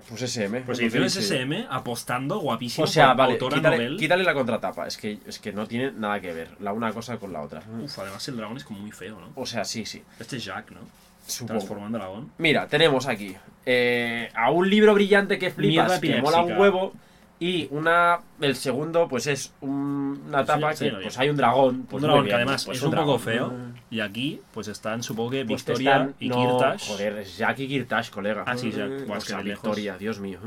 Pues 0.08 0.22
SM. 0.22 0.60
Pues 0.62 0.78
ediciones. 0.78 1.16
SM 1.16 1.66
apostando 1.68 2.38
guapísimo 2.38 2.84
O 2.84 2.86
sea, 2.86 3.08
por 3.08 3.16
vale, 3.16 3.32
autora 3.34 3.56
quítale, 3.56 3.76
novel. 3.78 3.96
quítale 3.98 4.22
la 4.24 4.34
contratapa. 4.34 4.86
Es 4.86 4.96
que, 4.96 5.18
es 5.26 5.38
que 5.38 5.52
no 5.52 5.66
tiene 5.66 5.90
nada 5.92 6.20
que 6.20 6.32
ver 6.32 6.50
la 6.60 6.72
una 6.72 6.92
cosa 6.92 7.18
con 7.18 7.32
la 7.32 7.42
otra. 7.42 7.62
Uf, 7.82 7.98
además 7.98 8.26
el 8.28 8.36
dragón 8.36 8.56
es 8.56 8.64
como 8.64 8.78
muy 8.80 8.92
feo, 8.92 9.18
¿no? 9.20 9.32
O 9.34 9.44
sea, 9.46 9.64
sí, 9.64 9.84
sí. 9.84 10.02
Este 10.20 10.36
es 10.36 10.44
Jack, 10.44 10.70
¿no? 10.70 10.80
Supongo. 11.26 11.58
Transformando 11.58 11.98
dragón. 11.98 12.30
Mira, 12.38 12.66
tenemos 12.68 13.06
aquí 13.06 13.36
eh, 13.64 14.30
a 14.34 14.50
un 14.50 14.70
libro 14.70 14.94
brillante 14.94 15.38
que 15.38 15.50
flipas, 15.50 16.00
Mierda 16.00 16.16
que 16.16 16.22
mola 16.22 16.42
un 16.42 16.58
huevo. 16.58 16.92
Y 17.38 17.68
una. 17.70 18.18
El 18.40 18.56
segundo, 18.56 19.08
pues 19.08 19.26
es 19.26 19.52
un- 19.60 20.22
una 20.28 20.40
Sí, 20.40 20.46
tapa 20.46 20.74
sí, 20.74 20.86
que 20.86 20.90
pues 21.02 21.18
hay 21.18 21.28
un 21.30 21.36
dragón. 21.36 21.82
Pues 21.82 22.02
un 22.02 22.08
dragón 22.08 22.26
que 22.26 22.32
además 22.34 22.64
pues 22.64 22.78
es 22.78 22.84
un 22.84 22.92
poco 22.92 23.18
feo. 23.18 23.52
Y 23.90 24.00
aquí, 24.00 24.40
pues 24.52 24.68
están, 24.68 25.02
supongo 25.02 25.30
que 25.30 25.44
Pues 25.44 25.64
Victoria 25.64 25.92
están- 25.92 26.14
y 26.18 26.28
no, 26.28 26.36
Kirtash. 26.36 26.88
Joder, 26.88 27.18
es 27.18 27.36
Jack 27.38 27.58
y 27.60 27.68
Kirtash, 27.68 28.10
colega. 28.10 28.44
Ah, 28.46 28.56
sí, 28.56 28.70
Jack. 28.72 28.90
O 29.08 29.20
sea, 29.20 29.42
lejos. 29.42 29.62
Victoria, 29.62 29.96
Dios 29.98 30.18
mío. 30.18 30.38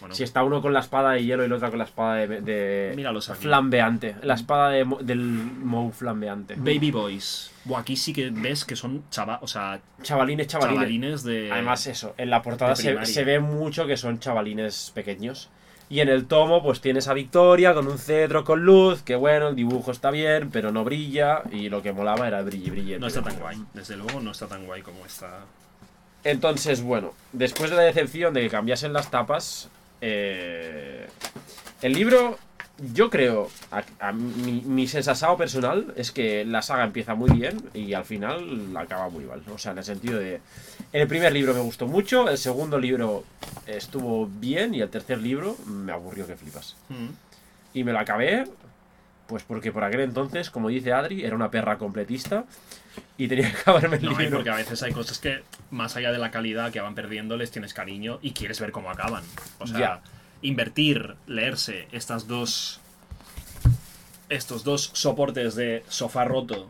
Bueno, 0.00 0.14
Si 0.14 0.22
está 0.22 0.42
uno 0.44 0.62
con 0.62 0.72
la 0.72 0.80
espada 0.80 1.12
de 1.12 1.24
hielo 1.24 1.42
y 1.42 1.46
el 1.46 1.52
otro 1.52 1.70
con 1.70 1.78
la 1.78 1.84
espada 1.84 2.14
de, 2.14 2.40
de 2.40 2.92
Míralos 2.96 3.30
aquí. 3.30 3.42
flambeante. 3.42 4.14
La 4.22 4.34
espada 4.34 4.70
de 4.70 4.86
del 5.02 5.20
Mou 5.20 5.90
flambeante. 5.92 6.54
Baby 6.56 6.90
Boys. 6.92 7.50
Buah, 7.64 7.80
aquí 7.80 7.96
sí 7.96 8.12
que 8.12 8.30
ves 8.30 8.64
que 8.64 8.76
son 8.76 9.04
chava, 9.10 9.38
o 9.42 9.46
sea, 9.48 9.80
Chavalines, 10.02 10.46
chavalines. 10.46 10.76
chavalines 10.80 11.22
de. 11.24 11.50
Además, 11.52 11.86
eso, 11.88 12.14
en 12.16 12.30
la 12.30 12.42
portada 12.42 12.74
se, 12.76 13.04
se 13.06 13.24
ve 13.24 13.40
mucho 13.40 13.86
que 13.86 13.96
son 13.96 14.18
chavalines 14.20 14.92
pequeños. 14.94 15.50
Y 15.90 16.00
en 16.00 16.08
el 16.08 16.26
tomo, 16.26 16.62
pues 16.62 16.80
tienes 16.80 17.08
a 17.08 17.14
Victoria 17.14 17.72
con 17.72 17.88
un 17.88 17.98
cetro 17.98 18.44
con 18.44 18.62
luz, 18.64 19.02
que 19.02 19.16
bueno, 19.16 19.48
el 19.48 19.56
dibujo 19.56 19.90
está 19.90 20.10
bien, 20.10 20.50
pero 20.50 20.70
no 20.70 20.84
brilla. 20.84 21.42
Y 21.50 21.70
lo 21.70 21.82
que 21.82 21.92
molaba 21.92 22.28
era 22.28 22.40
el 22.40 22.44
brilli 22.44 22.70
brillete. 22.70 23.00
No 23.00 23.06
está 23.06 23.22
tan 23.22 23.38
guay. 23.38 23.56
Desde 23.72 23.96
luego 23.96 24.20
no 24.20 24.32
está 24.32 24.46
tan 24.46 24.66
guay 24.66 24.82
como 24.82 25.06
está. 25.06 25.40
Entonces, 26.24 26.82
bueno, 26.82 27.14
después 27.32 27.70
de 27.70 27.76
la 27.76 27.82
decepción 27.82 28.34
de 28.34 28.42
que 28.42 28.50
cambiasen 28.50 28.92
las 28.92 29.10
tapas, 29.10 29.70
eh, 30.00 31.06
el 31.80 31.92
libro, 31.92 32.38
yo 32.94 33.10
creo, 33.10 33.50
a, 33.72 33.82
a 33.98 34.12
mi, 34.12 34.62
mi 34.64 34.86
sensasao 34.86 35.36
personal 35.36 35.92
es 35.96 36.12
que 36.12 36.44
la 36.44 36.62
saga 36.62 36.84
empieza 36.84 37.14
muy 37.14 37.30
bien 37.30 37.60
y 37.74 37.92
al 37.94 38.04
final 38.04 38.76
acaba 38.76 39.08
muy 39.08 39.24
mal. 39.24 39.42
O 39.52 39.58
sea, 39.58 39.72
en 39.72 39.78
el 39.78 39.84
sentido 39.84 40.18
de... 40.18 40.40
El 40.92 41.08
primer 41.08 41.32
libro 41.32 41.54
me 41.54 41.60
gustó 41.60 41.86
mucho, 41.86 42.28
el 42.28 42.38
segundo 42.38 42.78
libro 42.78 43.24
estuvo 43.66 44.26
bien 44.26 44.74
y 44.74 44.80
el 44.80 44.88
tercer 44.90 45.18
libro 45.18 45.56
me 45.66 45.92
aburrió 45.92 46.26
que 46.26 46.36
flipas. 46.36 46.76
Mm. 46.88 47.08
Y 47.74 47.84
me 47.84 47.92
lo 47.92 47.98
acabé, 47.98 48.44
pues 49.26 49.42
porque 49.42 49.72
por 49.72 49.84
aquel 49.84 50.00
entonces, 50.00 50.48
como 50.50 50.68
dice 50.68 50.92
Adri, 50.92 51.24
era 51.24 51.34
una 51.34 51.50
perra 51.50 51.78
completista 51.78 52.44
y 53.16 53.28
tenía 53.28 53.50
que 53.50 53.58
acabarme 53.58 53.96
el 53.96 54.04
No, 54.04 54.12
y 54.12 54.16
libro. 54.24 54.38
porque 54.38 54.50
a 54.50 54.54
veces 54.56 54.82
hay 54.82 54.92
cosas 54.92 55.18
que, 55.18 55.42
más 55.70 55.96
allá 55.96 56.12
de 56.12 56.18
la 56.18 56.30
calidad 56.30 56.70
que 56.72 56.80
van 56.80 56.94
perdiendo, 56.94 57.36
les 57.36 57.50
tienes 57.50 57.74
cariño 57.74 58.18
y 58.22 58.32
quieres 58.32 58.60
ver 58.60 58.70
cómo 58.72 58.90
acaban. 58.90 59.24
O 59.58 59.66
sea, 59.66 59.78
Ya. 59.78 60.00
Invertir, 60.42 61.16
leerse 61.26 61.88
estas 61.92 62.26
dos. 62.26 62.80
Estos 64.28 64.62
dos 64.62 64.90
soportes 64.92 65.54
de 65.54 65.82
sofá 65.88 66.24
roto 66.24 66.68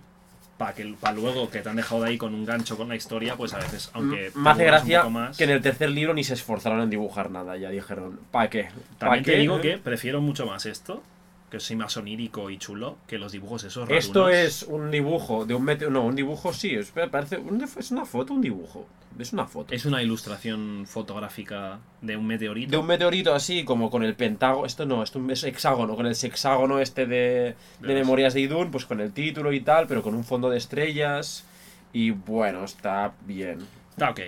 para 0.58 0.74
que 0.74 0.94
para 1.00 1.14
luego 1.14 1.50
que 1.50 1.60
te 1.60 1.68
han 1.68 1.76
dejado 1.76 2.02
de 2.02 2.10
ahí 2.10 2.18
con 2.18 2.34
un 2.34 2.44
gancho 2.44 2.76
con 2.76 2.88
la 2.88 2.96
historia, 2.96 3.36
pues 3.36 3.54
a 3.54 3.58
veces, 3.58 3.90
aunque. 3.94 4.32
me 4.34 4.50
hace 4.50 4.58
te 4.60 4.66
gracia 4.66 5.04
más, 5.04 5.36
que 5.38 5.44
en 5.44 5.50
el 5.50 5.62
tercer 5.62 5.90
libro 5.90 6.12
ni 6.14 6.24
se 6.24 6.34
esforzaron 6.34 6.80
en 6.80 6.90
dibujar 6.90 7.30
nada. 7.30 7.56
Ya 7.56 7.70
dijeron, 7.70 8.20
¿para 8.30 8.50
qué? 8.50 8.64
¿Pa 8.98 9.06
También 9.06 9.24
te 9.24 9.32
qué? 9.32 9.38
digo 9.38 9.60
que 9.60 9.78
prefiero 9.78 10.20
mucho 10.20 10.46
más 10.46 10.66
esto, 10.66 11.02
que 11.50 11.60
soy 11.60 11.76
más 11.76 11.96
onírico 11.96 12.50
y 12.50 12.58
chulo, 12.58 12.98
que 13.06 13.18
los 13.18 13.32
dibujos 13.32 13.64
esos 13.64 13.88
Esto 13.90 14.24
rarunos. 14.26 14.44
es 14.46 14.62
un 14.64 14.90
dibujo 14.90 15.44
de 15.46 15.54
un 15.54 15.64
meteorito. 15.64 15.98
No, 16.00 16.06
un 16.06 16.14
dibujo 16.14 16.52
sí, 16.52 16.74
es, 16.74 16.92
parece, 17.10 17.38
un- 17.38 17.62
es 17.62 17.90
una 17.90 18.04
foto, 18.04 18.34
un 18.34 18.40
dibujo. 18.42 18.86
Es 19.18 19.32
una 19.32 19.46
foto. 19.46 19.74
Es 19.74 19.84
una 19.84 20.02
ilustración 20.02 20.84
fotográfica 20.86 21.80
de 22.02 22.16
un 22.16 22.26
meteorito. 22.26 22.70
de 22.70 22.76
un 22.76 22.86
meteorito 22.86 23.34
así, 23.34 23.64
como 23.64 23.90
con 23.90 24.02
el 24.04 24.14
pentágono. 24.14 24.66
Esto 24.66 24.86
no, 24.86 25.02
esto 25.02 25.20
es 25.30 25.42
hexágono, 25.44 25.96
con 25.96 26.06
el 26.06 26.14
sexágono 26.14 26.78
este 26.80 27.06
de, 27.06 27.56
de 27.80 27.94
Memorias 27.94 28.34
de 28.34 28.40
Idun, 28.42 28.70
pues 28.70 28.84
con 28.84 29.00
el 29.00 29.12
título 29.12 29.52
y 29.52 29.60
tal, 29.60 29.86
pero 29.88 30.02
con 30.02 30.14
un 30.14 30.24
fondo 30.24 30.50
de 30.50 30.58
estrellas. 30.58 31.44
Y 31.92 32.10
bueno, 32.10 32.64
está 32.64 33.14
bien, 33.26 33.58
Está 33.90 34.10
ok. 34.10 34.20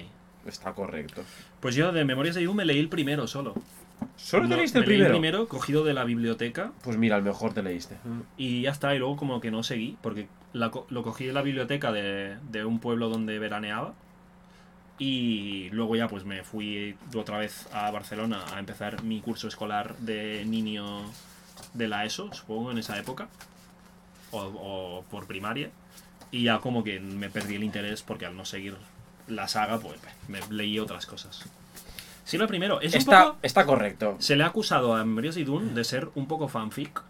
está 0.47 0.73
correcto. 0.73 1.23
Pues 1.61 1.75
yo 1.75 1.93
de 1.93 2.05
Memorias 2.07 2.35
de 2.35 2.43
Yu 2.43 2.55
me 2.55 2.65
leí 2.65 2.79
el 2.79 2.89
primero 2.89 3.27
solo. 3.27 3.55
¿Solo 4.17 4.45
te 4.45 4.51
No, 4.51 4.57
leíste 4.57 4.79
el 4.79 4.85
primero? 4.85 5.07
el 5.07 5.13
primero, 5.13 5.49
cogido 5.49 5.85
de 5.85 5.95
la 5.95 6.05
biblioteca, 6.05 6.73
Pues 6.83 6.97
mira, 6.97 7.17
el 7.17 7.23
mejor 7.23 7.53
te 7.55 7.63
leíste. 7.63 7.97
y 8.37 8.63
ya 8.63 8.71
está, 8.71 8.95
y 8.95 8.99
luego 8.99 9.17
como 9.17 9.41
que 9.41 9.51
no 9.51 9.63
seguí, 9.63 9.97
porque 10.03 10.29
la 10.53 10.71
lo 10.89 11.03
cogí 11.03 11.25
de 11.27 11.33
la 11.33 11.43
biblioteca 11.43 11.91
de, 11.93 12.37
de 12.51 12.65
un 12.65 12.81
pueblo 12.81 13.09
donde 13.09 13.39
veraneaba, 13.39 13.95
y 14.99 15.71
luego 15.71 15.97
ya 15.97 16.09
pues 16.09 16.25
me 16.25 16.43
fui 16.45 16.95
otra 17.17 17.39
vez 17.39 17.67
a 17.73 17.91
Barcelona 17.91 18.45
a 18.55 18.59
empezar 18.59 19.03
mi 19.03 19.21
curso 19.21 19.49
escolar 19.49 19.97
de 19.99 20.45
niño 20.45 21.01
de 21.75 21.89
la 21.89 22.05
ESO, 22.05 22.33
supongo, 22.35 22.71
en 22.71 22.79
esa 22.79 22.99
época, 22.99 23.29
o, 24.31 24.39
o 24.43 25.05
por 25.11 25.27
primaria, 25.27 25.71
y 26.31 26.45
ya 26.45 26.59
como 26.59 26.85
que 26.85 27.01
me 27.01 27.31
perdí 27.31 27.55
el 27.57 27.65
interés 27.65 28.03
porque 28.03 28.27
al 28.27 28.37
no 28.37 28.45
seguir 28.45 28.77
la 29.29 29.49
saga, 29.49 29.79
pues 29.79 29.99
me 30.29 30.41
leí 30.51 30.79
otras 30.79 31.07
cosas. 31.07 31.49
Sí, 32.31 32.39
lo 32.39 32.47
primero, 32.47 32.81
es 32.81 32.93
un 32.95 32.99
Está, 33.01 33.25
poco... 33.25 33.39
está 33.43 33.67
correcto. 33.67 34.15
Se 34.21 34.37
le 34.37 34.45
ha 34.45 34.47
acusado 34.47 34.95
a 34.95 35.05
Memorias 35.05 35.35
de 35.35 35.43
Dune 35.45 35.73
de 35.75 35.83
ser 35.83 36.11
un 36.15 36.29
poco 36.29 36.47
fanfic 36.47 37.03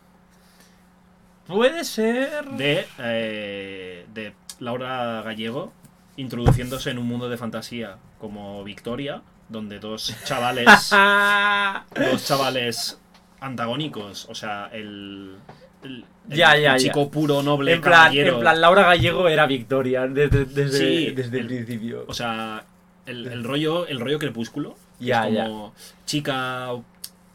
Puede 1.47 1.85
ser. 1.85 2.45
de, 2.53 2.87
eh, 2.99 4.07
de 4.15 4.33
Laura 4.61 5.21
Gallego 5.23 5.75
introduciéndose 6.17 6.91
en 6.91 6.99
un 6.99 7.07
mundo 7.07 7.29
de 7.29 7.37
fantasía 7.37 7.97
como 8.19 8.63
Victoria, 8.65 9.21
donde 9.51 9.79
dos 9.79 10.15
chavales, 10.25 10.65
dos 12.11 12.25
chavales 12.27 12.99
antagónicos, 13.41 14.27
o 14.31 14.35
sea, 14.35 14.69
el, 14.73 15.37
el- 15.83 16.05
el- 16.31 16.37
Ya, 16.37 16.57
ya, 16.57 16.75
el 16.77 16.79
ya. 16.81 16.89
chico 16.89 17.11
puro, 17.11 17.43
noble, 17.43 17.73
en, 17.75 17.81
plan, 17.81 17.93
caballero, 18.05 18.35
en 18.37 18.41
plan, 18.41 18.61
Laura 18.61 18.83
Gallego 18.85 19.29
era 19.29 19.47
Victoria 19.47 20.07
desde, 20.07 20.45
desde, 20.45 20.79
Sí, 20.79 21.11
desde 21.13 21.41
el, 21.41 21.47
principio. 21.47 22.05
o 22.07 22.15
sea, 22.15 22.65
el, 23.07 23.27
el 23.27 23.43
rollo, 23.45 23.87
el 23.87 23.99
rollo 24.01 24.19
crepúsculo, 24.19 24.77
Ya, 25.01 25.29
es 25.29 25.49
como 25.49 25.75
chica 26.05 26.73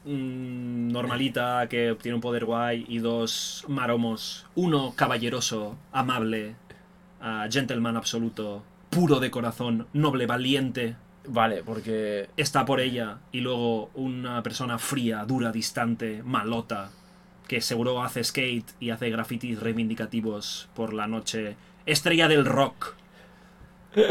mm, 0.06 0.92
normalita 0.92 1.68
que 1.68 1.92
obtiene 1.92 2.16
un 2.16 2.22
poder 2.22 2.46
guay 2.46 2.86
y 2.88 3.00
dos 3.00 3.66
maromos, 3.68 4.46
uno 4.56 4.94
caballeroso, 4.96 5.76
amable, 5.92 6.56
ah, 7.22 7.48
gentleman 7.50 7.98
absoluto, 7.98 8.64
puro 8.90 9.20
de 9.20 9.32
corazón, 9.32 9.88
noble, 9.94 10.26
valiente, 10.26 10.96
Vale, 11.28 11.64
porque. 11.64 12.30
está 12.38 12.66
por 12.66 12.80
ella. 12.80 13.20
Y 13.32 13.42
luego 13.42 13.90
una 13.94 14.44
persona 14.44 14.78
fría, 14.78 15.26
dura, 15.26 15.52
distante, 15.52 16.22
malota, 16.24 16.92
que 17.48 17.62
seguro 17.62 18.04
hace 18.04 18.24
skate 18.24 18.72
y 18.80 18.90
hace 18.90 19.10
grafitis 19.10 19.60
reivindicativos 19.60 20.70
por 20.76 20.94
la 20.94 21.08
noche, 21.08 21.56
estrella 21.86 22.28
del 22.28 22.46
rock, 22.46 22.96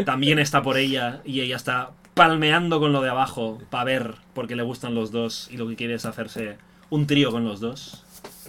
también 0.05 0.39
está 0.39 0.63
por 0.63 0.79
ella 0.79 1.21
y 1.25 1.41
ella 1.41 1.57
está 1.57 1.91
palmeando 2.15 2.81
con 2.81 2.93
lo 2.93 3.03
de 3.03 3.11
abajo 3.11 3.61
para 3.71 3.85
ver 3.85 4.15
porque 4.35 4.57
le 4.57 4.63
gustan 4.63 4.95
los 4.95 5.11
dos 5.11 5.49
y 5.51 5.57
lo 5.57 5.67
que 5.69 5.77
quiere 5.77 5.95
es 5.95 6.05
hacerse 6.05 6.57
un 6.91 7.07
trío 7.07 7.31
con 7.31 7.45
los 7.45 7.61
dos. 7.61 8.05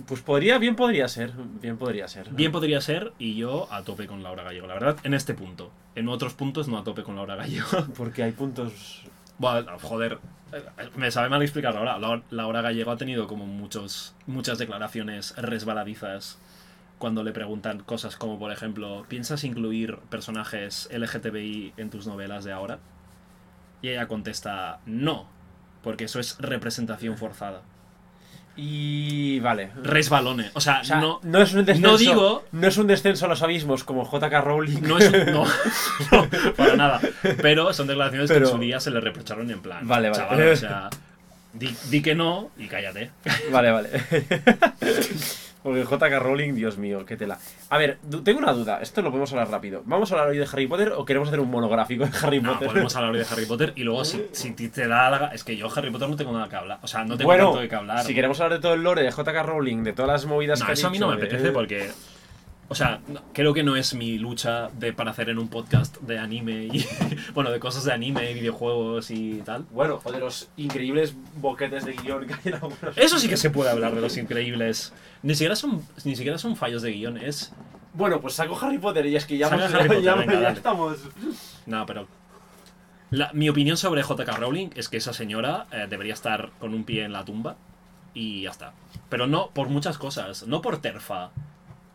Pues 0.07 0.21
podría, 0.21 0.57
bien 0.57 0.75
podría 0.75 1.07
ser. 1.07 1.31
Bien 1.61 1.77
podría 1.77 2.07
ser. 2.07 2.29
Bien 2.31 2.51
podría 2.51 2.81
ser 2.81 3.13
y 3.17 3.35
yo 3.35 3.67
a 3.71 3.81
tope 3.83 4.07
con 4.07 4.23
Laura 4.23 4.43
Gallego, 4.43 4.67
la 4.67 4.73
verdad, 4.73 4.97
en 5.03 5.13
este 5.13 5.33
punto. 5.33 5.71
En 5.95 6.09
otros 6.09 6.33
puntos 6.33 6.67
no 6.67 6.77
a 6.77 6.83
tope 6.83 7.03
con 7.03 7.15
Laura 7.15 7.35
Gallego. 7.35 7.67
Porque 7.97 8.23
hay 8.23 8.31
puntos. 8.33 9.03
Bueno, 9.37 9.77
joder, 9.81 10.19
me 10.95 11.11
sabe 11.11 11.29
mal 11.29 11.41
explicarlo 11.41 11.79
ahora. 11.79 11.97
Lau- 11.97 12.23
Laura 12.29 12.61
Gallego 12.61 12.91
ha 12.91 12.97
tenido 12.97 13.27
como 13.27 13.45
muchos, 13.45 14.13
muchas 14.27 14.57
declaraciones 14.57 15.33
resbaladizas 15.37 16.37
cuando 16.97 17.23
le 17.23 17.31
preguntan 17.31 17.79
cosas 17.79 18.15
como, 18.15 18.37
por 18.39 18.51
ejemplo, 18.51 19.05
¿piensas 19.09 19.43
incluir 19.43 19.97
personajes 20.09 20.89
LGTBI 20.93 21.73
en 21.77 21.89
tus 21.89 22.07
novelas 22.07 22.43
de 22.45 22.53
ahora? 22.53 22.79
Y 23.85 23.89
ella 23.89 24.07
contesta, 24.07 24.79
no, 24.87 25.29
porque 25.83 26.05
eso 26.05 26.19
es 26.19 26.37
representación 26.39 27.19
forzada. 27.19 27.61
Y 28.55 29.39
vale. 29.41 29.69
resbalone. 29.83 30.49
O 30.55 30.59
sea, 30.59 30.79
O 30.79 30.83
sea, 30.83 30.99
no, 30.99 31.19
no, 31.21 31.39
es 31.41 31.53
un 31.53 31.65
descenso. 31.65 31.91
no 31.91 31.97
digo- 31.99 32.43
no 32.51 32.67
es 32.67 32.77
un 32.77 32.87
descenso 32.87 33.25
a 33.25 33.29
los 33.29 33.43
abismos 33.43 33.83
como 33.83 34.03
JK 34.09 34.41
Rowling. 34.41 34.81
no 34.81 34.97
es 34.97 35.13
un- 35.13 35.31
no, 35.33 35.43
no, 36.11 36.53
para 36.55 36.75
nada. 36.75 36.99
Pero 37.43 37.73
son 37.73 37.85
declaraciones 37.85 38.27
Pero- 38.29 38.39
que 38.45 38.51
en 38.51 38.55
su 38.55 38.59
día 38.59 38.79
se 38.79 38.89
le 38.89 39.01
reprocharon 39.01 39.51
en 39.51 39.61
plan. 39.61 39.87
Vale, 39.87 40.09
vale. 40.09 40.23
"Chaval, 40.23 40.47
o 40.49 40.55
sea, 40.55 40.89
di, 41.53 41.75
di 41.91 42.01
que 42.01 42.15
no 42.15 42.49
y 42.57 42.67
cállate. 42.67 43.11
Vale, 43.51 43.69
vale. 43.71 43.89
Porque 45.65 45.83
JK 45.83 46.19
Rowling, 46.19 46.53
Dios 46.53 46.77
mío, 46.77 47.03
qué 47.07 47.17
tela. 47.17 47.39
A 47.71 47.79
ver, 47.79 47.97
tengo 48.23 48.37
una 48.37 48.53
duda. 48.53 48.79
Esto 48.83 49.01
lo 49.01 49.09
podemos 49.09 49.31
hablar 49.33 49.49
rápido. 49.49 49.81
¿Vamos 49.85 50.11
a 50.11 50.13
hablar 50.13 50.29
hoy 50.29 50.37
de 50.37 50.45
Harry 50.45 50.67
Potter 50.67 50.93
o 50.95 51.03
queremos 51.05 51.27
hacer 51.29 51.39
un 51.39 51.49
monográfico 51.49 52.05
de 52.05 52.11
Harry 52.21 52.39
No, 52.39 52.53
Potter? 52.53 52.67
podemos 52.67 52.95
hablar 52.95 53.11
hoy 53.13 53.17
de 53.17 53.25
Harry 53.31 53.47
Potter 53.47 53.73
y 53.75 53.81
luego 53.83 54.05
si, 54.05 54.27
si 54.31 54.51
ti- 54.51 54.69
te 54.69 54.87
da 54.87 55.09
la 55.09 55.27
Es 55.33 55.43
que 55.43 55.57
yo 55.57 55.67
Harry 55.75 55.89
Potter 55.89 56.07
no 56.07 56.15
tengo 56.15 56.33
nada 56.33 56.47
que 56.49 56.55
hablar. 56.55 56.77
O 56.83 56.87
sea, 56.87 57.03
no 57.03 57.17
tengo 57.17 57.29
bueno, 57.29 57.45
tanto 57.45 57.61
de 57.61 57.67
que 57.69 57.75
hablar. 57.75 58.03
si 58.05 58.13
queremos 58.13 58.39
hablar 58.41 58.59
de 58.59 58.61
todo 58.61 58.75
el 58.75 58.83
lore 58.83 59.01
de 59.01 59.09
JK 59.09 59.41
Rowling, 59.43 59.83
de 59.83 59.93
todas 59.93 60.11
las 60.11 60.25
movidas 60.27 60.59
No, 60.59 60.65
que 60.67 60.71
ha 60.71 60.73
eso 60.73 60.85
a 60.85 60.91
mí 60.91 60.99
no 60.99 61.07
me 61.07 61.15
de- 61.17 61.23
apetece 61.25 61.49
porque. 61.51 61.89
O 62.67 62.73
sea, 62.73 62.99
no- 63.07 63.21
creo 63.33 63.53
que 63.53 63.61
no 63.63 63.75
es 63.75 63.93
mi 63.93 64.17
lucha 64.17 64.69
de, 64.69 64.91
para 64.91 65.11
hacer 65.11 65.29
en 65.29 65.37
un 65.37 65.47
podcast 65.49 65.97
de 66.01 66.17
anime 66.17 66.63
y. 66.73 66.85
bueno, 67.35 67.51
de 67.51 67.59
cosas 67.59 67.83
de 67.83 67.93
anime, 67.93 68.33
videojuegos 68.33 69.11
y 69.11 69.41
tal. 69.45 69.65
Bueno, 69.71 70.01
o 70.03 70.11
de 70.11 70.19
los 70.19 70.49
increíbles 70.57 71.13
boquetes 71.37 71.85
de 71.85 71.93
guion 71.93 72.25
que 72.25 72.33
hay 72.33 72.39
en 72.45 72.53
algunos. 72.55 72.97
Eso 72.97 73.19
sí 73.19 73.29
que 73.29 73.37
se 73.37 73.51
puede 73.51 73.69
hablar 73.69 73.93
de 73.93 74.01
los 74.01 74.17
increíbles. 74.17 74.93
Ni 75.21 75.35
siquiera 75.35 75.55
son, 75.55 75.83
ni 76.03 76.15
siquiera 76.15 76.37
son 76.39 76.55
fallos 76.55 76.81
de 76.81 76.91
guion, 76.91 77.17
es. 77.17 77.53
Bueno, 77.93 78.19
pues 78.19 78.33
saco 78.33 78.57
Harry 78.59 78.77
Potter 78.79 79.05
y 79.05 79.15
es 79.15 79.25
que 79.25 79.37
ya, 79.37 79.47
hemos- 79.47 79.71
Potter, 79.71 80.01
ya- 80.01 80.15
venga, 80.15 80.33
ya 80.33 80.39
dale. 80.41 80.57
estamos. 80.57 80.97
No, 81.67 81.85
pero. 81.85 82.07
La- 83.11 83.31
mi 83.33 83.47
opinión 83.47 83.77
sobre 83.77 84.01
J.K. 84.01 84.31
Rowling 84.37 84.69
es 84.75 84.89
que 84.89 84.97
esa 84.97 85.13
señora 85.13 85.67
eh, 85.71 85.85
debería 85.87 86.13
estar 86.13 86.49
con 86.59 86.73
un 86.73 86.83
pie 86.83 87.03
en 87.03 87.13
la 87.13 87.23
tumba 87.23 87.55
y 88.15 88.41
ya 88.41 88.49
está. 88.49 88.73
Pero 89.09 89.27
no 89.27 89.51
por 89.51 89.69
muchas 89.69 89.97
cosas. 89.99 90.47
No 90.47 90.61
por 90.63 90.79
terfa 90.81 91.29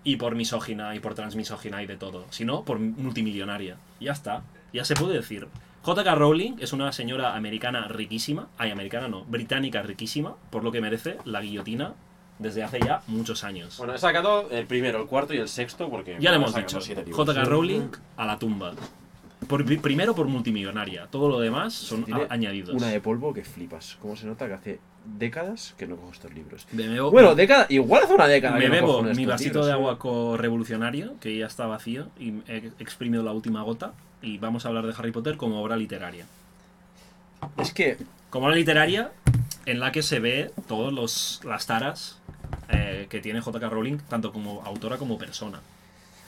y 0.04 0.16
por 0.16 0.34
misógina 0.34 0.94
y 0.94 1.00
por 1.00 1.14
transmisógina 1.14 1.82
y 1.82 1.86
de 1.86 1.96
todo, 1.96 2.24
sino 2.30 2.64
por 2.64 2.78
multimillonaria. 2.78 3.76
Ya 4.00 4.12
está. 4.12 4.42
Ya 4.72 4.84
se 4.84 4.94
puede 4.94 5.14
decir. 5.14 5.48
J.K. 5.82 6.14
Rowling 6.14 6.56
es 6.60 6.72
una 6.72 6.92
señora 6.92 7.34
americana 7.34 7.88
riquísima. 7.88 8.48
Ay, 8.58 8.70
americana 8.70 9.08
no, 9.08 9.24
británica 9.24 9.82
riquísima, 9.82 10.36
por 10.50 10.62
lo 10.62 10.72
que 10.72 10.80
merece 10.80 11.16
la 11.24 11.40
guillotina 11.40 11.94
desde 12.38 12.62
hace 12.62 12.80
ya 12.80 13.02
muchos 13.06 13.44
años. 13.44 13.78
Bueno, 13.78 13.94
he 13.94 13.98
sacado 13.98 14.50
el 14.50 14.66
primero, 14.66 15.00
el 15.00 15.06
cuarto 15.06 15.34
y 15.34 15.38
el 15.38 15.48
sexto 15.48 15.88
porque. 15.88 16.16
Ya 16.20 16.30
le 16.30 16.36
he 16.36 16.40
hemos 16.40 16.52
sacado 16.52 16.80
dicho. 16.80 17.12
J.K. 17.12 17.44
Rowling 17.44 17.88
a 18.16 18.26
la 18.26 18.38
tumba. 18.38 18.72
Por, 19.46 19.64
primero 19.80 20.14
por 20.14 20.26
multimillonaria. 20.26 21.06
Todo 21.06 21.28
lo 21.28 21.40
demás 21.40 21.72
son 21.72 22.04
Tiene 22.04 22.26
añadidos. 22.28 22.74
Una 22.74 22.88
de 22.88 23.00
polvo 23.00 23.32
que 23.32 23.42
flipas. 23.42 23.96
¿Cómo 24.00 24.16
se 24.16 24.26
nota 24.26 24.46
que 24.46 24.52
hace 24.52 24.80
décadas 25.04 25.74
que 25.78 25.86
no 25.86 25.96
cojo 25.96 26.12
estos 26.12 26.32
libros? 26.34 26.66
Bebo, 26.72 27.10
Bueno, 27.10 27.34
década, 27.34 27.66
igual 27.68 28.04
hace 28.04 28.14
una 28.14 28.26
década. 28.26 28.54
me 28.56 28.62
que 28.62 28.68
no 28.68 28.74
bebo 28.74 28.86
cojo 28.98 29.02
mi 29.14 29.26
vasito 29.26 29.50
libros, 29.60 29.66
de 29.66 29.70
¿eh? 29.72 29.74
agua 29.74 29.98
co-revolucionario, 29.98 31.14
que 31.20 31.36
ya 31.36 31.46
está 31.46 31.66
vacío, 31.66 32.08
y 32.18 32.34
he 32.48 32.70
exprimido 32.78 33.22
la 33.22 33.32
última 33.32 33.62
gota. 33.62 33.92
Y 34.22 34.38
vamos 34.38 34.64
a 34.64 34.68
hablar 34.68 34.86
de 34.86 34.94
Harry 34.98 35.12
Potter 35.12 35.36
como 35.36 35.62
obra 35.62 35.76
literaria. 35.76 36.26
Es 37.58 37.72
que. 37.72 37.96
Como 38.28 38.46
obra 38.46 38.54
literaria 38.56 39.10
en 39.66 39.80
la 39.80 39.92
que 39.92 40.02
se 40.02 40.20
ve 40.20 40.50
todas 40.68 41.40
las 41.44 41.66
taras 41.66 42.18
eh, 42.68 43.06
que 43.10 43.20
tiene 43.20 43.40
J.K. 43.40 43.68
Rowling, 43.68 43.98
tanto 44.08 44.32
como 44.32 44.62
autora 44.64 44.98
como 44.98 45.18
persona. 45.18 45.60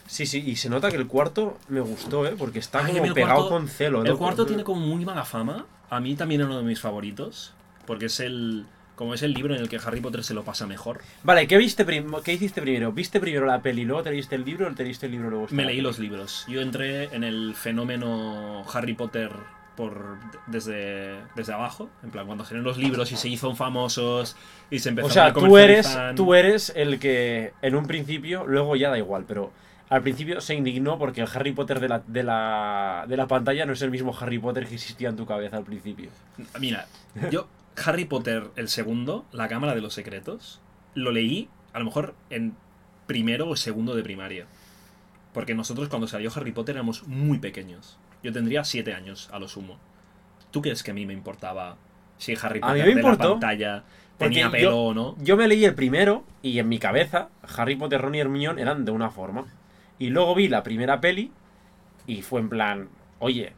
Sí, 0.06 0.26
sí, 0.26 0.42
y 0.44 0.56
se 0.56 0.68
nota 0.68 0.90
que 0.90 0.96
el 0.96 1.06
cuarto 1.06 1.58
me 1.68 1.80
gustó, 1.80 2.26
¿eh? 2.26 2.34
Porque 2.36 2.58
está 2.58 2.84
Ay, 2.84 2.92
como 2.94 3.04
el 3.06 3.12
pegado 3.14 3.34
cuarto- 3.34 3.48
con 3.50 3.68
celo. 3.68 4.02
El 4.02 4.08
¿no? 4.10 4.18
cuarto 4.18 4.44
tiene 4.46 4.64
como 4.64 4.80
muy 4.80 5.04
mala 5.04 5.24
fama. 5.24 5.64
A 5.90 6.00
mí 6.00 6.16
también 6.16 6.40
es 6.40 6.46
uno 6.48 6.58
de 6.58 6.64
mis 6.64 6.80
favoritos. 6.80 7.52
Porque 7.86 8.06
es 8.06 8.20
el. 8.20 8.66
Como 8.94 9.14
es 9.14 9.22
el 9.22 9.32
libro 9.32 9.54
en 9.54 9.60
el 9.60 9.68
que 9.68 9.78
Harry 9.78 10.00
Potter 10.00 10.22
se 10.22 10.34
lo 10.34 10.44
pasa 10.44 10.66
mejor. 10.66 11.00
Vale, 11.24 11.48
¿qué, 11.48 11.56
viste 11.56 11.84
¿qué 12.24 12.32
hiciste 12.34 12.60
primero? 12.60 12.92
¿Viste 12.92 13.20
primero 13.20 13.46
la 13.46 13.60
peli, 13.62 13.84
luego 13.84 14.02
te 14.02 14.10
leíste 14.10 14.36
el 14.36 14.44
libro 14.44 14.68
o 14.68 14.72
te 14.72 14.84
leíste 14.84 15.06
el 15.06 15.12
libro 15.12 15.30
luego? 15.30 15.46
Me 15.50 15.64
leí 15.64 15.80
los 15.80 15.98
libros. 15.98 16.44
Yo 16.46 16.60
entré 16.60 17.04
en 17.04 17.24
el 17.24 17.54
fenómeno 17.54 18.64
Harry 18.72 18.94
Potter 18.94 19.32
por 19.76 20.18
desde, 20.46 21.16
desde 21.34 21.52
abajo. 21.52 21.88
En 22.02 22.10
plan, 22.10 22.26
cuando 22.26 22.44
salieron 22.44 22.64
los 22.64 22.76
libros 22.76 23.10
y 23.12 23.16
se 23.16 23.28
hizo 23.28 23.54
famosos 23.54 24.36
y 24.70 24.78
se 24.78 24.90
empezó 24.90 25.08
O 25.08 25.10
sea, 25.10 25.26
a 25.26 25.32
tú 25.32 25.56
eres, 25.58 25.98
tú 26.14 26.34
eres 26.34 26.72
el 26.76 26.98
que 26.98 27.54
en 27.62 27.74
un 27.74 27.86
principio, 27.86 28.46
luego 28.46 28.76
ya 28.76 28.90
da 28.90 28.98
igual, 28.98 29.24
pero 29.26 29.52
al 29.88 30.02
principio 30.02 30.40
se 30.40 30.54
indignó 30.54 30.98
porque 30.98 31.20
el 31.20 31.28
Harry 31.34 31.52
Potter 31.52 31.80
de 31.80 31.88
la, 31.88 32.02
de 32.06 32.22
la, 32.22 33.04
de 33.08 33.16
la 33.16 33.26
pantalla 33.26 33.66
no 33.66 33.72
es 33.72 33.82
el 33.82 33.90
mismo 33.90 34.16
Harry 34.18 34.38
Potter 34.38 34.66
que 34.66 34.74
existía 34.74 35.08
en 35.08 35.16
tu 35.16 35.26
cabeza 35.26 35.56
al 35.56 35.64
principio. 35.64 36.10
Mira, 36.58 36.86
yo, 37.30 37.46
Harry 37.84 38.04
Potter, 38.04 38.50
el 38.56 38.68
segundo, 38.68 39.24
La 39.32 39.48
Cámara 39.48 39.74
de 39.74 39.80
los 39.80 39.94
Secretos, 39.94 40.60
lo 40.94 41.10
leí 41.10 41.48
a 41.72 41.78
lo 41.78 41.86
mejor 41.86 42.14
en 42.30 42.54
primero 43.06 43.48
o 43.48 43.56
segundo 43.56 43.94
de 43.94 44.02
primaria. 44.02 44.46
Porque 45.32 45.54
nosotros 45.54 45.88
cuando 45.88 46.06
salió 46.06 46.30
Harry 46.36 46.52
Potter 46.52 46.74
éramos 46.76 47.06
muy 47.06 47.38
pequeños. 47.38 47.98
Yo 48.22 48.32
tendría 48.32 48.64
siete 48.64 48.92
años 48.92 49.30
a 49.32 49.38
lo 49.38 49.48
sumo. 49.48 49.78
¿Tú 50.50 50.60
crees 50.60 50.82
que 50.82 50.90
a 50.90 50.94
mí 50.94 51.06
me 51.06 51.14
importaba 51.14 51.76
si 52.18 52.34
Harry 52.40 52.60
A 52.62 52.72
mí 52.74 52.80
Potter 52.80 52.94
me 52.94 53.02
de 53.02 53.08
la 53.08 53.16
pantalla 53.16 53.84
tenía 54.18 54.44
yo- 54.46 54.50
pelo 54.52 54.78
o 54.82 54.94
no? 54.94 55.16
Yo 55.18 55.36
me 55.38 55.48
leí 55.48 55.64
el 55.64 55.74
primero 55.74 56.24
y 56.42 56.58
en 56.58 56.68
mi 56.68 56.78
cabeza 56.78 57.30
Harry 57.56 57.76
Potter, 57.76 58.00
Ron 58.02 58.14
y 58.14 58.20
Hermione 58.20 58.60
eran 58.60 58.84
de 58.84 58.92
una 58.92 59.10
forma. 59.10 59.46
Y 59.98 60.10
luego 60.10 60.34
vi 60.34 60.48
la 60.48 60.62
primera 60.62 61.00
peli 61.00 61.32
y 62.06 62.20
fue 62.22 62.40
en 62.40 62.48
plan, 62.50 62.88
oye, 63.18 63.54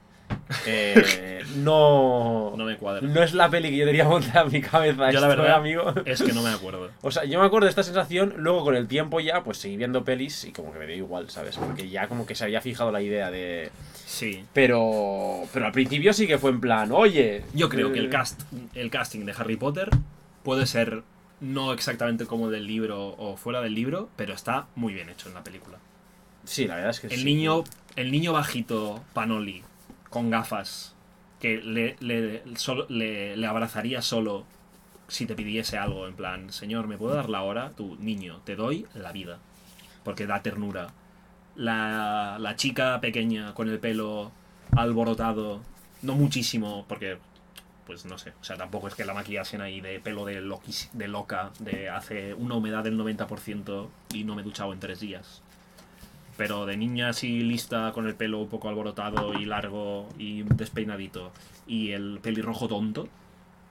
eh, 0.66 1.42
no, 1.56 2.54
No 2.56 2.64
me 2.64 2.76
cuadra. 2.76 3.00
no 3.06 3.22
es 3.22 3.34
la 3.34 3.48
peli 3.50 3.70
que 3.70 3.76
yo 3.78 3.86
tenía 3.86 4.04
montada 4.04 4.42
en 4.46 4.52
mi 4.52 4.60
cabeza. 4.60 5.10
Yo 5.10 5.20
la 5.20 5.26
esto, 5.28 5.28
verdad- 5.28 5.46
¿eh, 5.48 5.52
amigo. 5.52 5.94
Es 6.04 6.22
que 6.22 6.32
no 6.32 6.42
me 6.42 6.50
acuerdo. 6.50 6.90
O 7.02 7.10
sea, 7.10 7.24
yo 7.24 7.38
me 7.40 7.46
acuerdo 7.46 7.66
de 7.66 7.70
esta 7.70 7.82
sensación, 7.82 8.34
luego 8.38 8.64
con 8.64 8.74
el 8.76 8.86
tiempo 8.88 9.20
ya, 9.20 9.42
pues 9.44 9.58
seguí 9.58 9.76
viendo 9.76 10.04
pelis 10.04 10.44
y 10.44 10.52
como 10.52 10.72
que 10.72 10.78
me 10.78 10.86
dio 10.86 10.96
igual, 10.96 11.30
¿sabes? 11.30 11.56
Porque 11.56 11.88
ya 11.88 12.08
como 12.08 12.26
que 12.26 12.34
se 12.34 12.44
había 12.44 12.60
fijado 12.60 12.90
la 12.92 13.02
idea 13.02 13.30
de... 13.30 13.70
Sí. 14.06 14.44
Pero... 14.52 15.42
Pero 15.52 15.66
al 15.66 15.72
principio 15.72 16.12
sí 16.12 16.26
que 16.26 16.38
fue 16.38 16.50
en 16.50 16.60
plan, 16.60 16.90
oye... 16.92 17.44
Yo 17.54 17.68
creo 17.68 17.92
que 17.92 17.98
el 17.98 18.06
eh, 18.06 18.10
cast, 18.10 18.40
el 18.74 18.90
casting 18.90 19.24
de 19.26 19.32
Harry 19.32 19.56
Potter 19.56 19.90
puede 20.42 20.66
ser 20.66 21.02
no 21.40 21.72
exactamente 21.72 22.24
como 22.26 22.48
del 22.48 22.66
libro 22.66 23.08
o 23.18 23.36
fuera 23.36 23.60
del 23.60 23.74
libro, 23.74 24.08
pero 24.16 24.32
está 24.34 24.66
muy 24.76 24.94
bien 24.94 25.08
hecho 25.10 25.28
en 25.28 25.34
la 25.34 25.44
película. 25.44 25.78
Sí, 26.44 26.66
la 26.66 26.76
verdad 26.76 26.90
es 26.90 27.00
que 27.00 27.06
El 27.08 27.18
sí. 27.20 27.24
niño, 27.24 27.64
el 27.96 28.10
niño 28.12 28.32
bajito, 28.32 29.02
Panoli, 29.12 29.62
con 30.14 30.30
gafas, 30.30 30.94
que 31.40 31.58
le, 31.58 31.96
le, 32.00 32.42
solo- 32.56 32.86
le, 32.88 33.44
abrazaría 33.46 34.00
solo 34.00 34.44
si 35.08 35.26
te 35.26 35.34
pidiese 35.34 35.76
algo, 35.76 36.06
en 36.06 36.14
plan, 36.14 36.52
señor, 36.52 36.86
¿me 36.88 36.96
puedo 36.96 37.14
dar 37.16 37.28
la 37.28 37.42
hora? 37.42 37.72
Tu 37.76 37.96
niño, 37.96 38.40
te 38.44 38.56
doy 38.56 38.86
la 38.94 39.12
vida. 39.12 39.40
Porque 40.04 40.26
da 40.26 40.40
ternura. 40.42 40.88
La, 41.56 42.38
la 42.40 42.56
chica 42.56 43.00
pequeña 43.00 43.54
con 43.54 43.68
el 43.68 43.80
pelo 43.80 44.32
alborotado, 44.76 45.60
no 46.02 46.14
muchísimo, 46.14 46.84
porque, 46.88 47.18
pues 47.86 48.04
no 48.06 48.18
sé, 48.18 48.32
o 48.40 48.44
sea, 48.44 48.56
tampoco 48.56 48.88
es 48.88 48.94
que 48.94 49.04
la 49.04 49.14
maquillasen 49.14 49.60
ahí 49.60 49.80
de 49.80 50.00
pelo 50.00 50.24
de, 50.24 50.42
de 50.94 51.08
loca, 51.08 51.50
de 51.60 51.90
hace 51.90 52.34
una 52.34 52.56
humedad 52.56 52.84
del 52.84 52.96
90% 52.98 53.88
y 54.14 54.24
no 54.24 54.34
me 54.36 54.42
he 54.42 54.44
duchado 54.44 54.72
en 54.72 54.80
tres 54.80 55.00
días 55.00 55.42
pero 56.36 56.66
de 56.66 56.76
niña 56.76 57.10
así 57.10 57.40
lista 57.40 57.92
con 57.92 58.06
el 58.06 58.14
pelo 58.14 58.40
un 58.40 58.48
poco 58.48 58.68
alborotado 58.68 59.34
y 59.34 59.44
largo 59.44 60.08
y 60.18 60.42
despeinadito 60.42 61.32
y 61.66 61.90
el 61.92 62.18
pelirrojo 62.22 62.68
tonto, 62.68 63.08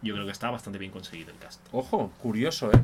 yo 0.01 0.13
creo 0.13 0.25
que 0.25 0.31
está 0.31 0.49
bastante 0.49 0.79
bien 0.79 0.91
conseguido 0.91 1.31
el 1.31 1.37
cast. 1.37 1.61
Ojo, 1.71 2.11
curioso, 2.21 2.71
¿eh? 2.71 2.83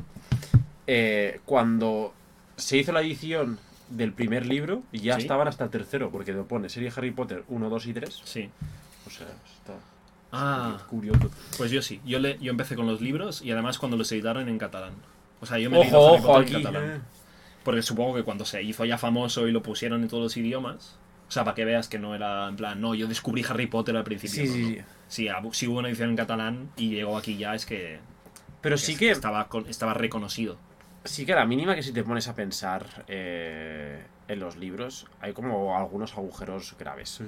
Eh, 0.86 1.40
Cuando 1.44 2.12
se 2.56 2.76
hizo 2.78 2.92
la 2.92 3.00
edición 3.00 3.58
del 3.88 4.12
primer 4.12 4.46
libro, 4.46 4.82
ya 4.92 5.16
Sí. 5.16 5.22
estaban 5.22 5.48
hasta 5.48 5.64
el 5.64 5.70
tercero, 5.70 6.10
porque 6.10 6.32
te 6.32 6.42
pone 6.42 6.68
serie 6.68 6.92
Harry 6.96 7.10
Potter 7.10 7.44
1, 7.48 7.68
2 7.68 7.86
y 7.86 7.92
3. 7.94 8.20
Sí. 8.24 8.50
O 9.06 9.10
sea, 9.10 9.26
está 9.26 9.74
Ah, 10.32 10.78
curioso. 10.88 11.28
pues 11.58 11.70
yo 11.72 11.82
sí. 11.82 12.00
Yo, 12.06 12.20
le, 12.20 12.38
yo 12.38 12.50
empecé 12.52 12.76
con 12.76 12.86
los 12.86 13.00
libros 13.00 13.42
y 13.42 13.50
además 13.50 13.78
cuando 13.78 13.96
los 13.96 14.10
editaron 14.12 14.48
en 14.48 14.58
catalán. 14.58 14.92
O 15.40 15.46
sea, 15.46 15.58
yo 15.58 15.70
me 15.70 15.78
he 15.82 15.88
Ojo, 15.92 16.14
Harry 16.14 16.18
ojo, 16.18 16.26
Potter 16.28 16.42
aquí. 16.44 16.54
en 16.54 16.62
catalán. 16.62 17.02
Porque 17.64 17.82
supongo 17.82 18.14
que 18.14 18.22
cuando 18.22 18.44
se 18.44 18.62
hizo 18.62 18.84
ya 18.84 18.96
famoso 18.98 19.46
y 19.46 19.52
lo 19.52 19.62
pusieron 19.62 20.02
en 20.02 20.08
todos 20.08 20.22
los 20.22 20.36
idiomas, 20.36 20.98
o 21.28 21.30
sea, 21.30 21.44
para 21.44 21.54
que 21.54 21.64
veas 21.64 21.88
que 21.88 21.98
no 21.98 22.14
era 22.14 22.48
en 22.48 22.56
plan, 22.56 22.80
no, 22.80 22.94
yo 22.94 23.06
descubrí 23.06 23.44
Harry 23.48 23.66
Potter 23.66 23.96
al 23.96 24.04
principio. 24.04 24.42
Sí, 24.44 24.48
no, 24.48 24.54
sí, 24.54 24.76
no. 24.78 24.84
sí. 25.08 25.28
Si, 25.52 25.66
hubo 25.68 25.78
una 25.78 25.88
edición 25.88 26.10
en 26.10 26.16
catalán 26.16 26.70
y 26.76 26.90
llegó 26.90 27.16
aquí 27.18 27.36
ya 27.36 27.54
es 27.54 27.66
que, 27.66 27.98
Pero 28.62 28.76
que 28.76 28.82
sí 28.82 28.92
es- 28.92 28.98
que, 28.98 29.10
estaba, 29.10 29.48
con- 29.48 29.66
estaba 29.68 29.94
reconocido. 29.94 30.56
sí 31.04 31.26
que 31.26 31.32
a 31.34 31.36
la 31.36 31.46
mínima 31.46 31.74
que 31.74 31.82
si 31.82 31.92
te 31.92 32.02
pones 32.02 32.28
a 32.28 32.34
pensar 32.34 33.04
eh, 33.08 34.02
en 34.28 34.40
los 34.40 34.56
libros, 34.56 35.06
hay 35.20 35.32
como 35.32 35.76
algunos 35.76 36.14
agujeros 36.14 36.74
graves. 36.78 37.20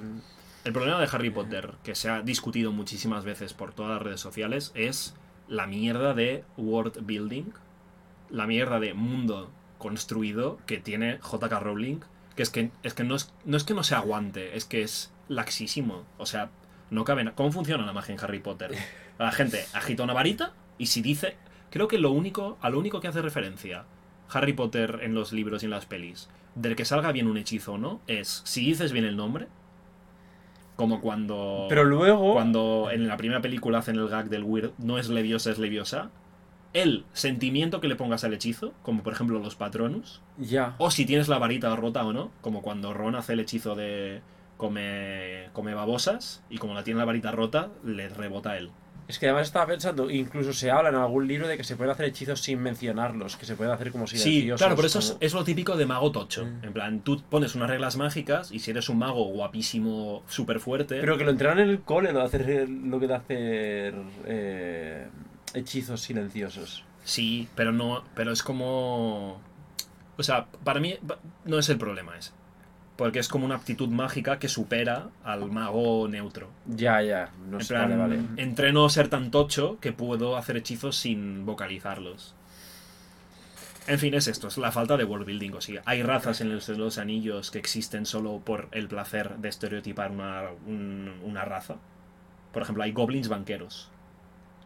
El 0.65 0.73
problema 0.73 0.99
de 0.99 1.07
Harry 1.11 1.29
Potter, 1.29 1.73
que 1.83 1.93
se 1.95 2.09
ha 2.09 2.21
discutido 2.21 2.71
muchísimas 2.71 3.23
veces 3.25 3.53
por 3.53 3.73
todas 3.73 3.91
las 3.93 4.01
redes 4.01 4.21
sociales, 4.21 4.71
es 4.75 5.13
la 5.47 5.67
mierda 5.67 6.13
de 6.13 6.43
world 6.57 7.05
building, 7.05 7.51
la 8.29 8.47
mierda 8.47 8.79
de 8.79 8.93
mundo 8.93 9.51
construido 9.83 10.57
que 10.65 10.77
tiene 10.79 11.19
JK 11.19 11.51
Rowling, 11.59 11.97
que 12.35 12.41
es 12.43 12.49
que, 12.49 12.71
es 12.83 12.93
que 12.93 13.03
no, 13.03 13.15
es, 13.15 13.31
no 13.45 13.57
es 13.57 13.65
que 13.65 13.73
no 13.73 13.83
se 13.83 13.95
aguante, 13.95 14.55
es 14.55 14.63
que 14.65 14.81
es 14.81 15.11
laxísimo. 15.27 16.03
O 16.17 16.25
sea, 16.25 16.49
no 16.89 17.03
cabe 17.03 17.23
na- 17.25 17.35
¿Cómo 17.35 17.51
funciona 17.51 17.85
la 17.85 17.91
magia 17.93 18.15
en 18.15 18.19
Harry 18.23 18.39
Potter? 18.39 18.71
La 19.19 19.31
gente 19.31 19.63
agita 19.73 20.03
una 20.03 20.13
varita 20.13 20.53
y 20.77 20.87
si 20.87 21.01
dice 21.01 21.35
Creo 21.69 21.87
que 21.87 21.97
lo 21.97 22.11
único, 22.11 22.57
a 22.61 22.69
lo 22.69 22.79
único 22.79 22.99
que 23.01 23.07
hace 23.07 23.21
referencia 23.21 23.85
Harry 24.29 24.53
Potter 24.53 24.99
en 25.03 25.13
los 25.15 25.33
libros 25.33 25.63
y 25.63 25.65
en 25.65 25.71
las 25.71 25.85
pelis, 25.85 26.29
del 26.55 26.75
que 26.75 26.85
salga 26.85 27.11
bien 27.11 27.27
un 27.27 27.37
hechizo 27.37 27.73
o 27.73 27.77
no, 27.77 27.99
es 28.07 28.41
si 28.45 28.63
dices 28.65 28.91
bien 28.91 29.05
el 29.05 29.17
nombre, 29.17 29.47
como 30.75 31.01
cuando... 31.01 31.65
Pero 31.69 31.83
luego. 31.83 32.33
Cuando 32.33 32.89
en 32.91 33.07
la 33.07 33.17
primera 33.17 33.41
película 33.41 33.79
hacen 33.79 33.95
el 33.95 34.07
gag 34.07 34.29
del 34.29 34.43
Weird, 34.43 34.71
no 34.77 34.97
es 34.97 35.09
leviosa, 35.09 35.51
es 35.51 35.59
leviosa. 35.59 36.09
El 36.73 37.05
sentimiento 37.13 37.79
que 37.79 37.87
le 37.87 37.95
pongas 37.95 38.23
al 38.23 38.33
hechizo, 38.33 38.73
como 38.81 39.03
por 39.03 39.13
ejemplo 39.13 39.39
los 39.39 39.55
patronus, 39.55 40.21
Ya. 40.39 40.75
o 40.79 40.89
si 40.91 41.05
tienes 41.05 41.27
la 41.27 41.37
varita 41.37 41.75
rota 41.75 42.03
o 42.05 42.13
no, 42.13 42.31
como 42.41 42.61
cuando 42.61 42.93
Ron 42.93 43.15
hace 43.15 43.33
el 43.33 43.39
hechizo 43.41 43.75
de 43.75 44.21
come, 44.57 45.49
come 45.53 45.73
babosas, 45.73 46.43
y 46.49 46.57
como 46.57 46.73
la 46.73 46.83
tiene 46.83 46.99
la 46.99 47.05
varita 47.05 47.31
rota, 47.31 47.69
le 47.83 48.09
rebota 48.09 48.51
a 48.51 48.57
él. 48.57 48.71
Es 49.05 49.19
que 49.19 49.25
además 49.27 49.47
estaba 49.47 49.65
pensando, 49.67 50.09
incluso 50.09 50.53
se 50.53 50.71
habla 50.71 50.87
en 50.87 50.95
algún 50.95 51.27
libro 51.27 51.45
de 51.47 51.57
que 51.57 51.65
se 51.65 51.75
pueden 51.75 51.91
hacer 51.91 52.05
hechizos 52.05 52.39
sin 52.39 52.59
mencionarlos, 52.61 53.35
que 53.35 53.45
se 53.45 53.55
pueden 53.55 53.73
hacer 53.73 53.91
como 53.91 54.07
Sí, 54.07 54.17
silenciosos. 54.17 54.61
claro, 54.61 54.75
pero 54.77 54.87
eso 54.87 55.17
es, 55.19 55.33
lo 55.33 55.43
típico 55.43 55.75
de 55.75 55.85
mago 55.85 56.11
tocho. 56.13 56.45
Mm. 56.45 56.63
En 56.65 56.73
plan, 56.73 56.99
tú 57.01 57.21
pones 57.29 57.53
unas 57.53 57.69
reglas 57.69 57.97
mágicas 57.97 58.51
y 58.53 58.59
si 58.59 58.71
eres 58.71 58.87
un 58.87 58.99
mago 58.99 59.25
guapísimo, 59.25 60.23
súper 60.27 60.61
fuerte, 60.61 61.01
Pero 61.01 61.17
que 61.17 61.25
lo 61.25 61.31
entrenan 61.31 61.59
en 61.59 61.69
el 61.69 61.81
cole, 61.81 62.13
lo 62.13 62.19
de 62.19 62.25
hacer 62.25 62.69
lo 62.69 62.99
que 62.99 63.07
de 63.07 63.13
hacer 63.13 63.95
eh, 64.25 65.07
hechizos 65.53 66.01
silenciosos. 66.01 66.83
sí, 67.03 67.47
pero 67.55 67.71
no, 67.71 68.03
pero 68.15 68.31
es 68.31 68.43
como, 68.43 69.39
o 70.17 70.23
sea, 70.23 70.45
para 70.63 70.79
mí 70.79 70.95
no 71.45 71.59
es 71.59 71.69
el 71.69 71.77
problema 71.77 72.17
ese, 72.17 72.31
porque 72.97 73.19
es 73.19 73.27
como 73.27 73.45
una 73.45 73.55
aptitud 73.55 73.89
mágica 73.89 74.39
que 74.39 74.47
supera 74.49 75.09
al 75.23 75.49
mago 75.51 76.07
neutro. 76.07 76.49
Ya, 76.67 77.01
ya. 77.01 77.31
No 77.49 77.59
En 77.59 77.67
plan, 77.67 77.89
vale, 77.89 78.17
vale. 78.17 78.19
entreno 78.37 78.87
ser 78.89 79.07
tan 79.09 79.31
tocho 79.31 79.77
que 79.81 79.91
puedo 79.93 80.37
hacer 80.37 80.57
hechizos 80.57 80.95
sin 80.95 81.45
vocalizarlos. 81.45 82.35
En 83.85 83.99
fin, 83.99 84.13
es 84.13 84.27
esto, 84.29 84.47
es 84.47 84.57
la 84.57 84.71
falta 84.71 84.95
de 84.95 85.03
world 85.03 85.25
building. 85.25 85.51
O 85.55 85.59
sea, 85.61 85.81
hay 85.85 86.03
razas 86.03 86.39
en 86.39 86.55
los, 86.55 86.97
anillos 86.97 87.51
que 87.51 87.59
existen 87.59 88.05
solo 88.05 88.39
por 88.39 88.69
el 88.71 88.87
placer 88.87 89.35
de 89.39 89.49
estereotipar 89.49 90.09
una, 90.11 90.43
un- 90.65 91.19
una 91.23 91.43
raza. 91.43 91.75
Por 92.53 92.61
ejemplo, 92.61 92.83
hay 92.83 92.93
goblins 92.93 93.27
banqueros. 93.27 93.89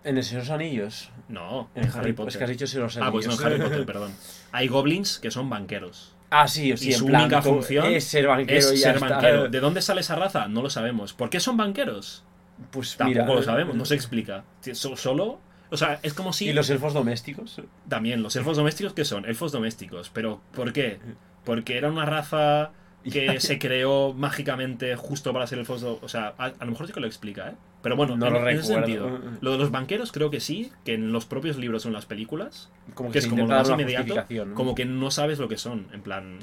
En 0.04 0.18
esos 0.18 0.50
anillos. 0.50 1.10
No, 1.28 1.70
En 1.76 1.90
Harry 1.92 2.14
Potter. 2.14 2.30
Es 2.30 2.38
que 2.38 2.44
has 2.46 2.50
dicho 2.50 2.68
si 2.68 2.78
los 2.78 2.96
Ah, 2.98 3.12
pues 3.12 3.28
no, 3.28 3.34
en 3.34 3.40
anillos. 3.40 3.46
Harry 3.46 3.70
Potter, 3.70 3.86
perdón. 3.94 4.12
Hay 4.52 4.68
goblins 4.68 5.20
que 5.20 5.32
son 5.32 5.50
banqueros. 5.50 6.14
Ah, 6.30 6.48
sí, 6.48 6.76
sí, 6.78 6.90
Y 6.90 6.94
en 6.94 7.00
su 7.00 7.06
plan, 7.06 7.22
única 7.24 7.42
función 7.42 7.86
es 7.88 8.04
ser 8.04 8.28
banquero 8.28 8.60
es 8.60 8.74
y 8.74 8.78
ya 8.78 8.88
ser 8.88 8.96
está. 8.96 9.10
banquero. 9.10 9.48
¿De 9.50 9.60
dónde 9.60 9.82
sale 9.82 10.02
esa 10.02 10.16
raza? 10.16 10.48
No 10.48 10.62
lo 10.62 10.70
sabemos. 10.70 11.14
¿Por 11.14 11.30
qué 11.30 11.40
son 11.40 11.56
banqueros? 11.58 12.24
Pues 12.72 12.98
Tampoco 12.98 13.22
mira, 13.24 13.36
lo 13.36 13.44
sabemos, 13.44 13.76
no 13.76 13.86
se 13.86 13.96
explica. 13.96 14.44
So- 14.74 14.98
Solo. 14.98 15.40
O 15.70 15.78
sea, 15.78 16.00
es 16.04 16.14
como 16.14 16.32
si. 16.34 16.48
¿Y 16.50 16.54
los 16.54 16.70
elfos 16.70 16.94
domésticos? 16.94 17.62
También, 17.90 18.24
los 18.24 18.36
elfos 18.38 18.56
domésticos, 18.58 18.94
¿qué 18.94 19.04
son? 19.06 19.26
Elfos 19.26 19.52
domésticos. 19.52 20.10
¿Pero 20.14 20.42
por 20.54 20.72
qué? 20.74 21.00
Porque 21.44 21.78
era 21.78 21.90
una 21.92 22.06
raza 22.06 22.72
que 23.12 23.40
se 23.40 23.60
creó 23.60 24.14
mágicamente 24.14 24.96
justo 24.96 25.32
para 25.34 25.46
ser 25.48 25.60
elfos. 25.60 25.84
O 25.84 26.08
sea, 26.10 26.34
a, 26.38 26.46
a 26.46 26.66
lo 26.66 26.72
mejor 26.72 26.88
sí 26.88 26.94
que 26.94 27.00
lo 27.00 27.08
explica, 27.08 27.50
¿eh? 27.50 27.56
Pero 27.88 27.96
bueno, 27.96 28.18
No 28.18 28.28
en, 28.28 28.34
lo 28.34 28.50
en 28.50 28.58
ese 28.58 28.74
sentido. 28.74 29.18
Lo 29.40 29.54
de 29.54 29.58
los 29.58 29.72
banqueros 29.72 30.12
creo 30.12 30.30
que 30.30 30.42
sí, 30.42 30.74
que 30.84 30.94
en 30.94 31.14
los 31.14 31.26
propios 31.26 31.56
libros 31.56 31.86
o 31.86 31.88
en 31.88 31.94
las 31.94 32.06
películas, 32.06 32.70
Como 32.94 33.12
que 33.12 33.20
es 33.20 33.24
se 33.24 33.30
como 33.30 33.44
lo 33.44 33.48
más 33.48 33.70
inmediato, 33.70 34.26
¿no? 34.46 34.56
como 34.56 34.76
que 34.76 34.84
no 34.84 35.10
sabes 35.10 35.40
lo 35.40 35.48
que 35.48 35.58
son. 35.58 35.88
En 35.94 36.02
plan. 36.02 36.40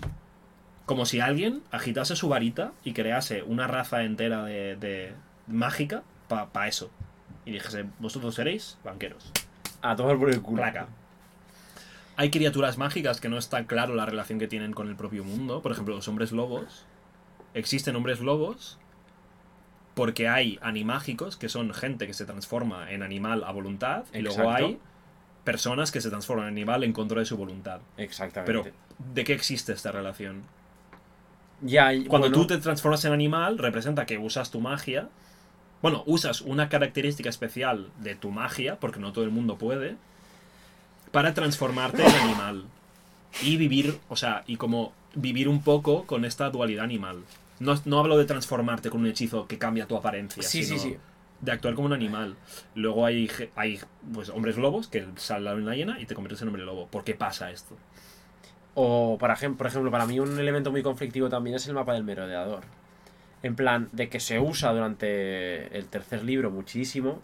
Como 0.87 1.05
si 1.05 1.21
alguien 1.21 1.61
agitase 1.71 2.17
su 2.17 2.31
varita 2.31 2.73
y 2.83 2.95
crease 2.95 3.43
una 3.43 3.67
raza 3.67 4.05
entera 4.05 4.43
de, 4.47 4.77
de 4.77 5.13
mágica 5.47 6.03
para 6.29 6.67
eso. 6.67 6.91
Y 7.45 7.53
dijese, 7.53 7.85
vosotros 7.99 8.35
seréis 8.35 8.79
banqueros. 8.83 9.31
A 9.83 9.97
tomar 9.97 10.19
por 10.19 10.31
el 10.31 10.41
culo. 10.41 10.63
Placa. 10.63 10.87
Hay 12.17 12.31
criaturas 12.31 12.79
mágicas 12.79 13.21
que 13.21 13.29
no 13.29 13.37
está 13.37 13.67
claro 13.67 13.95
la 13.95 14.07
relación 14.07 14.39
que 14.39 14.49
tienen 14.49 14.73
con 14.73 14.89
el 14.89 14.97
propio 14.97 15.25
mundo. 15.25 15.61
Por 15.61 15.73
ejemplo, 15.73 15.95
los 15.95 16.09
hombres 16.09 16.33
lobos. 16.33 16.87
Existen 17.53 17.97
hombres 17.97 18.21
lobos 18.21 18.79
porque 19.95 20.29
hay 20.29 20.59
animágicos, 20.61 21.37
que 21.37 21.49
son 21.49 21.73
gente 21.73 22.07
que 22.07 22.15
se 22.15 22.25
transforma 22.25 22.91
en 22.91 23.03
animal 23.03 23.45
a 23.45 23.53
voluntad. 23.53 24.05
Y 24.13 24.21
luego 24.21 24.51
hay 24.51 24.79
personas 25.45 25.93
que 25.93 26.01
se 26.01 26.11
transforman 26.11 26.47
en 26.47 26.55
animal 26.55 26.85
en 26.85 26.93
contra 26.93 27.21
de 27.21 27.27
su 27.27 27.37
voluntad. 27.37 27.81
Exactamente. 27.97 28.53
Pero, 28.53 28.77
¿de 29.15 29.25
qué 29.25 29.35
existe 29.35 29.73
esta 29.73 29.93
relación? 29.93 30.43
ya, 31.61 31.91
Cuando 32.09 32.29
bueno, 32.29 32.33
tú 32.33 32.47
te 32.47 32.59
transformas 32.59 33.05
en 33.05 33.13
animal, 33.13 33.59
representa 33.59 34.07
que 34.07 34.19
usas 34.19 34.51
tu 34.51 34.61
magia. 34.61 35.09
Bueno, 35.83 36.03
usas 36.07 36.41
una 36.41 36.69
característica 36.69 37.29
especial 37.29 37.91
de 38.01 38.15
tu 38.15 38.31
magia, 38.31 38.81
porque 38.81 39.01
no 39.01 39.13
todo 39.13 39.25
el 39.25 39.31
mundo 39.31 39.59
puede, 39.59 39.97
para 41.13 41.35
transformarte 41.35 42.05
en 42.05 42.15
animal. 42.15 42.65
Y 43.43 43.57
vivir, 43.57 43.99
o 44.09 44.17
sea, 44.17 44.45
y 44.47 44.57
como 44.57 44.93
vivir 45.15 45.49
un 45.49 45.63
poco 45.63 46.05
con 46.05 46.25
esta 46.25 46.51
dualidad 46.51 46.85
animal. 46.85 47.23
No, 47.61 47.75
no 47.85 47.99
hablo 48.01 48.19
de 48.19 48.25
transformarte 48.25 48.91
con 48.91 49.01
un 49.01 49.07
hechizo 49.07 49.47
que 49.47 49.59
cambia 49.59 49.87
tu 49.87 49.97
apariencia, 49.97 50.43
Sí, 50.43 50.65
sí, 50.65 50.79
sino 50.79 50.95
sí. 50.95 50.99
de 51.41 51.53
actuar 51.53 51.75
como 51.75 51.87
un 51.87 51.93
animal. 51.93 52.37
Luego 52.75 53.07
hay, 53.07 53.31
hay 53.55 53.81
pues, 54.13 54.29
hombres 54.31 54.57
lobos 54.57 54.89
que 54.89 55.07
salen 55.17 55.59
en 55.59 55.67
la 55.67 55.75
llena 55.75 56.01
y 56.01 56.07
te 56.07 56.15
conviertes 56.15 56.43
en 56.43 56.49
hombre 56.49 56.65
lobo. 56.65 56.87
¿Por 56.89 57.05
qué 57.05 57.15
pasa 57.15 57.51
esto? 57.51 57.77
O, 58.75 59.17
por 59.19 59.31
ejemplo, 59.31 59.59
por 59.59 59.67
ejemplo, 59.69 59.91
para 59.91 60.07
mí 60.07 60.19
un 60.19 60.39
elemento 60.39 60.71
muy 60.73 60.83
conflictivo 60.83 61.29
también 61.29 61.57
es 61.57 61.67
el 61.69 61.75
mapa 61.75 61.95
del 61.95 62.05
merodeador. 62.05 62.63
En 63.43 63.55
plan, 63.57 63.89
de 63.93 64.09
que 64.09 64.21
se 64.21 64.41
usa 64.41 64.73
durante 64.73 65.77
el 65.77 65.87
tercer 65.87 66.25
libro 66.25 66.51
muchísimo, 66.51 67.23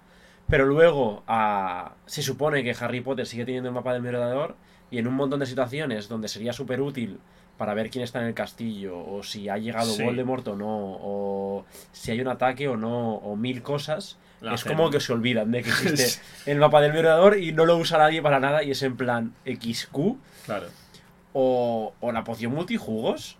pero 0.49 0.67
luego 0.67 1.25
ah, 1.27 1.95
se 2.07 2.23
supone 2.23 2.63
que 2.63 2.75
Harry 2.79 3.01
Potter 3.01 3.27
sigue 3.27 3.45
teniendo 3.47 3.69
el 3.71 3.75
mapa 3.75 3.93
del 3.95 4.03
merodeador 4.03 4.55
y 4.91 4.99
en 4.99 5.07
un 5.09 5.15
montón 5.15 5.41
de 5.41 5.47
situaciones 5.47 6.09
donde 6.09 6.29
sería 6.29 6.53
súper 6.53 6.81
útil 6.83 7.19
para 7.61 7.75
ver 7.75 7.91
quién 7.91 8.03
está 8.03 8.21
en 8.23 8.27
el 8.29 8.33
castillo, 8.33 8.99
o 8.99 9.23
si 9.23 9.51
ha 9.51 9.59
llegado 9.59 9.93
Sí. 9.93 10.03
Voldemort 10.03 10.49
o 10.49 10.57
no, 10.57 10.67
o 11.03 11.67
si 11.93 12.11
hay 12.11 12.19
un 12.23 12.29
ataque 12.29 12.69
o 12.69 12.77
no, 12.79 13.17
o 13.17 13.37
mil 13.37 13.61
cosas, 13.61 14.17
La 14.41 14.55
es 14.55 14.65
como 14.65 14.89
que 14.89 14.99
se 14.99 15.13
olvidan 15.13 15.51
de 15.53 15.63
que 15.63 15.69
existe 15.85 16.23
el 16.47 16.57
mapa 16.59 16.81
del 16.81 16.95
merodeador 16.95 17.39
y 17.39 17.53
no 17.53 17.67
lo 17.67 17.77
usa 17.77 17.99
nadie 17.99 18.23
para 18.23 18.41
nada 18.41 18.63
y 18.65 18.71
es 18.71 18.83
en 18.83 18.97
plan 18.97 19.35
XQ 19.45 20.17
Claro. 20.47 20.69
o, 21.35 21.93
o 22.01 22.13
la 22.13 22.25
poción 22.25 22.53
multijugos. 22.55 23.37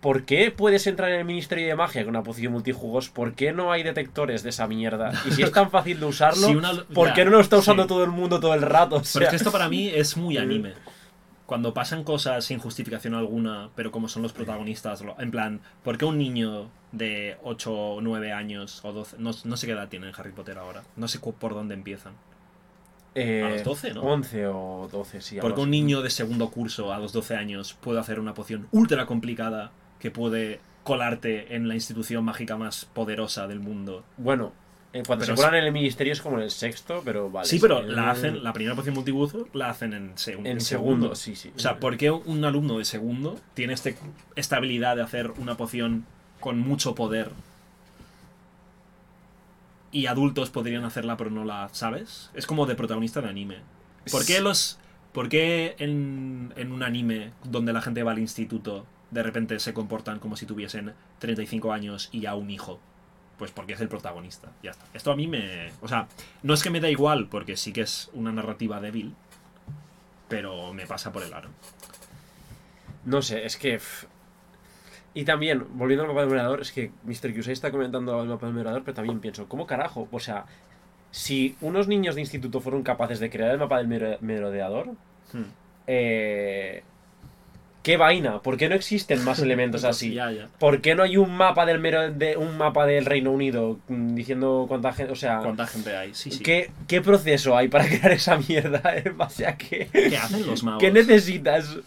¿Por 0.00 0.24
qué 0.24 0.52
puedes 0.52 0.86
entrar 0.86 1.10
en 1.10 1.18
el 1.18 1.24
Ministerio 1.24 1.66
de 1.66 1.74
Magia 1.74 2.02
con 2.04 2.10
una 2.10 2.22
poción 2.22 2.52
multijugos? 2.52 3.08
¿Por 3.08 3.34
qué 3.34 3.52
no 3.52 3.72
hay 3.72 3.82
detectores 3.82 4.44
de 4.44 4.50
esa 4.50 4.68
mierda? 4.68 5.10
Y 5.26 5.32
si 5.32 5.42
es 5.42 5.50
tan 5.50 5.72
fácil 5.72 5.98
de 5.98 6.06
usarlo, 6.14 6.46
Si 6.46 6.54
una- 6.54 6.84
¿por 6.94 7.08
ya, 7.08 7.14
qué 7.14 7.24
no 7.24 7.32
lo 7.32 7.40
está 7.40 7.56
usando 7.56 7.82
sí. 7.82 7.88
todo 7.88 8.04
el 8.04 8.10
mundo 8.12 8.38
todo 8.38 8.54
el 8.54 8.62
rato? 8.62 8.98
O 8.98 9.02
Pero 9.12 9.24
es 9.24 9.30
que 9.30 9.36
esto 9.36 9.50
para 9.50 9.68
mí 9.68 9.88
es 9.88 10.16
muy 10.16 10.38
anime. 10.46 10.74
Cuando 11.48 11.74
pasan 11.74 12.04
cosas 12.04 12.44
sin 12.44 12.58
justificación 12.58 13.14
alguna, 13.14 13.70
pero 13.74 13.90
como 13.90 14.08
son 14.08 14.22
los 14.22 14.32
protagonistas, 14.32 15.02
en 15.18 15.30
plan, 15.32 15.60
¿por 15.82 15.98
qué 15.98 16.04
un 16.04 16.18
niño 16.18 16.70
de 16.92 17.38
8 17.42 17.72
o 17.72 18.00
9 18.00 18.32
años 18.32 18.84
o 18.84 18.92
12, 18.92 19.16
no, 19.18 19.30
no 19.44 19.56
sé 19.56 19.66
qué 19.66 19.72
edad 19.72 19.88
tiene 19.88 20.12
Harry 20.16 20.32
Potter 20.32 20.58
ahora, 20.58 20.84
no 20.94 21.08
sé 21.08 21.18
por 21.18 21.54
dónde 21.54 21.74
empiezan? 21.74 22.12
eh, 23.14 23.42
a 23.44 23.48
los 23.50 23.64
12, 23.64 23.94
¿no? 23.94 24.02
11 24.02 24.46
o 24.46 24.88
12, 24.90 25.20
sí. 25.20 25.36
Porque 25.40 25.54
algo 25.54 25.62
un 25.62 25.70
niño 25.70 26.02
de 26.02 26.10
segundo 26.10 26.50
curso 26.50 26.92
a 26.92 26.98
los 26.98 27.12
12 27.12 27.36
años 27.36 27.76
puede 27.80 28.00
hacer 28.00 28.20
una 28.20 28.34
poción 28.34 28.68
ultra 28.70 29.06
complicada 29.06 29.72
que 29.98 30.10
puede 30.10 30.60
colarte 30.84 31.54
en 31.54 31.68
la 31.68 31.74
institución 31.74 32.24
mágica 32.24 32.56
más 32.56 32.84
poderosa 32.84 33.46
del 33.46 33.60
mundo. 33.60 34.04
Bueno, 34.16 34.52
en 34.92 35.04
cuanto 35.04 35.24
Pero 35.26 35.36
se 35.36 35.42
cuelan 35.42 35.54
en 35.60 35.64
el 35.66 35.72
Ministerio 35.72 36.12
es 36.12 36.20
como 36.22 36.38
en 36.38 36.44
el 36.44 36.50
sexto, 36.50 37.02
pero 37.04 37.30
vale. 37.30 37.46
sí, 37.46 37.58
pero 37.60 37.82
la 37.82 38.10
hacen, 38.10 38.42
la 38.42 38.52
primera 38.52 38.74
poción 38.74 38.94
multibuzo 38.94 39.46
la 39.52 39.68
hacen 39.70 39.92
en, 39.92 40.14
seg- 40.14 40.46
En 40.46 40.60
segundo, 40.60 41.14
sí, 41.14 41.36
sí. 41.36 41.52
O 41.54 41.58
sea, 41.58 41.78
¿por 41.78 41.96
qué 41.98 42.10
un 42.10 42.44
alumno 42.44 42.78
de 42.78 42.84
segundo 42.84 43.38
tiene 43.54 43.74
este, 43.74 43.96
esta 44.34 44.56
habilidad 44.56 44.96
de 44.96 45.02
hacer 45.02 45.30
una 45.32 45.56
poción 45.56 46.06
con 46.40 46.58
mucho 46.58 46.94
poder? 46.94 47.30
Y 49.90 50.06
adultos 50.06 50.50
podrían 50.50 50.84
hacerla, 50.84 51.16
pero 51.16 51.30
no 51.30 51.44
la 51.44 51.68
sabes. 51.72 52.30
Es 52.34 52.46
como 52.46 52.66
de 52.66 52.74
protagonista 52.74 53.20
de 53.22 53.28
anime. 53.28 53.56
¿Por 54.10 54.24
qué 54.26 54.40
los. 54.40 54.78
¿Por 55.12 55.28
qué 55.30 55.74
en, 55.78 56.52
en 56.56 56.72
un 56.72 56.82
anime 56.82 57.32
donde 57.44 57.72
la 57.72 57.80
gente 57.80 58.02
va 58.02 58.12
al 58.12 58.18
instituto 58.18 58.86
de 59.10 59.22
repente 59.22 59.58
se 59.58 59.72
comportan 59.72 60.18
como 60.18 60.36
si 60.36 60.44
tuviesen 60.44 60.92
35 61.18 61.72
años 61.72 62.10
y 62.12 62.20
ya 62.20 62.34
un 62.34 62.50
hijo? 62.50 62.78
Pues 63.38 63.50
porque 63.52 63.74
es 63.74 63.80
el 63.80 63.88
protagonista. 63.88 64.48
Ya 64.62 64.72
está. 64.72 64.84
Esto 64.94 65.12
a 65.12 65.16
mí 65.16 65.26
me. 65.28 65.70
O 65.80 65.88
sea, 65.88 66.08
no 66.42 66.54
es 66.54 66.62
que 66.62 66.70
me 66.70 66.80
da 66.80 66.90
igual, 66.90 67.28
porque 67.28 67.56
sí 67.56 67.72
que 67.72 67.82
es 67.82 68.10
una 68.12 68.32
narrativa 68.32 68.80
débil. 68.80 69.14
Pero 70.28 70.72
me 70.74 70.86
pasa 70.86 71.12
por 71.12 71.22
el 71.22 71.32
aro. 71.32 71.48
No 73.04 73.22
sé, 73.22 73.46
es 73.46 73.56
que. 73.56 73.80
Y 75.14 75.24
también, 75.24 75.64
volviendo 75.70 76.02
al 76.02 76.08
mapa 76.08 76.20
del 76.20 76.30
merodeador, 76.30 76.60
es 76.60 76.72
que 76.72 76.90
Mr. 77.04 77.34
Kusei 77.34 77.52
está 77.52 77.70
comentando 77.70 78.20
el 78.22 78.28
mapa 78.28 78.46
del 78.46 78.54
merodeador, 78.54 78.84
pero 78.84 78.94
también 78.96 79.20
pienso, 79.20 79.48
¿cómo 79.48 79.66
carajo? 79.66 80.06
O 80.12 80.20
sea, 80.20 80.44
si 81.10 81.56
unos 81.60 81.88
niños 81.88 82.14
de 82.14 82.20
instituto 82.20 82.60
fueron 82.60 82.82
capaces 82.82 83.18
de 83.18 83.30
crear 83.30 83.50
el 83.52 83.58
mapa 83.58 83.78
del 83.78 83.88
mero- 83.88 84.18
merodeador, 84.20 84.88
Hmm. 85.32 85.44
eh, 85.86 86.82
¿Qué 87.88 87.96
vaina? 87.96 88.42
¿Por 88.42 88.58
qué 88.58 88.68
no 88.68 88.74
existen 88.74 89.24
más 89.24 89.38
elementos 89.38 89.82
así? 89.84 90.12
Ya, 90.12 90.30
ya. 90.30 90.50
¿Por 90.58 90.82
qué 90.82 90.94
no 90.94 91.04
hay 91.04 91.16
un 91.16 91.34
mapa 91.34 91.64
del 91.64 91.78
mero, 91.78 92.12
de, 92.12 92.36
un 92.36 92.58
mapa 92.58 92.84
del 92.84 93.06
Reino 93.06 93.32
Unido 93.32 93.78
mm, 93.88 94.14
diciendo 94.14 94.66
cuánta 94.68 94.92
gente, 94.92 95.12
o 95.12 95.16
sea, 95.16 95.38
¿Cuánta 95.38 95.66
gente 95.66 95.96
hay? 95.96 96.12
Sí, 96.12 96.30
sí. 96.30 96.42
¿qué, 96.42 96.70
qué 96.86 97.00
proceso 97.00 97.56
hay 97.56 97.68
para 97.68 97.86
crear 97.88 98.12
esa 98.12 98.36
mierda 98.36 98.82
en 99.02 99.16
base 99.16 99.46
a 99.46 99.56
qué? 99.56 99.88
¿Qué 99.90 100.18
hacen 100.18 100.46
los 100.46 100.62
magos? 100.64 100.82
¿Qué 100.82 100.90
necesitas? 100.90 101.78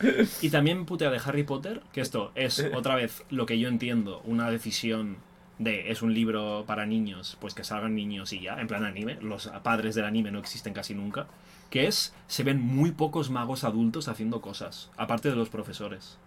Y 0.42 0.50
también 0.50 0.88
putea 0.88 1.12
de 1.12 1.20
Harry 1.24 1.44
Potter, 1.44 1.82
que 1.94 2.02
esto 2.02 2.32
es 2.34 2.66
otra 2.74 2.96
vez 2.96 3.22
lo 3.30 3.46
que 3.46 3.60
yo 3.60 3.70
entiendo, 3.70 4.24
una 4.26 4.50
decisión 4.50 5.18
de 5.64 5.92
es 5.92 6.02
un 6.02 6.14
libro 6.14 6.64
para 6.66 6.86
niños, 6.86 7.38
pues 7.40 7.54
que 7.54 7.64
salgan 7.64 7.96
niños 7.96 8.34
y 8.34 8.42
ya, 8.42 8.60
en 8.60 8.68
plan 8.68 8.84
anime, 8.84 9.18
los 9.22 9.48
padres 9.64 9.96
del 9.96 10.06
anime 10.06 10.32
no 10.32 10.40
existen 10.40 10.74
casi 10.74 10.96
nunca, 10.96 11.28
que 11.70 11.88
es, 11.88 12.14
se 12.28 12.44
ven 12.44 12.60
muy 12.60 12.92
pocos 12.92 13.30
magos 13.30 13.64
adultos 13.64 14.08
haciendo 14.08 14.42
cosas, 14.42 14.90
aparte 14.98 15.30
de 15.30 15.36
los 15.36 15.50
profesores. 15.50 16.18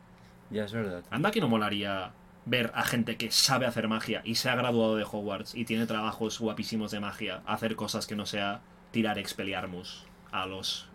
Ya 0.51 0.64
es 0.64 0.72
verdad. 0.72 1.03
Anda 1.11 1.32
que 1.32 1.41
no 1.41 1.49
molaría 1.49 2.12
ver 2.47 2.70
a 2.74 2.85
gente 2.85 3.16
que 3.16 3.30
sabe 3.30 3.66
hacer 3.66 3.89
magia 3.89 4.22
y 4.24 4.37
se 4.37 4.51
ha 4.51 4.55
graduado 4.55 4.97
de 4.97 5.05
Hogwarts 5.05 5.55
y 5.55 5.64
tiene 5.64 5.87
trabajos 5.87 6.39
guapísimos 6.39 6.93
de 6.93 7.01
magia, 7.01 7.43
hacer 7.47 7.74
cosas 7.74 8.07
que 8.07 8.16
no 8.16 8.26
sea 8.26 8.61
tirar 8.93 9.18
Expelliarmus 9.18 10.05
a 10.30 10.47
los 10.47 10.89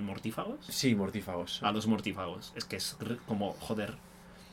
mortífagos. 0.00 0.66
Sí, 0.66 0.94
mortífagos. 0.94 1.62
A 1.62 1.72
los 1.72 1.86
mortífagos. 1.86 2.52
Es 2.54 2.64
que 2.64 2.76
es 2.76 2.96
como, 3.26 3.52
joder. 3.52 3.94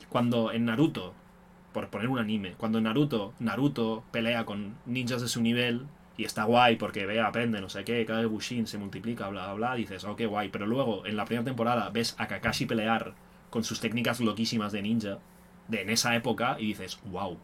Cuando 0.08 0.52
en 0.52 0.66
Naruto, 0.66 1.14
por 1.76 1.90
poner 1.90 2.08
un 2.08 2.18
anime, 2.18 2.54
cuando 2.56 2.80
Naruto, 2.80 3.34
Naruto 3.38 4.02
pelea 4.10 4.46
con 4.46 4.76
ninjas 4.86 5.20
de 5.20 5.28
su 5.28 5.42
nivel 5.42 5.84
y 6.16 6.24
está 6.24 6.44
guay 6.44 6.76
porque 6.76 7.04
ve, 7.04 7.20
aprende, 7.20 7.60
no 7.60 7.68
sé 7.68 7.84
qué, 7.84 8.06
cada 8.06 8.24
Bushin 8.24 8.66
se 8.66 8.78
multiplica, 8.78 9.28
bla, 9.28 9.44
bla, 9.44 9.52
bla, 9.52 9.74
dices, 9.74 10.02
oh, 10.04 10.16
qué 10.16 10.24
guay. 10.24 10.48
Pero 10.48 10.66
luego, 10.66 11.04
en 11.04 11.18
la 11.18 11.26
primera 11.26 11.44
temporada, 11.44 11.90
ves 11.90 12.14
a 12.16 12.28
Kakashi 12.28 12.64
pelear 12.64 13.12
con 13.50 13.62
sus 13.62 13.80
técnicas 13.80 14.20
loquísimas 14.20 14.72
de 14.72 14.80
ninja 14.80 15.18
de 15.68 15.82
en 15.82 15.90
esa 15.90 16.16
época 16.16 16.56
y 16.58 16.68
dices, 16.68 16.98
wow. 17.10 17.36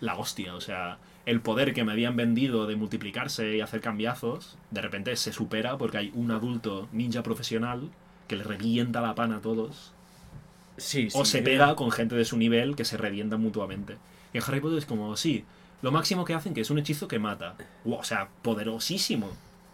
La 0.00 0.16
hostia, 0.16 0.54
o 0.54 0.62
sea, 0.62 0.96
el 1.26 1.42
poder 1.42 1.74
que 1.74 1.84
me 1.84 1.92
habían 1.92 2.16
vendido 2.16 2.66
de 2.66 2.76
multiplicarse 2.76 3.56
y 3.56 3.60
hacer 3.60 3.82
cambiazos, 3.82 4.56
de 4.70 4.80
repente 4.80 5.14
se 5.16 5.34
supera 5.34 5.76
porque 5.76 5.98
hay 5.98 6.12
un 6.14 6.30
adulto 6.30 6.88
ninja 6.92 7.22
profesional 7.22 7.90
que 8.26 8.36
le 8.36 8.44
revienta 8.44 9.02
la 9.02 9.14
pana 9.14 9.36
a 9.36 9.42
todos. 9.42 9.92
Sí, 10.78 11.10
sí. 11.10 11.18
O 11.18 11.24
se 11.24 11.42
pega 11.42 11.74
con 11.76 11.90
gente 11.90 12.14
de 12.14 12.24
su 12.24 12.36
nivel 12.36 12.76
que 12.76 12.84
se 12.84 12.96
revientan 12.96 13.40
mutuamente. 13.40 13.96
Y 14.32 14.38
en 14.38 14.44
Harry 14.46 14.60
Potter 14.60 14.78
es 14.78 14.86
como, 14.86 15.16
sí, 15.16 15.44
lo 15.82 15.92
máximo 15.92 16.24
que 16.24 16.34
hacen 16.34 16.54
que 16.54 16.60
es 16.60 16.70
un 16.70 16.78
hechizo 16.78 17.08
que 17.08 17.18
mata. 17.18 17.54
Wow, 17.84 17.98
o 17.98 18.04
sea, 18.04 18.28
poderosísimo. 18.42 19.30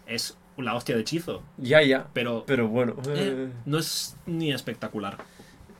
Es 0.06 0.36
la 0.56 0.74
hostia 0.74 0.94
de 0.94 1.00
hechizo. 1.02 1.42
Ya, 1.58 1.82
ya. 1.82 2.08
Pero 2.12 2.44
Pero 2.46 2.68
bueno. 2.68 2.94
eh, 3.08 3.48
eh, 3.48 3.48
no 3.64 3.78
es 3.78 4.16
ni 4.26 4.52
espectacular. 4.52 5.18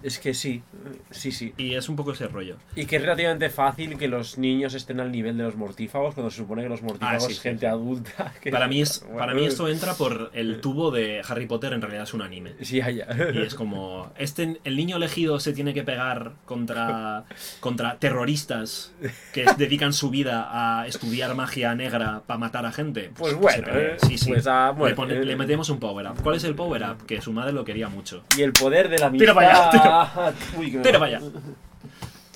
Es 0.05 0.19
que 0.19 0.35
sí. 0.35 0.63
Sí, 1.11 1.33
sí. 1.33 1.55
Y 1.57 1.75
es 1.75 1.89
un 1.89 1.97
poco 1.97 2.13
ese 2.13 2.29
rollo. 2.29 2.57
Y 2.77 2.85
que 2.85 2.97
es 2.97 3.03
relativamente 3.03 3.49
fácil 3.49 3.97
que 3.97 4.07
los 4.07 4.37
niños 4.39 4.75
estén 4.75 5.01
al 5.01 5.11
nivel 5.11 5.37
de 5.39 5.45
los 5.45 5.57
mortífagos 5.57 6.15
cuando 6.15 6.31
se 6.31 6.37
supone 6.37 6.63
que 6.63 6.69
los 6.69 6.83
mortífagos 6.83 7.25
Ah, 7.25 7.27
sí, 7.27 7.33
es 7.33 7.41
gente 7.41 7.61
sí. 7.61 7.67
adulta. 7.67 8.35
que- 8.43 8.51
Para 8.51 8.69
mí, 8.69 8.83
es, 8.83 9.01
Bueno, 9.03 9.17
para 9.19 9.35
mí 9.35 9.47
esto 9.47 9.67
entra 9.69 9.95
por 9.95 10.31
el 10.35 10.61
tubo 10.61 10.91
de 10.91 11.23
Harry 11.27 11.47
Potter, 11.47 11.73
en 11.73 11.81
realidad 11.81 12.03
es 12.05 12.13
un 12.15 12.21
anime. 12.23 12.53
Sí, 12.61 12.77
ya, 12.77 12.91
ya. 12.91 13.07
Y 13.33 13.39
es 13.43 13.55
como, 13.55 14.13
este, 14.19 14.61
el 14.63 14.77
niño 14.77 14.97
elegido 14.99 15.41
se 15.41 15.53
tiene 15.55 15.73
que 15.73 15.83
pegar 15.83 16.33
contra, 16.45 17.25
contra 17.61 17.97
terroristas 17.99 18.93
que 19.33 19.47
dedican 19.57 19.93
su 19.95 20.11
vida 20.11 20.49
a 20.81 20.87
estudiar 20.87 21.35
magia 21.35 21.75
negra 21.75 22.23
para 22.27 22.39
matar 22.39 22.67
a 22.67 22.73
gente. 22.73 23.11
Pues 23.17 23.33
se 23.33 23.39
bueno, 23.39 23.67
eh, 23.73 23.97
sí, 24.07 24.19
sí. 24.19 24.31
pues 24.33 24.45
le, 24.45 24.95
pone- 24.95 25.25
le 25.25 25.37
metemos 25.37 25.71
un 25.71 25.79
power 25.81 26.07
up. 26.09 26.23
¿Cuál 26.23 26.37
es 26.37 26.45
el 26.45 26.55
power 26.55 26.83
up? 26.83 27.07
Que 27.07 27.21
su 27.23 27.33
madre 27.33 27.53
lo 27.53 27.65
quería 27.65 27.89
mucho. 27.89 28.23
Y 28.37 28.43
el 28.43 28.53
poder 28.53 28.89
de 28.89 28.99
la 28.99 29.07
amistad. 29.07 29.25
Tira 29.25 29.35
para 29.35 29.69
allá, 29.69 29.71
me 30.59 30.71
Tira 30.71 30.99
va- 30.99 31.07
para 31.07 31.17
allá. 31.19 31.21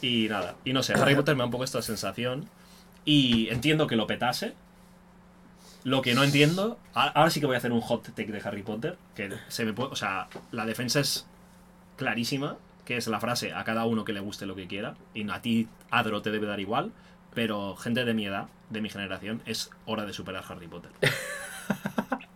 Y 0.00 0.28
nada, 0.28 0.54
y 0.64 0.72
no 0.72 0.82
sé, 0.82 0.94
Harry 0.94 1.14
Potter 1.14 1.34
me 1.34 1.40
da 1.40 1.44
un 1.46 1.50
poco 1.50 1.64
esta 1.64 1.82
sensación. 1.82 2.48
Y 3.04 3.48
entiendo 3.48 3.86
que 3.86 3.96
lo 3.96 4.06
petase. 4.06 4.54
Lo 5.84 6.02
que 6.02 6.14
no 6.14 6.22
entiendo, 6.24 6.78
ahora 6.92 7.30
sí 7.30 7.40
que 7.40 7.46
voy 7.46 7.54
a 7.54 7.58
hacer 7.58 7.72
un 7.72 7.80
hot 7.80 8.02
take 8.14 8.26
de 8.32 8.40
Harry 8.44 8.62
Potter, 8.62 8.98
que 9.14 9.32
se 9.48 9.64
me 9.64 9.72
puede, 9.72 9.90
o 9.92 9.96
sea, 9.96 10.28
la 10.50 10.66
defensa 10.66 11.00
es 11.00 11.24
clarísima, 11.96 12.56
que 12.84 12.96
es 12.96 13.06
la 13.06 13.20
frase 13.20 13.52
a 13.54 13.64
cada 13.64 13.86
uno 13.86 14.04
que 14.04 14.12
le 14.12 14.20
guste 14.20 14.44
lo 14.44 14.54
que 14.56 14.66
quiera, 14.66 14.96
y 15.14 15.28
a 15.30 15.40
ti, 15.40 15.68
Adro, 15.90 16.20
te 16.20 16.30
debe 16.30 16.46
dar 16.46 16.58
igual, 16.60 16.92
pero 17.32 17.76
gente 17.76 18.04
de 18.04 18.12
mi 18.12 18.26
edad, 18.26 18.48
de 18.70 18.80
mi 18.82 18.90
generación, 18.90 19.40
es 19.46 19.70
hora 19.86 20.04
de 20.04 20.12
superar 20.12 20.44
Harry 20.48 20.66
Potter. 20.66 20.90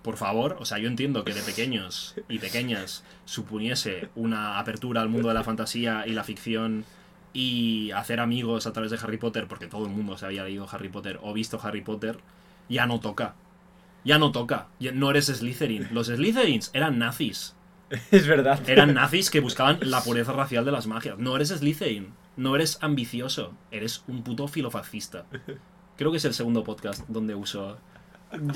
Por 0.02 0.16
favor, 0.16 0.56
o 0.58 0.64
sea, 0.64 0.78
yo 0.78 0.88
entiendo 0.88 1.24
que 1.24 1.32
de 1.32 1.42
pequeños 1.42 2.16
y 2.28 2.38
pequeñas 2.38 3.04
suponiese 3.24 4.08
una 4.16 4.58
apertura 4.58 5.00
al 5.00 5.08
mundo 5.08 5.28
de 5.28 5.34
la 5.34 5.44
fantasía 5.44 6.04
y 6.06 6.12
la 6.12 6.24
ficción 6.24 6.84
y 7.32 7.92
hacer 7.92 8.20
amigos 8.20 8.66
a 8.66 8.72
través 8.72 8.90
de 8.90 8.98
Harry 8.98 9.16
Potter, 9.16 9.46
porque 9.46 9.68
todo 9.68 9.86
el 9.86 9.92
mundo 9.92 10.18
se 10.18 10.26
había 10.26 10.44
leído 10.44 10.66
Harry 10.70 10.88
Potter 10.88 11.18
o 11.22 11.32
visto 11.32 11.60
Harry 11.62 11.82
Potter, 11.82 12.18
ya 12.68 12.86
no 12.86 13.00
toca. 13.00 13.34
Ya 14.04 14.18
no 14.18 14.32
toca. 14.32 14.68
No 14.80 15.10
eres 15.10 15.26
Slytherin. 15.26 15.88
Los 15.92 16.08
Slytherins 16.08 16.70
eran 16.74 16.98
nazis. 16.98 17.54
Es 18.10 18.26
verdad. 18.26 18.58
Eran 18.68 18.94
nazis 18.94 19.30
que 19.30 19.40
buscaban 19.40 19.78
la 19.82 20.02
pureza 20.02 20.32
racial 20.32 20.64
de 20.64 20.72
las 20.72 20.86
magias. 20.86 21.18
No 21.18 21.36
eres 21.36 21.50
Slytherin. 21.50 22.12
No 22.36 22.56
eres 22.56 22.78
ambicioso. 22.80 23.54
Eres 23.70 24.02
un 24.08 24.24
puto 24.24 24.48
filofascista. 24.48 25.26
Creo 25.96 26.10
que 26.10 26.16
es 26.16 26.24
el 26.24 26.34
segundo 26.34 26.64
podcast 26.64 27.06
donde 27.08 27.34
uso. 27.34 27.78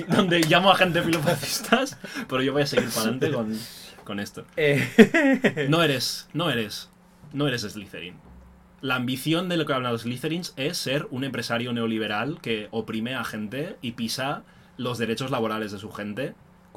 Donde 0.08 0.40
llamo 0.40 0.70
a 0.70 0.76
gente 0.76 1.02
filofascistas. 1.02 1.98
Pero 2.28 2.42
yo 2.42 2.52
voy 2.52 2.62
a 2.62 2.66
seguir 2.66 2.88
para 2.88 3.02
adelante 3.02 3.32
con, 3.32 3.58
con 4.04 4.20
esto. 4.20 4.44
Eh, 4.56 5.66
No 5.68 5.82
eres. 5.82 6.28
No 6.32 6.50
eres. 6.50 6.90
No 7.32 7.48
eres 7.48 7.62
Slytherin. 7.62 8.14
La 8.80 8.96
ambición 8.96 9.48
de 9.48 9.56
lo 9.56 9.66
que 9.66 9.72
hablan 9.72 9.92
los 9.92 10.02
Slytherins 10.02 10.52
es 10.56 10.76
ser 10.78 11.06
un 11.10 11.24
empresario 11.24 11.72
neoliberal 11.72 12.40
que 12.40 12.68
oprime 12.70 13.14
a 13.14 13.24
gente 13.24 13.76
y 13.80 13.92
pisa 13.92 14.44
los 14.76 14.98
derechos 14.98 15.30
laborales 15.30 15.72
de 15.72 15.78
su 15.78 15.90
gente, 15.90 16.34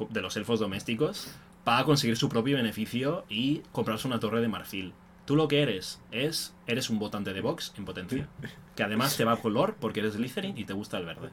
de 0.08 0.20
los 0.22 0.36
elfos 0.36 0.60
domésticos, 0.60 1.28
para 1.62 1.84
conseguir 1.84 2.16
su 2.16 2.28
propio 2.28 2.56
beneficio 2.56 3.24
y 3.28 3.62
comprarse 3.72 4.08
una 4.08 4.18
torre 4.18 4.40
de 4.40 4.48
marfil. 4.48 4.94
Tú 5.26 5.36
lo 5.36 5.46
que 5.46 5.62
eres 5.62 6.00
es, 6.10 6.54
eres 6.66 6.90
un 6.90 6.98
votante 6.98 7.32
de 7.34 7.42
Vox 7.42 7.74
en 7.76 7.84
potencia. 7.84 8.28
Que 8.74 8.82
además 8.82 9.16
te 9.16 9.24
va 9.24 9.32
a 9.32 9.36
color 9.36 9.76
porque 9.78 10.00
eres 10.00 10.14
Slytherin 10.14 10.56
y 10.56 10.64
te 10.64 10.72
gusta 10.72 10.96
el 10.98 11.04
verde. 11.04 11.28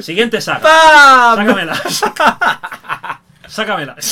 Siguiente 0.00 0.40
saga. 0.40 0.60
¡Pam! 0.60 1.36
Sácamela. 1.46 1.74
Sácamela. 3.48 3.96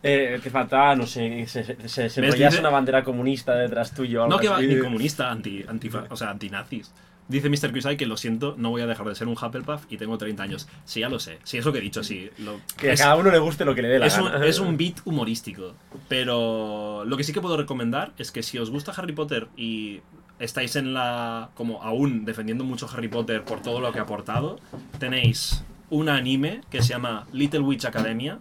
Eh, 0.00 0.38
te 0.40 0.48
faltaba, 0.48 0.94
no 0.94 1.08
sé, 1.08 1.44
se, 1.48 1.64
se, 1.64 1.74
se, 1.74 1.88
se 1.88 2.02
¿Ves? 2.02 2.16
enrollase 2.18 2.44
Dice- 2.50 2.60
una 2.60 2.70
bandera 2.70 3.02
comunista 3.02 3.56
detrás 3.56 3.92
tuyo. 3.92 4.22
algo 4.22 4.36
No 4.36 4.40
que 4.40 4.48
va 4.48 4.60
ni 4.60 4.78
comunista, 4.78 5.28
anti, 5.28 5.64
anti, 5.68 5.90
o 6.08 6.16
sea, 6.16 6.30
antinazis. 6.30 6.92
Dice 7.26 7.50
Mr. 7.50 7.72
Cusai 7.72 7.96
que 7.96 8.06
lo 8.06 8.16
siento, 8.16 8.54
no 8.56 8.70
voy 8.70 8.80
a 8.82 8.86
dejar 8.86 9.06
de 9.08 9.16
ser 9.16 9.26
un 9.26 9.34
Hufflepuff 9.34 9.82
y 9.90 9.96
tengo 9.96 10.16
30 10.16 10.40
años. 10.40 10.68
Sí, 10.84 11.00
ya 11.00 11.08
lo 11.08 11.18
sé. 11.18 11.40
Sí, 11.42 11.58
es 11.58 11.64
lo 11.64 11.72
que 11.72 11.78
he 11.78 11.82
dicho, 11.82 12.04
sí. 12.04 12.30
Lo- 12.38 12.60
Que 12.76 12.92
es, 12.92 13.00
a 13.00 13.04
cada 13.06 13.16
uno 13.16 13.32
le 13.32 13.40
guste 13.40 13.64
lo 13.64 13.74
que 13.74 13.82
le 13.82 13.88
dé 13.88 13.98
la 13.98 14.06
es 14.06 14.16
un, 14.16 14.26
gana. 14.30 14.46
es 14.46 14.60
un 14.60 14.76
beat 14.76 14.94
humorístico. 15.04 15.74
Pero 16.08 17.04
lo 17.04 17.16
que 17.16 17.24
sí 17.24 17.32
que 17.32 17.40
puedo 17.40 17.56
recomendar 17.56 18.12
es 18.18 18.30
que 18.30 18.44
si 18.44 18.56
os 18.56 18.70
gusta 18.70 18.92
Harry 18.96 19.12
Potter 19.12 19.48
y 19.56 20.00
estáis 20.38 20.76
en 20.76 20.94
la. 20.94 21.50
como 21.54 21.82
aún 21.82 22.24
defendiendo 22.24 22.64
mucho 22.64 22.88
Harry 22.92 23.08
Potter 23.08 23.44
por 23.44 23.60
todo 23.60 23.80
lo 23.80 23.92
que 23.92 23.98
ha 23.98 24.02
aportado, 24.02 24.58
tenéis 24.98 25.64
un 25.90 26.08
anime 26.08 26.60
que 26.70 26.82
se 26.82 26.90
llama 26.90 27.26
Little 27.32 27.60
Witch 27.60 27.84
Academia, 27.84 28.38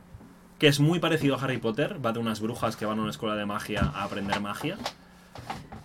que 0.59 0.67
es 0.67 0.79
muy 0.79 0.99
parecido 0.99 1.35
a 1.35 1.39
Harry 1.41 1.57
Potter, 1.57 2.03
va 2.03 2.13
de 2.13 2.19
unas 2.19 2.39
brujas 2.39 2.75
que 2.75 2.85
van 2.85 2.99
a 2.99 3.01
una 3.01 3.11
escuela 3.11 3.35
de 3.35 3.45
magia 3.45 3.91
a 3.93 4.03
aprender 4.03 4.39
magia, 4.39 4.77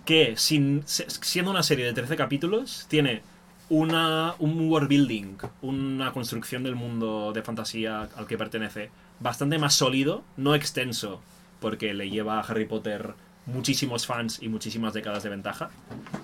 que 0.04 0.34
sin, 0.36 0.82
siendo 0.86 1.50
una 1.50 1.62
serie 1.62 1.84
de 1.84 1.92
13 1.92 2.16
capítulos, 2.16 2.86
tiene 2.88 3.22
una, 3.68 4.34
un 4.38 4.68
world 4.68 4.88
building, 4.88 5.36
una 5.62 6.12
construcción 6.12 6.62
del 6.62 6.74
mundo 6.74 7.32
de 7.32 7.42
fantasía 7.42 8.08
al 8.16 8.26
que 8.26 8.36
pertenece 8.36 8.90
bastante 9.20 9.58
más 9.58 9.74
sólido, 9.74 10.24
no 10.36 10.54
extenso, 10.54 11.22
porque 11.60 11.94
le 11.94 12.10
lleva 12.10 12.38
a 12.38 12.42
Harry 12.42 12.66
Potter 12.66 13.14
muchísimos 13.46 14.06
fans 14.06 14.38
y 14.42 14.48
muchísimas 14.48 14.94
décadas 14.94 15.22
de 15.22 15.28
ventaja, 15.30 15.70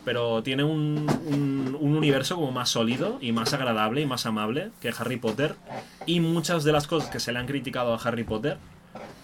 pero 0.04 0.42
tiene 0.42 0.64
un, 0.64 1.06
un- 1.26 1.76
un 1.80 1.96
universo 1.96 2.36
como 2.36 2.52
más 2.52 2.68
sólido 2.70 3.18
y 3.20 3.32
más 3.32 3.52
agradable 3.54 4.00
y 4.00 4.06
más 4.06 4.24
amable 4.26 4.70
que 4.80 4.92
Harry 4.96 5.16
Potter 5.16 5.54
y 6.06 6.20
muchas 6.20 6.64
de 6.64 6.72
las 6.72 6.86
cosas 6.86 7.10
que 7.10 7.20
se 7.20 7.32
le 7.32 7.38
han 7.38 7.46
criticado 7.46 7.92
a 7.94 7.98
Harry 7.98 8.24
Potter, 8.24 8.58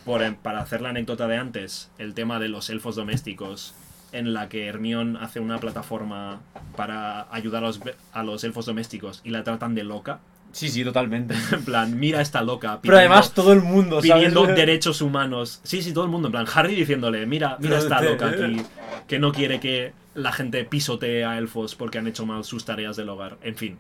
por, 0.05 0.35
para 0.37 0.61
hacer 0.61 0.83
la 0.83 0.91
anécdota 0.91 1.27
de 1.27 1.37
antes, 1.39 1.91
el 1.99 2.15
tema 2.15 2.39
de 2.39 2.49
los 2.49 2.69
elfos 2.69 2.95
domésticos, 2.97 3.75
en 4.13 4.35
la 4.35 4.49
que 4.49 4.67
Hermione 4.67 5.19
hace 5.21 5.41
una 5.41 5.59
plataforma 5.59 6.41
para 6.77 7.27
ayudar 7.35 7.65
a 8.13 8.23
los 8.23 8.45
elfos 8.45 8.67
domésticos 8.67 9.21
y 9.25 9.31
la 9.31 9.43
tratan 9.45 9.75
de 9.75 9.83
loca. 9.85 10.21
Sí, 10.55 10.69
sí, 10.71 10.83
totalmente. 10.85 11.35
En 11.53 11.65
plan, 11.65 11.99
mira 11.99 12.21
esta 12.23 12.43
loca. 12.43 12.79
Pero 12.81 12.97
además 12.97 13.33
todo 13.35 13.53
el 13.53 13.61
mundo, 13.61 13.97
¿sabes? 14.01 14.13
pidiendo 14.15 14.47
derechos 14.47 15.03
humanos. 15.03 15.61
Sí, 15.65 15.83
sí, 15.83 15.93
todo 15.93 16.05
el 16.05 16.11
mundo. 16.11 16.29
En 16.29 16.33
plan, 16.33 16.47
Harry 16.55 16.75
diciéndole, 16.75 17.27
mira, 17.27 17.57
mira 17.61 17.79
esta 17.79 18.01
loca 18.01 18.29
aquí, 18.29 18.63
que 19.07 19.19
no 19.19 19.33
quiere 19.33 19.61
que 19.61 19.93
la 20.15 20.33
gente 20.33 20.65
pisotee 20.65 21.25
a 21.25 21.37
elfos 21.39 21.75
porque 21.75 21.99
han 21.99 22.07
hecho 22.07 22.25
mal 22.25 22.45
sus 22.45 22.65
tareas 22.65 22.97
del 22.97 23.09
hogar. 23.11 23.37
En 23.43 23.57
fin. 23.57 23.79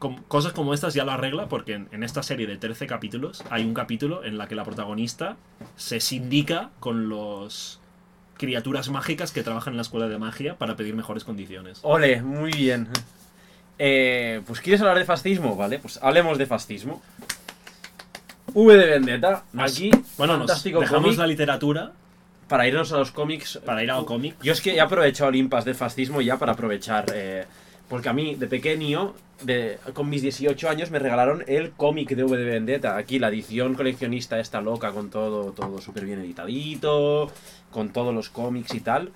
com- 0.00 0.22
cosas 0.28 0.52
como 0.52 0.74
estas 0.74 0.94
ya 0.94 1.04
lo 1.04 1.10
arregla 1.12 1.48
porque 1.48 1.74
en, 1.74 1.88
en 1.92 2.02
esta 2.04 2.22
serie 2.22 2.46
de 2.46 2.56
13 2.56 2.86
capítulos 2.86 3.42
hay 3.50 3.64
un 3.64 3.74
capítulo 3.74 4.24
en 4.24 4.36
la 4.38 4.46
que 4.46 4.54
la 4.54 4.64
protagonista 4.64 5.36
se 5.76 5.98
sindica 6.00 6.70
con 6.80 7.08
los 7.08 7.80
criaturas 8.36 8.88
mágicas 8.90 9.32
que 9.32 9.42
trabajan 9.42 9.72
en 9.72 9.76
la 9.78 9.82
escuela 9.82 10.06
de 10.08 10.16
magia 10.18 10.56
para 10.56 10.76
pedir 10.76 10.94
mejores 10.94 11.24
condiciones. 11.24 11.80
Ole, 11.82 12.22
muy 12.22 12.52
bien. 12.52 12.88
Eh, 13.78 14.40
pues 14.46 14.60
¿quieres 14.60 14.80
hablar 14.80 14.98
de 14.98 15.04
fascismo? 15.04 15.56
Vale, 15.56 15.78
pues 15.78 15.98
hablemos 16.02 16.38
de 16.38 16.46
fascismo. 16.46 17.02
V 18.54 18.76
de 18.76 18.86
Vendetta, 18.86 19.44
aquí, 19.56 19.90
bueno, 20.16 20.38
nos 20.38 20.62
dejamos 20.64 20.88
cómic, 20.88 21.18
la 21.18 21.26
literatura 21.26 21.92
para 22.48 22.66
irnos 22.66 22.92
a 22.92 22.98
los 22.98 23.12
cómics. 23.12 23.60
para 23.64 23.84
ir 23.84 23.90
al 23.90 24.04
cómic. 24.04 24.36
Yo 24.42 24.52
es 24.52 24.60
que 24.60 24.74
he 24.74 24.80
aprovechado 24.80 25.30
el 25.30 25.36
impasse 25.36 25.66
del 25.66 25.74
fascismo 25.74 26.20
ya 26.20 26.38
para 26.38 26.52
aprovechar. 26.52 27.06
eh, 27.14 27.44
porque 27.88 28.08
a 28.10 28.12
mí, 28.12 28.34
de 28.34 28.46
pequeño, 28.46 29.14
de, 29.42 29.78
con 29.94 30.10
mis 30.10 30.20
18 30.20 30.68
años, 30.68 30.90
me 30.90 30.98
regalaron 30.98 31.42
el 31.46 31.70
cómic 31.70 32.10
de 32.10 32.24
V 32.24 32.36
de 32.36 32.44
Vendetta. 32.44 32.96
Aquí 32.96 33.18
la 33.18 33.28
edición 33.28 33.74
coleccionista 33.74 34.38
esta 34.38 34.60
loca, 34.60 34.92
con 34.92 35.08
todo, 35.10 35.52
todo 35.52 35.80
súper 35.80 36.04
bien 36.04 36.20
editadito, 36.20 37.32
con 37.70 37.90
todos 37.90 38.14
los 38.14 38.28
cómics 38.28 38.74
y 38.74 38.80
tal. 38.80 39.10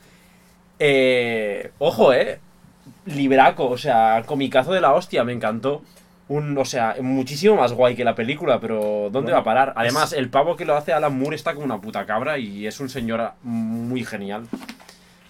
Eh, 0.78 1.70
ojo, 1.78 2.14
eh. 2.14 2.40
Libraco, 3.06 3.68
o 3.68 3.78
sea, 3.78 4.22
comicazo 4.26 4.72
de 4.72 4.80
la 4.80 4.92
hostia, 4.92 5.24
me 5.24 5.32
encantó. 5.32 5.82
Un, 6.28 6.56
o 6.56 6.64
sea, 6.64 6.96
muchísimo 7.00 7.56
más 7.56 7.72
guay 7.72 7.94
que 7.94 8.04
la 8.04 8.14
película, 8.14 8.58
pero 8.60 9.10
¿dónde 9.12 9.32
Bueno, 9.32 9.34
va 9.34 9.38
a 9.40 9.44
parar? 9.44 9.72
Además, 9.76 10.12
el 10.12 10.30
pavo 10.30 10.56
que 10.56 10.64
lo 10.64 10.76
hace 10.76 10.92
Alan 10.92 11.18
Moore 11.18 11.36
está 11.36 11.52
como 11.52 11.66
una 11.66 11.80
puta 11.80 12.06
cabra 12.06 12.38
y 12.38 12.66
es 12.66 12.80
un 12.80 12.88
señor 12.88 13.32
muy 13.42 14.04
genial. 14.04 14.46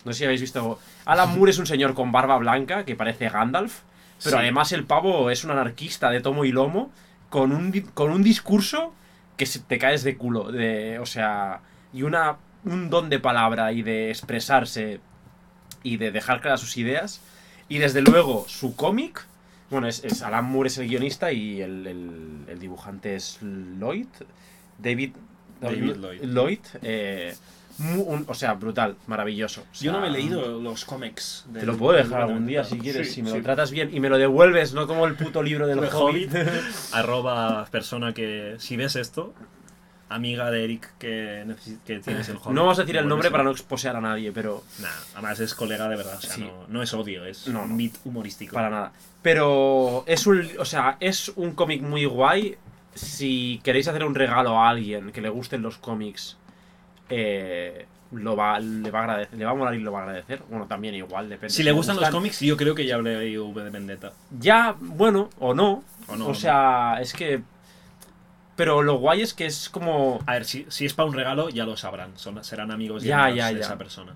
No 0.05 0.13
sé 0.13 0.19
si 0.19 0.25
habéis 0.25 0.41
visto. 0.43 0.79
Alan 1.05 1.35
Moore 1.37 1.51
es 1.51 1.59
un 1.59 1.67
señor 1.67 1.95
con 1.95 2.13
barba 2.13 2.37
blanca 2.39 2.85
que 2.85 2.95
parece 2.95 3.29
Gandalf, 3.31 3.81
pero 4.23 4.37
Sí. 4.37 4.43
además 4.43 4.71
el 4.73 4.85
pavo 4.85 5.31
es 5.31 5.45
un 5.45 5.51
anarquista 5.51 6.11
de 6.11 6.21
tomo 6.21 6.45
y 6.45 6.53
lomo 6.53 6.91
con 7.31 7.53
un, 7.53 7.73
con 7.95 8.11
un 8.11 8.23
discurso 8.23 8.93
que 9.37 9.47
se- 9.47 9.61
te 9.61 9.79
caes 9.79 10.05
de 10.05 10.17
culo. 10.17 10.53
De, 10.53 10.99
o 11.01 11.07
sea, 11.07 11.61
y 11.93 12.03
una, 12.03 12.37
un 12.65 12.91
don 12.91 13.09
de 13.09 13.19
palabra 13.19 13.73
y 13.73 13.83
de 13.83 14.11
expresarse 14.11 15.01
y 15.83 15.97
de 15.97 16.13
dejar 16.13 16.41
claras 16.41 16.61
sus 16.61 16.77
ideas. 16.77 17.21
Y 17.75 17.79
desde 17.79 18.03
luego, 18.03 18.45
su 18.49 18.77
cómic. 18.77 19.25
Bueno, 19.71 19.87
es, 19.89 20.05
es 20.05 20.21
Alan 20.23 20.45
Moore 20.45 20.67
es 20.69 20.77
el 20.79 20.87
guionista 20.89 21.33
y 21.33 21.63
el, 21.63 21.87
el- 21.87 22.45
el 22.49 22.59
dibujante 22.59 23.17
es 23.17 23.39
Lloyd. 23.41 24.07
David, 24.79 25.13
David 25.61 25.97
Lloyd. 25.97 26.23
Lloyd. 26.25 26.59
eh, 26.83 27.35
un- 27.79 28.27
o 28.29 28.35
sea, 28.35 28.53
brutal, 28.53 28.97
maravilloso. 29.07 29.63
O 29.63 29.83
Yo 29.83 29.93
no 29.93 30.01
me 30.01 30.09
he 30.09 30.11
leído 30.11 30.61
los 30.61 30.85
cómics. 30.85 31.47
Te 31.55 31.65
lo 31.65 31.77
puedo 31.79 31.97
dejar 31.97 32.21
algún 32.21 32.47
día 32.47 32.65
si 32.65 32.79
quieres, 32.79 33.09
Sí, 33.09 33.15
si 33.15 33.23
me 33.23 33.31
sí. 33.31 33.37
lo 33.39 33.43
tratas 33.43 33.71
bien 33.71 33.89
y 33.95 34.01
me 34.01 34.11
lo 34.11 34.19
devuelves, 34.19 34.75
no 34.75 34.87
como 34.87 35.07
el 35.07 35.15
puto 35.15 35.43
libro 35.43 35.67
del 35.67 35.79
El 35.83 35.89
Hobbit. 35.91 36.31
Arroba 36.93 37.65
persona 37.71 38.13
que, 38.13 38.57
si 38.59 38.77
ves 38.77 38.97
esto, 38.97 39.33
amiga 40.15 40.51
de 40.51 40.65
Eric 40.65 40.91
que, 40.99 41.45
que 41.87 42.01
tienes 42.01 42.29
el 42.29 42.37
Hobbit. 42.37 42.53
no 42.53 42.63
vamos 42.63 42.79
a 42.79 42.83
decir 42.83 42.97
el 42.97 43.09
nombre 43.09 43.31
para 43.31 43.43
no 43.45 43.51
exposear 43.51 43.97
a 43.97 44.01
nadie, 44.01 44.33
pero 44.33 44.63
Nah, 44.81 44.89
además 45.15 45.41
es 45.41 45.55
colega 45.55 45.89
de 45.89 45.97
verdad, 45.97 46.17
o 46.17 46.21
sea, 46.21 46.35
Sí. 46.35 46.41
no, 46.43 46.67
no 46.69 46.83
es 46.83 46.93
odio, 46.95 47.25
es 47.25 47.49
No, 47.49 47.63
un 47.63 47.77
beat 47.77 47.93
humorístico. 48.05 48.55
para 48.55 48.71
nada. 48.71 48.93
Pero 49.23 50.05
es 50.07 50.27
un, 50.27 50.49
o 50.59 50.65
sea, 50.65 50.97
es 51.01 51.29
un 51.37 51.53
cómic 51.53 51.83
muy 51.83 52.05
guay. 52.05 52.57
Si 52.95 53.61
queréis 53.65 53.89
hacer 53.89 54.05
un 54.05 54.15
regalo 54.15 54.59
a 54.59 54.69
alguien 54.69 55.13
que 55.13 55.21
le 55.21 55.29
gusten 55.31 55.63
los 55.63 55.79
cómics, 55.79 56.37
eh, 57.09 57.87
lo 58.13 58.37
va, 58.37 58.61
le 58.61 58.91
va 58.91 59.01
a 59.01 59.03
agradecer, 59.05 59.39
le 59.39 59.45
va 59.45 59.53
a 59.53 59.55
molar 59.55 59.75
y 59.75 59.79
lo 59.81 59.93
va 59.93 60.01
a 60.01 60.03
agradecer. 60.03 60.43
Bueno, 60.51 60.67
también 60.67 60.95
igual, 60.95 61.29
depende. 61.29 61.51
Si 61.55 61.63
le 61.63 61.73
gustan 61.73 61.97
los 61.97 62.11
cómics, 62.11 62.41
yo 62.41 62.57
creo 62.57 62.75
que 62.75 62.85
ya 62.87 62.97
habré 62.97 63.17
leído 63.19 63.47
V 63.47 63.65
de 63.65 63.71
Vendetta. 63.71 64.13
Ya, 64.39 64.75
bueno, 64.79 65.31
o 65.39 65.55
no. 65.55 65.83
O 66.09 66.17
no, 66.17 66.27
o 66.27 66.29
no. 66.29 66.35
sea, 66.35 66.99
es 67.01 67.13
que. 67.13 67.41
Pero 68.63 68.81
lo 68.83 68.95
guay 68.99 69.23
es 69.23 69.35
que 69.35 69.45
es 69.47 69.69
como. 69.69 70.21
A 70.25 70.35
ver, 70.35 70.45
si, 70.45 70.67
si 70.69 70.87
es 70.87 70.95
para 70.95 71.09
un 71.09 71.15
regalo, 71.15 71.49
ya 71.49 71.65
lo 71.65 71.77
sabrán. 71.77 72.13
Son, 72.17 72.45
serán 72.45 72.71
amigos 72.71 73.03
Ya, 73.03 73.29
ya, 73.29 73.49
de 73.49 73.55
ya. 73.55 73.61
esa 73.61 73.77
persona. 73.77 74.15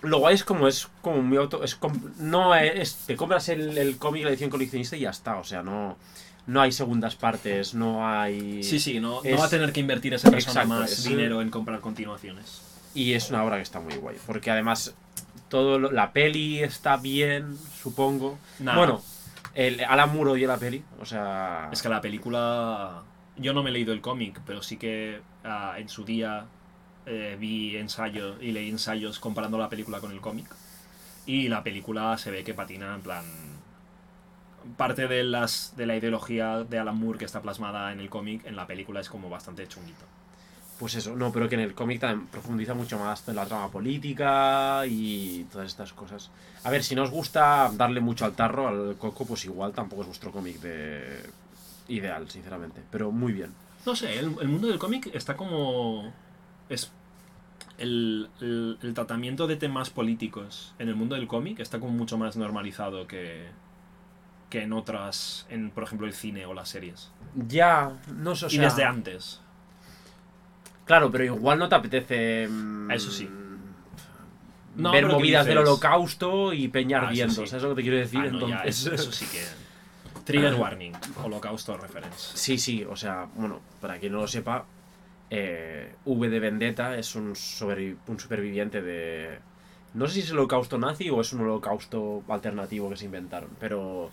Lo 0.00 0.18
guay 0.20 0.34
es 0.34 0.44
como 0.44 0.66
es 0.66 0.88
como 1.02 1.20
muy 1.20 1.36
auto. 1.36 1.62
Es 1.62 1.78
no 2.18 2.54
es. 2.54 2.94
Te 3.06 3.16
compras 3.16 3.50
el, 3.50 3.76
el 3.76 3.98
cómic, 3.98 4.24
la 4.24 4.30
edición 4.30 4.48
coleccionista 4.48 4.96
y 4.96 5.00
ya 5.00 5.10
está. 5.10 5.36
O 5.36 5.44
sea, 5.44 5.62
no. 5.62 5.98
No 6.46 6.62
hay 6.62 6.72
segundas 6.72 7.16
partes, 7.16 7.74
no 7.74 8.08
hay. 8.08 8.62
Sí, 8.62 8.80
sí, 8.80 8.98
no, 8.98 9.22
Es- 9.22 9.32
no 9.32 9.40
va 9.40 9.44
a 9.44 9.50
tener 9.50 9.70
que 9.74 9.80
invertir 9.80 10.14
esa 10.14 10.30
persona 10.30 10.62
Exacto, 10.62 10.80
más 10.80 10.90
es- 10.92 11.04
dinero 11.04 11.42
en 11.42 11.50
comprar 11.50 11.80
continuaciones. 11.80 12.62
Y 12.94 13.12
es 13.12 13.28
una 13.28 13.44
obra 13.44 13.56
que 13.56 13.62
está 13.62 13.78
muy 13.80 13.94
guay. 13.96 14.16
Porque 14.26 14.50
además. 14.50 14.94
Todo 15.50 15.78
lo- 15.78 15.92
la 15.92 16.12
peli 16.12 16.60
está 16.62 16.96
bien, 16.96 17.58
supongo. 17.82 18.38
Nah, 18.60 18.74
Bueno, 18.76 19.02
el 19.54 19.80
Alan 19.84 20.14
Moore 20.14 20.30
odia 20.30 20.48
la 20.48 20.56
peli. 20.56 20.82
O 21.00 21.04
sea. 21.04 21.68
Es 21.70 21.82
que 21.82 21.90
la 21.90 22.00
película. 22.00 23.02
Yo 23.38 23.52
no 23.52 23.62
me 23.62 23.70
he 23.70 23.72
leído 23.72 23.92
el 23.92 24.00
cómic, 24.00 24.40
pero 24.44 24.62
sí 24.62 24.76
que 24.76 25.20
ah, 25.44 25.74
en 25.78 25.88
su 25.88 26.04
día 26.04 26.46
eh, 27.06 27.36
vi 27.38 27.76
ensayo 27.76 28.40
y 28.40 28.52
leí 28.52 28.68
ensayos 28.68 29.20
comparando 29.20 29.58
la 29.58 29.68
película 29.68 30.00
con 30.00 30.12
el 30.12 30.20
cómic. 30.20 30.46
Y 31.24 31.48
la 31.48 31.62
película 31.62 32.16
se 32.18 32.30
ve 32.30 32.42
que 32.42 32.54
patina 32.54 32.94
en 32.94 33.00
plan. 33.00 33.24
Parte 34.76 35.06
de, 35.06 35.22
las, 35.22 35.74
de 35.76 35.86
la 35.86 35.96
ideología 35.96 36.64
de 36.64 36.78
Alan 36.78 36.98
Moore 36.98 37.18
que 37.18 37.24
está 37.24 37.40
plasmada 37.40 37.92
en 37.92 38.00
el 38.00 38.10
cómic, 38.10 38.44
en 38.44 38.56
la 38.56 38.66
película 38.66 39.00
es 39.00 39.08
como 39.08 39.30
bastante 39.30 39.66
chunguito. 39.68 40.04
Pues 40.78 40.94
eso, 40.94 41.16
no, 41.16 41.32
pero 41.32 41.48
que 41.48 41.54
en 41.54 41.62
el 41.62 41.74
cómic 41.74 42.00
también 42.00 42.28
profundiza 42.28 42.74
mucho 42.74 42.98
más 42.98 43.26
en 43.28 43.36
la 43.36 43.46
trama 43.46 43.70
política 43.70 44.82
y 44.86 45.44
todas 45.50 45.66
estas 45.66 45.92
cosas. 45.92 46.30
A 46.64 46.70
ver, 46.70 46.84
si 46.84 46.94
no 46.94 47.02
os 47.02 47.10
gusta 47.10 47.70
darle 47.74 48.00
mucho 48.00 48.24
al 48.24 48.34
tarro, 48.34 48.68
al 48.68 48.96
coco, 48.96 49.24
pues 49.24 49.44
igual 49.44 49.72
tampoco 49.72 50.02
es 50.02 50.08
vuestro 50.08 50.30
cómic 50.30 50.60
de 50.60 51.22
ideal, 51.88 52.30
sinceramente. 52.30 52.82
Pero 52.90 53.10
muy 53.10 53.32
bien. 53.32 53.52
No 53.86 53.96
sé, 53.96 54.18
el, 54.18 54.36
el 54.40 54.48
mundo 54.48 54.68
del 54.68 54.78
cómic 54.78 55.10
está 55.14 55.36
como. 55.36 56.12
Es. 56.68 56.92
El, 57.78 58.28
el- 58.40 58.78
el 58.82 58.94
tratamiento 58.94 59.46
de 59.46 59.56
temas 59.56 59.88
políticos 59.90 60.74
en 60.80 60.88
el 60.88 60.96
mundo 60.96 61.14
del 61.14 61.26
cómic 61.28 61.60
está 61.60 61.78
como 61.80 61.92
mucho 61.92 62.18
más 62.18 62.36
normalizado 62.36 63.06
que. 63.06 63.46
que 64.50 64.62
en 64.62 64.72
otras. 64.72 65.46
en 65.48 65.70
por 65.70 65.84
ejemplo 65.84 66.06
el 66.06 66.12
cine 66.12 66.44
o 66.46 66.54
las 66.54 66.68
series. 66.70 67.10
Ya, 67.34 67.92
no 68.16 68.34
sé, 68.34 68.46
o 68.46 68.48
y 68.48 68.52
sea, 68.52 68.64
desde 68.64 68.84
antes. 68.84 69.40
Claro, 70.86 71.10
pero 71.10 71.24
igual 71.24 71.58
no 71.58 71.68
te 71.68 71.74
apetece. 71.74 72.48
mm, 72.48 72.90
Eso 72.90 73.10
sí. 73.12 73.28
No, 74.76 74.92
ver 74.92 75.02
pero 75.02 75.08
¿qué 75.08 75.14
movidas 75.20 75.46
del 75.46 75.58
holocausto 75.58 76.52
y 76.52 76.68
peña 76.68 76.98
Ah, 76.98 77.00
eso 77.02 77.08
ardiendo. 77.08 77.34
sí. 77.34 77.46
¿Sabes 77.48 77.62
lo 77.64 77.68
que 77.70 77.74
te 77.76 77.82
quiero 77.82 77.96
decir? 77.98 78.20
Ah, 78.20 78.24
no, 78.30 78.40
ya, 78.48 78.56
Entonces- 78.56 78.76
eso, 78.86 78.94
eso 78.94 79.12
sí 79.12 79.26
que. 79.26 79.44
Trigger 80.28 80.54
warning, 80.54 80.92
holocausto 81.22 81.76
reference. 81.76 82.36
Sí, 82.36 82.58
sí, 82.58 82.84
o 82.84 82.96
sea, 82.96 83.26
bueno, 83.34 83.60
para 83.80 83.98
quien 83.98 84.12
no 84.12 84.20
lo 84.20 84.28
sepa, 84.28 84.64
eh, 85.30 85.94
V 86.04 86.28
de 86.28 86.38
Vendetta 86.40 86.96
es 86.96 87.14
un, 87.14 87.34
sobrevi- 87.34 87.96
un 88.06 88.20
superviviente 88.20 88.80
de... 88.82 89.38
No 89.94 90.06
sé 90.06 90.14
si 90.14 90.20
es 90.20 90.30
el 90.30 90.38
holocausto 90.38 90.76
nazi 90.78 91.08
o 91.10 91.20
es 91.22 91.32
un 91.32 91.40
holocausto 91.40 92.22
alternativo 92.28 92.90
que 92.90 92.96
se 92.96 93.06
inventaron, 93.06 93.50
pero... 93.58 94.10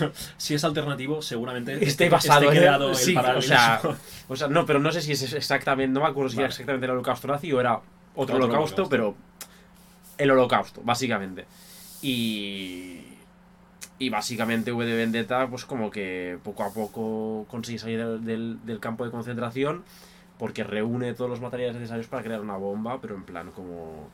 Si 0.36 0.54
es 0.54 0.64
alternativo, 0.64 1.20
seguramente 1.22 1.82
Esté 1.84 2.08
basado 2.08 2.50
esté 2.50 2.66
en 2.66 2.72
el... 2.74 2.82
el 2.82 2.94
Sí, 2.96 3.16
o 3.16 3.42
sea, 3.42 3.80
o 4.28 4.36
sea, 4.36 4.48
no, 4.48 4.64
pero 4.66 4.78
no 4.80 4.90
sé 4.90 5.00
si 5.02 5.12
es 5.12 5.32
exactamente... 5.32 5.92
No 5.92 6.00
me 6.00 6.06
acuerdo 6.08 6.30
si 6.30 6.36
Vale. 6.36 6.44
era 6.46 6.50
exactamente 6.50 6.86
el 6.86 6.92
holocausto 6.92 7.28
nazi 7.28 7.52
o 7.52 7.60
era 7.60 7.74
otro, 7.76 7.84
Otro 8.14 8.36
holocausto, 8.36 8.82
holocausto. 8.84 8.88
pero... 8.90 9.14
El 10.16 10.30
holocausto, 10.30 10.80
básicamente. 10.82 11.44
Y... 12.02 13.00
Y 14.00 14.10
básicamente 14.10 14.70
V 14.72 14.84
de 14.86 14.94
Vendetta, 14.94 15.48
pues 15.48 15.64
como 15.64 15.90
que 15.90 16.38
poco 16.44 16.62
a 16.62 16.72
poco 16.72 17.46
consigue 17.50 17.78
salir 17.78 17.98
del, 17.98 18.24
del- 18.24 18.58
del 18.64 18.78
campo 18.80 19.04
de 19.04 19.10
concentración 19.10 19.82
porque 20.38 20.62
reúne 20.62 21.14
todos 21.14 21.28
los 21.28 21.40
materiales 21.40 21.74
necesarios 21.76 22.06
para 22.06 22.22
crear 22.22 22.40
una 22.40 22.56
bomba, 22.56 23.00
pero 23.00 23.16
en 23.16 23.24
plan 23.24 23.50
como... 23.50 24.08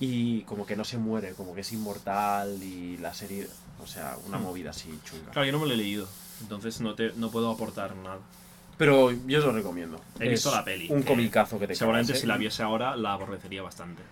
Y 0.00 0.42
como 0.42 0.66
que 0.66 0.76
no 0.76 0.84
se 0.84 0.96
muere, 0.98 1.32
como 1.32 1.54
que 1.54 1.60
es 1.62 1.72
inmortal 1.72 2.62
y 2.62 2.96
la 2.98 3.12
serie... 3.14 3.46
O 3.82 3.86
sea, 3.86 4.16
una 4.26 4.38
Hmm. 4.38 4.42
movida 4.42 4.70
así 4.70 4.88
chunga. 5.04 5.32
Claro, 5.32 5.44
yo 5.44 5.52
no 5.52 5.58
me 5.58 5.66
lo 5.66 5.74
he 5.74 5.76
leído, 5.76 6.08
entonces 6.40 6.80
no, 6.80 6.94
te, 6.94 7.12
no 7.16 7.30
puedo 7.30 7.50
aportar 7.50 7.94
nada. 7.96 8.18
Pero 8.78 9.10
yo 9.26 9.38
os 9.38 9.44
lo 9.44 9.52
recomiendo. 9.52 10.00
He 10.18 10.28
visto 10.30 10.48
Es 10.48 10.54
la 10.54 10.64
peli, 10.64 10.86
Un 10.90 11.02
que 11.02 11.08
comicazo 11.08 11.58
que 11.58 11.66
te 11.66 11.74
Seguramente 11.74 12.12
cagas, 12.12 12.18
¿eh? 12.18 12.20
si 12.22 12.26
la 12.26 12.36
viese 12.38 12.62
ahora 12.62 12.96
la 12.96 13.12
aborrecería 13.12 13.60
bastante. 13.62 14.02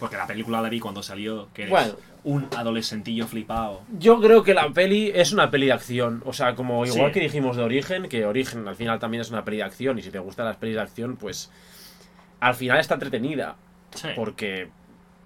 Porque 0.00 0.16
la 0.16 0.26
película 0.26 0.60
la 0.62 0.68
vi 0.68 0.80
cuando 0.80 1.02
salió, 1.02 1.48
que 1.54 1.62
eres 1.62 1.70
Bueno. 1.70 1.92
un 2.24 2.48
adolescentillo 2.56 3.26
flipado. 3.28 3.82
Yo 3.98 4.20
creo 4.20 4.42
que 4.42 4.54
la 4.54 4.70
peli 4.70 5.12
es 5.14 5.32
una 5.32 5.50
peli 5.50 5.66
de 5.66 5.72
acción. 5.74 6.22
O 6.26 6.32
sea, 6.32 6.54
como 6.54 6.84
igual 6.86 7.08
Sí. 7.08 7.12
que 7.12 7.20
dijimos 7.20 7.56
de 7.56 7.62
Origen, 7.62 8.08
que 8.08 8.24
Origen 8.26 8.66
al 8.66 8.76
final 8.76 8.98
también 8.98 9.20
es 9.20 9.30
una 9.30 9.44
peli 9.44 9.58
de 9.58 9.62
acción. 9.64 9.98
Y 9.98 10.02
si 10.02 10.10
te 10.10 10.18
gustan 10.18 10.46
las 10.46 10.56
pelis 10.56 10.74
de 10.76 10.80
acción, 10.82 11.16
pues 11.16 11.50
al 12.40 12.54
final 12.54 12.78
está 12.80 12.94
entretenida. 12.94 13.56
Sí. 13.94 14.08
Porque 14.16 14.70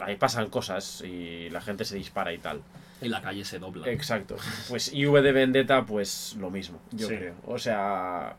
ahí 0.00 0.16
pasan 0.16 0.50
cosas 0.50 1.02
y 1.02 1.48
la 1.50 1.60
gente 1.60 1.84
se 1.84 1.96
dispara 1.96 2.32
y 2.32 2.38
tal. 2.38 2.60
Y 3.00 3.08
la 3.08 3.20
calle 3.22 3.44
se 3.44 3.58
dobla. 3.58 3.88
Exacto. 3.88 4.36
Pues 4.68 4.92
y 4.92 5.06
V 5.06 5.22
de 5.22 5.32
Vendetta, 5.32 5.84
pues 5.84 6.36
lo 6.40 6.50
mismo, 6.50 6.80
yo 6.90 7.06
Sí. 7.08 7.16
creo. 7.16 7.34
O 7.46 7.58
sea, 7.58 8.34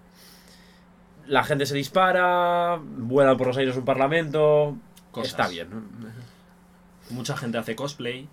la 1.28 1.44
gente 1.44 1.66
se 1.66 1.76
dispara, 1.76 2.78
vuelan 2.82 3.38
por 3.38 3.48
los 3.48 3.58
aires 3.58 3.76
un 3.78 3.86
parlamento. 3.86 4.76
Cosas. 5.12 5.32
Está 5.32 5.48
bien. 5.48 5.70
Mucha 7.10 7.36
gente 7.38 7.58
hace 7.58 7.76
cosplay. 7.76 8.28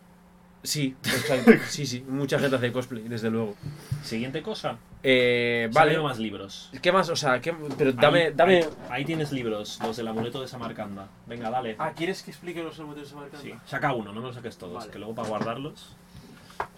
Sí, 0.65 0.95
exacto. 1.05 1.51
sí, 1.69 1.87
sí. 1.87 2.05
Mucha 2.09 2.39
gente 2.39 2.55
hace 2.57 2.71
cosplay, 2.73 3.03
desde 3.09 3.31
luego. 3.31 3.57
Siguiente 4.05 4.43
cosa. 4.43 4.79
Eh, 5.03 5.69
Vale. 5.73 5.99
más 5.99 6.19
libros. 6.21 6.71
¿Qué 6.81 6.93
más? 6.93 7.09
O 7.09 7.17
sea, 7.17 7.41
¿qué- 7.41 7.53
pero 7.77 7.93
dame. 7.93 8.27
Ahí- 8.27 8.33
dame... 8.35 8.57
Ahí, 8.59 8.65
ahí 8.91 9.05
tienes 9.05 9.33
libros, 9.33 9.81
los 9.83 9.97
del 9.97 10.07
amuleto 10.09 10.41
de 10.41 10.47
Samarcanda. 10.47 11.09
Venga, 11.27 11.51
dale. 11.51 11.75
Ah, 11.79 11.93
¿quieres 11.97 12.23
que 12.23 12.31
explique 12.31 12.63
los 12.63 12.79
amuletos 12.79 13.09
de 13.09 13.11
Samarcanda? 13.11 13.43
Sí, 13.43 13.53
saca 13.67 13.93
uno, 13.93 14.13
no 14.13 14.21
me 14.21 14.29
lo 14.29 14.33
saques 14.33 14.57
todos, 14.57 14.75
Vale. 14.75 14.93
que 14.93 14.99
luego 15.01 15.15
para 15.17 15.29
guardarlos. 15.29 15.97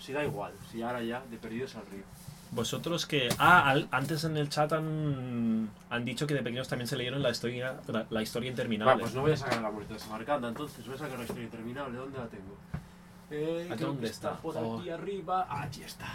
Si 0.01 0.13
da 0.15 0.25
igual, 0.25 0.53
si 0.73 0.81
ahora 0.81 1.03
ya, 1.03 1.23
de 1.31 1.37
perdidos 1.37 1.77
al 1.77 1.83
río. 1.87 2.05
Vosotros 2.55 3.05
que. 3.07 3.29
Ah, 3.39 3.69
al- 3.69 3.89
antes 3.91 4.23
en 4.25 4.37
el 4.37 4.49
chat 4.49 4.73
han, 4.73 5.69
han 5.91 6.05
dicho 6.05 6.27
que 6.27 6.35
de 6.35 6.43
pequeños 6.43 6.69
también 6.69 6.87
se 6.87 6.97
leyeron 6.97 7.23
la 7.23 7.31
historia, 7.31 7.77
la, 7.89 8.07
la 8.11 8.23
historia 8.23 8.49
interminable. 8.51 8.95
Va, 8.95 9.01
pues 9.01 9.15
no 9.15 9.23
voy 9.23 9.33
a 9.33 9.37
sacar 9.37 9.59
el 9.59 9.65
amuleto 9.65 9.95
de 9.95 10.01
Samarcanda, 10.01 10.49
entonces 10.49 10.87
voy 10.87 10.95
a 10.95 10.99
sacar 10.99 11.19
la 11.19 11.25
historia 11.25 11.45
interminable. 11.45 11.99
¿Dónde 11.99 12.19
la 12.19 12.27
tengo? 12.29 12.57
Eh, 13.31 13.67
¿Aquí 13.69 13.77
creo 13.77 13.89
dónde 13.89 14.07
está? 14.09 14.31
está? 14.31 14.43
Por 14.43 14.57
Oh. 14.57 14.79
aquí 14.79 14.91
arriba. 14.91 15.47
Aquí 15.51 15.83
está. 15.83 16.07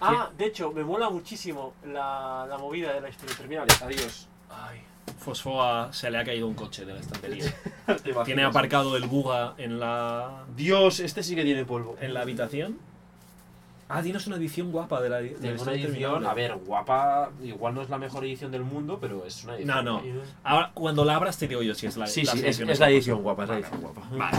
Ah, 0.00 0.30
de 0.36 0.46
hecho, 0.46 0.70
me 0.72 0.84
mola 0.84 1.08
muchísimo 1.10 1.74
la, 1.86 2.46
la 2.48 2.58
movida 2.58 2.92
de 2.92 3.00
la 3.00 3.08
historia 3.08 3.32
interminable. 3.32 3.72
Adiós. 3.82 4.28
Ay, 4.50 4.80
Fosfoa 5.18 5.92
se 5.92 6.10
le 6.10 6.18
ha 6.18 6.24
caído 6.24 6.46
un 6.46 6.54
coche 6.54 6.84
de 6.84 6.94
la 6.94 7.00
estantería. 7.00 7.44
¿Te 8.04 8.12
Tiene 8.24 8.44
aparcado 8.44 8.96
el 8.96 9.06
buga 9.06 9.54
en 9.58 9.80
la, 9.80 10.44
Dios, 10.54 11.00
este 11.00 11.22
sí 11.22 11.34
que 11.34 11.42
tiene 11.44 11.64
polvo. 11.64 11.96
en 12.00 12.12
la 12.14 12.20
habitación. 12.20 12.78
Ah, 13.88 14.02
tienes 14.02 14.26
una 14.26 14.36
edición 14.36 14.72
guapa 14.72 15.00
de 15.00 15.08
la, 15.08 15.18
de 15.18 15.30
la 15.30 15.38
Tengo 15.38 15.62
una 15.62 15.74
historia 15.74 15.86
edición, 15.86 16.26
a 16.26 16.34
ver, 16.34 16.56
guapa, 16.56 17.30
igual 17.42 17.74
no 17.74 17.82
es 17.82 17.88
la 17.88 17.98
mejor 17.98 18.24
edición 18.24 18.50
del 18.50 18.62
mundo, 18.62 18.98
pero 19.00 19.24
es 19.24 19.44
una 19.44 19.54
edición. 19.54 19.84
No, 19.84 20.00
no. 20.00 20.02
Ahora, 20.42 20.72
cuando 20.74 21.04
la 21.04 21.14
abras 21.14 21.38
te 21.38 21.46
digo 21.46 21.62
yo 21.62 21.74
si 21.74 21.86
es 21.86 21.96
la 21.96 22.08
Sí, 22.08 22.24
las 22.24 22.34
sí, 22.34 22.44
es, 22.44 22.58
es 22.58 22.80
la 22.80 22.90
edición 22.90 23.22
guapa, 23.22 23.44
es 23.44 23.48
la 23.48 23.58
edición 23.58 23.80
guapa. 23.80 24.02
Vale. 24.10 24.38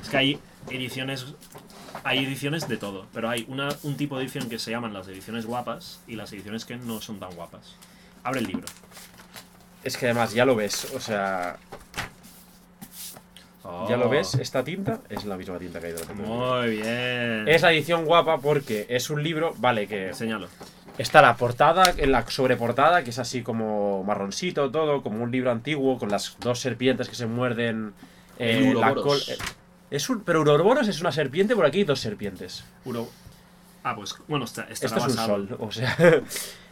Es 0.00 0.08
que 0.08 0.16
hay 0.16 0.38
ediciones. 0.70 1.34
Hay 2.04 2.24
ediciones 2.24 2.68
de 2.68 2.76
todo, 2.76 3.06
pero 3.12 3.28
hay 3.28 3.44
una, 3.48 3.68
un 3.82 3.96
tipo 3.96 4.16
de 4.16 4.24
edición 4.24 4.48
que 4.48 4.58
se 4.58 4.70
llaman 4.70 4.94
las 4.94 5.08
ediciones 5.08 5.44
guapas 5.44 6.00
y 6.06 6.14
las 6.14 6.32
ediciones 6.32 6.64
que 6.64 6.76
no 6.76 7.00
son 7.00 7.18
tan 7.18 7.34
guapas. 7.34 7.74
Abre 8.22 8.40
el 8.40 8.46
libro. 8.46 8.64
Es 9.82 9.96
que 9.96 10.06
además 10.06 10.32
ya 10.32 10.44
lo 10.44 10.54
ves, 10.54 10.92
o 10.94 11.00
sea, 11.00 11.58
ya 13.88 13.96
lo 13.96 14.08
ves, 14.08 14.34
esta 14.34 14.62
tinta 14.64 15.00
es 15.08 15.24
la 15.24 15.36
misma 15.36 15.58
tinta 15.58 15.80
que 15.80 15.86
hay 15.86 15.92
de 15.92 16.00
la 16.00 16.06
tinta. 16.06 16.22
Muy 16.22 16.68
bien. 16.70 17.48
Es 17.48 17.62
la 17.62 17.72
edición 17.72 18.04
guapa 18.04 18.38
porque 18.38 18.86
es 18.88 19.10
un 19.10 19.22
libro, 19.22 19.54
vale, 19.58 19.86
que 19.86 20.08
Enséñalo. 20.08 20.48
está 20.98 21.22
la 21.22 21.36
portada, 21.36 21.94
en 21.96 22.12
la 22.12 22.28
sobreportada, 22.28 23.04
que 23.04 23.10
es 23.10 23.18
así 23.18 23.42
como 23.42 24.02
marroncito 24.04 24.70
todo, 24.70 25.02
como 25.02 25.22
un 25.22 25.30
libro 25.30 25.50
antiguo, 25.50 25.98
con 25.98 26.10
las 26.10 26.36
dos 26.40 26.60
serpientes 26.60 27.08
que 27.08 27.14
se 27.14 27.26
muerden. 27.26 27.92
eh, 28.38 28.68
El 28.72 28.80
la 28.80 28.94
col- 28.94 29.20
eh, 29.28 29.36
es 29.90 30.08
un, 30.10 30.20
pero 30.20 30.40
Uroboros 30.42 30.88
es 30.88 31.00
una 31.00 31.12
serpiente, 31.12 31.54
por 31.56 31.64
aquí 31.66 31.78
hay 31.78 31.84
dos 31.84 32.00
serpientes. 32.00 32.64
Uro- 32.84 33.08
Ah, 33.84 33.94
pues 33.94 34.16
bueno, 34.26 34.44
está, 34.46 34.66
Esto 34.68 34.86
es 34.86 34.92
un 34.92 35.10
sol, 35.10 35.56
o 35.60 35.70
sea, 35.70 35.96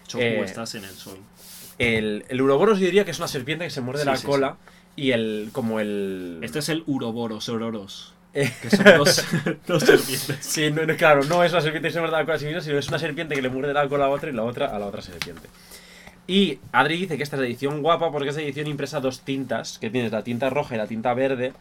Choco, 0.06 0.22
Eh, 0.24 0.42
estás 0.44 0.74
en 0.74 0.82
el 0.84 0.90
sol. 0.90 1.18
el, 1.78 2.24
el 2.28 2.42
Uroboros 2.42 2.78
yo 2.80 2.86
diría 2.86 3.04
que 3.04 3.12
es 3.12 3.18
una 3.18 3.28
serpiente 3.28 3.64
que 3.64 3.70
se 3.70 3.80
muerde 3.80 4.02
Sí, 4.02 4.08
la 4.08 4.16
sí, 4.16 4.26
cola 4.26 4.56
y 4.96 5.12
el, 5.12 5.50
como 5.52 5.80
el... 5.80 6.38
Este 6.42 6.58
es 6.60 6.68
el 6.68 6.84
Uroboros, 6.86 7.48
Ororos. 7.48 8.14
Eh. 8.34 8.52
Que 8.60 8.70
son 8.70 8.84
dos, 8.98 9.24
dos 9.66 9.82
serpientes. 9.82 10.38
Sí, 10.40 10.70
no, 10.70 10.84
no, 10.84 10.96
claro, 10.96 11.24
no 11.24 11.44
es 11.44 11.52
una 11.52 11.60
serpiente 11.60 11.88
que 11.88 11.92
se 11.92 12.00
muerde 12.00 12.16
la 12.16 12.24
cola 12.24 12.36
a 12.36 12.38
sí 12.38 12.46
misma, 12.46 12.60
sino 12.60 12.78
es 12.78 12.88
una 12.88 12.98
serpiente 12.98 13.34
que 13.34 13.42
le 13.42 13.48
muerde 13.48 13.72
la 13.72 13.88
cola 13.88 14.06
a 14.06 14.08
otra 14.08 14.30
y 14.30 14.32
la 14.32 14.42
otra 14.42 14.74
a 14.74 14.78
la 14.78 14.86
otra 14.86 15.02
serpiente. 15.02 15.48
Y 16.26 16.58
Adri 16.72 16.96
dice 16.96 17.16
que 17.16 17.22
esta 17.22 17.36
es 17.36 17.40
la 17.40 17.46
edición 17.46 17.82
guapa 17.82 18.10
porque 18.10 18.30
es 18.30 18.36
la 18.36 18.42
edición 18.42 18.66
impresa 18.66 19.00
dos 19.00 19.20
tintas, 19.20 19.78
que 19.78 19.90
tienes 19.90 20.10
la 20.10 20.24
tinta 20.24 20.50
roja 20.50 20.74
y 20.74 20.78
la 20.78 20.86
tinta 20.86 21.12
verde, 21.14 21.52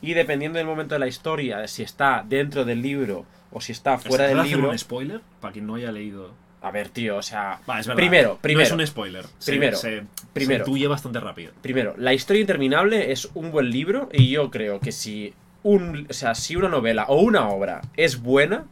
y 0.00 0.14
dependiendo 0.14 0.58
del 0.58 0.66
momento 0.66 0.94
de 0.94 0.98
la 0.98 1.06
historia, 1.06 1.66
si 1.68 1.82
está 1.82 2.24
dentro 2.26 2.64
del 2.64 2.82
libro 2.82 3.26
o 3.52 3.60
si 3.60 3.72
está 3.72 3.98
fuera 3.98 4.26
¿Puedo 4.26 4.42
del 4.42 4.50
libro... 4.50 4.70
un 4.70 4.78
spoiler? 4.78 5.20
Para 5.40 5.52
quien 5.52 5.66
no 5.66 5.74
haya 5.74 5.92
leído. 5.92 6.32
A 6.62 6.70
ver, 6.70 6.88
tío, 6.88 7.16
o 7.18 7.22
sea... 7.22 7.60
Va, 7.68 7.78
es 7.80 7.86
verdad. 7.86 7.96
primero, 8.00 8.38
primero, 8.40 8.60
No 8.60 8.66
es 8.66 8.80
un 8.80 8.86
spoiler. 8.86 9.24
Se- 9.38 9.52
Primero, 9.52 9.76
Se, 9.76 10.02
primero. 10.32 10.64
Se 10.64 10.70
intuye 10.70 10.88
bastante 10.88 11.20
rápido. 11.20 11.52
Primero, 11.62 11.94
La 11.98 12.12
historia 12.12 12.40
interminable 12.40 13.12
es 13.12 13.28
un 13.34 13.52
buen 13.52 13.70
libro 13.70 14.08
y 14.12 14.30
yo 14.30 14.50
creo 14.50 14.80
que 14.80 14.90
si 14.90 15.32
un, 15.62 16.06
o 16.10 16.12
sea, 16.12 16.34
si 16.34 16.56
una 16.56 16.68
novela 16.68 17.04
o 17.08 17.20
una 17.20 17.48
obra 17.48 17.82
es 17.96 18.20
buena, 18.22 18.64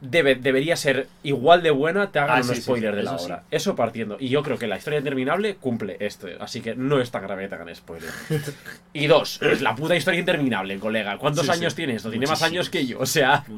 debe, 0.00 0.34
debería 0.36 0.76
ser 0.76 1.08
igual 1.22 1.62
de 1.62 1.70
buena, 1.70 2.10
te 2.12 2.18
hagan 2.18 2.38
Ah, 2.38 2.42
un 2.48 2.54
sí, 2.54 2.60
spoiler 2.62 2.92
sí, 2.92 2.96
de 2.98 3.02
la 3.02 3.14
eso 3.16 3.24
obra. 3.24 3.42
Eso 3.50 3.76
partiendo. 3.76 4.16
Y 4.20 4.28
yo 4.28 4.42
creo 4.42 4.58
que 4.58 4.66
la 4.66 4.76
historia 4.78 4.98
interminable 4.98 5.56
cumple 5.56 5.96
esto, 6.00 6.28
así 6.40 6.60
que 6.60 6.74
no 6.76 7.00
es 7.00 7.10
tan 7.10 7.22
grave 7.22 7.42
que 7.44 7.48
te 7.48 7.54
hagan 7.56 7.74
spoiler. 7.74 8.10
y 8.92 9.06
dos, 9.06 9.40
es 9.42 9.60
la 9.62 9.74
puta 9.74 9.94
historia 9.96 10.20
interminable, 10.20 10.78
colega. 10.78 11.18
¿Cuántos 11.18 11.48
años 11.50 11.74
tiene 11.74 11.94
esto? 11.94 12.10
Tiene 12.10 12.26
más 12.26 12.42
años 12.42 12.68
que 12.70 12.84
yo, 12.86 12.98
o 13.00 13.06
sea... 13.06 13.44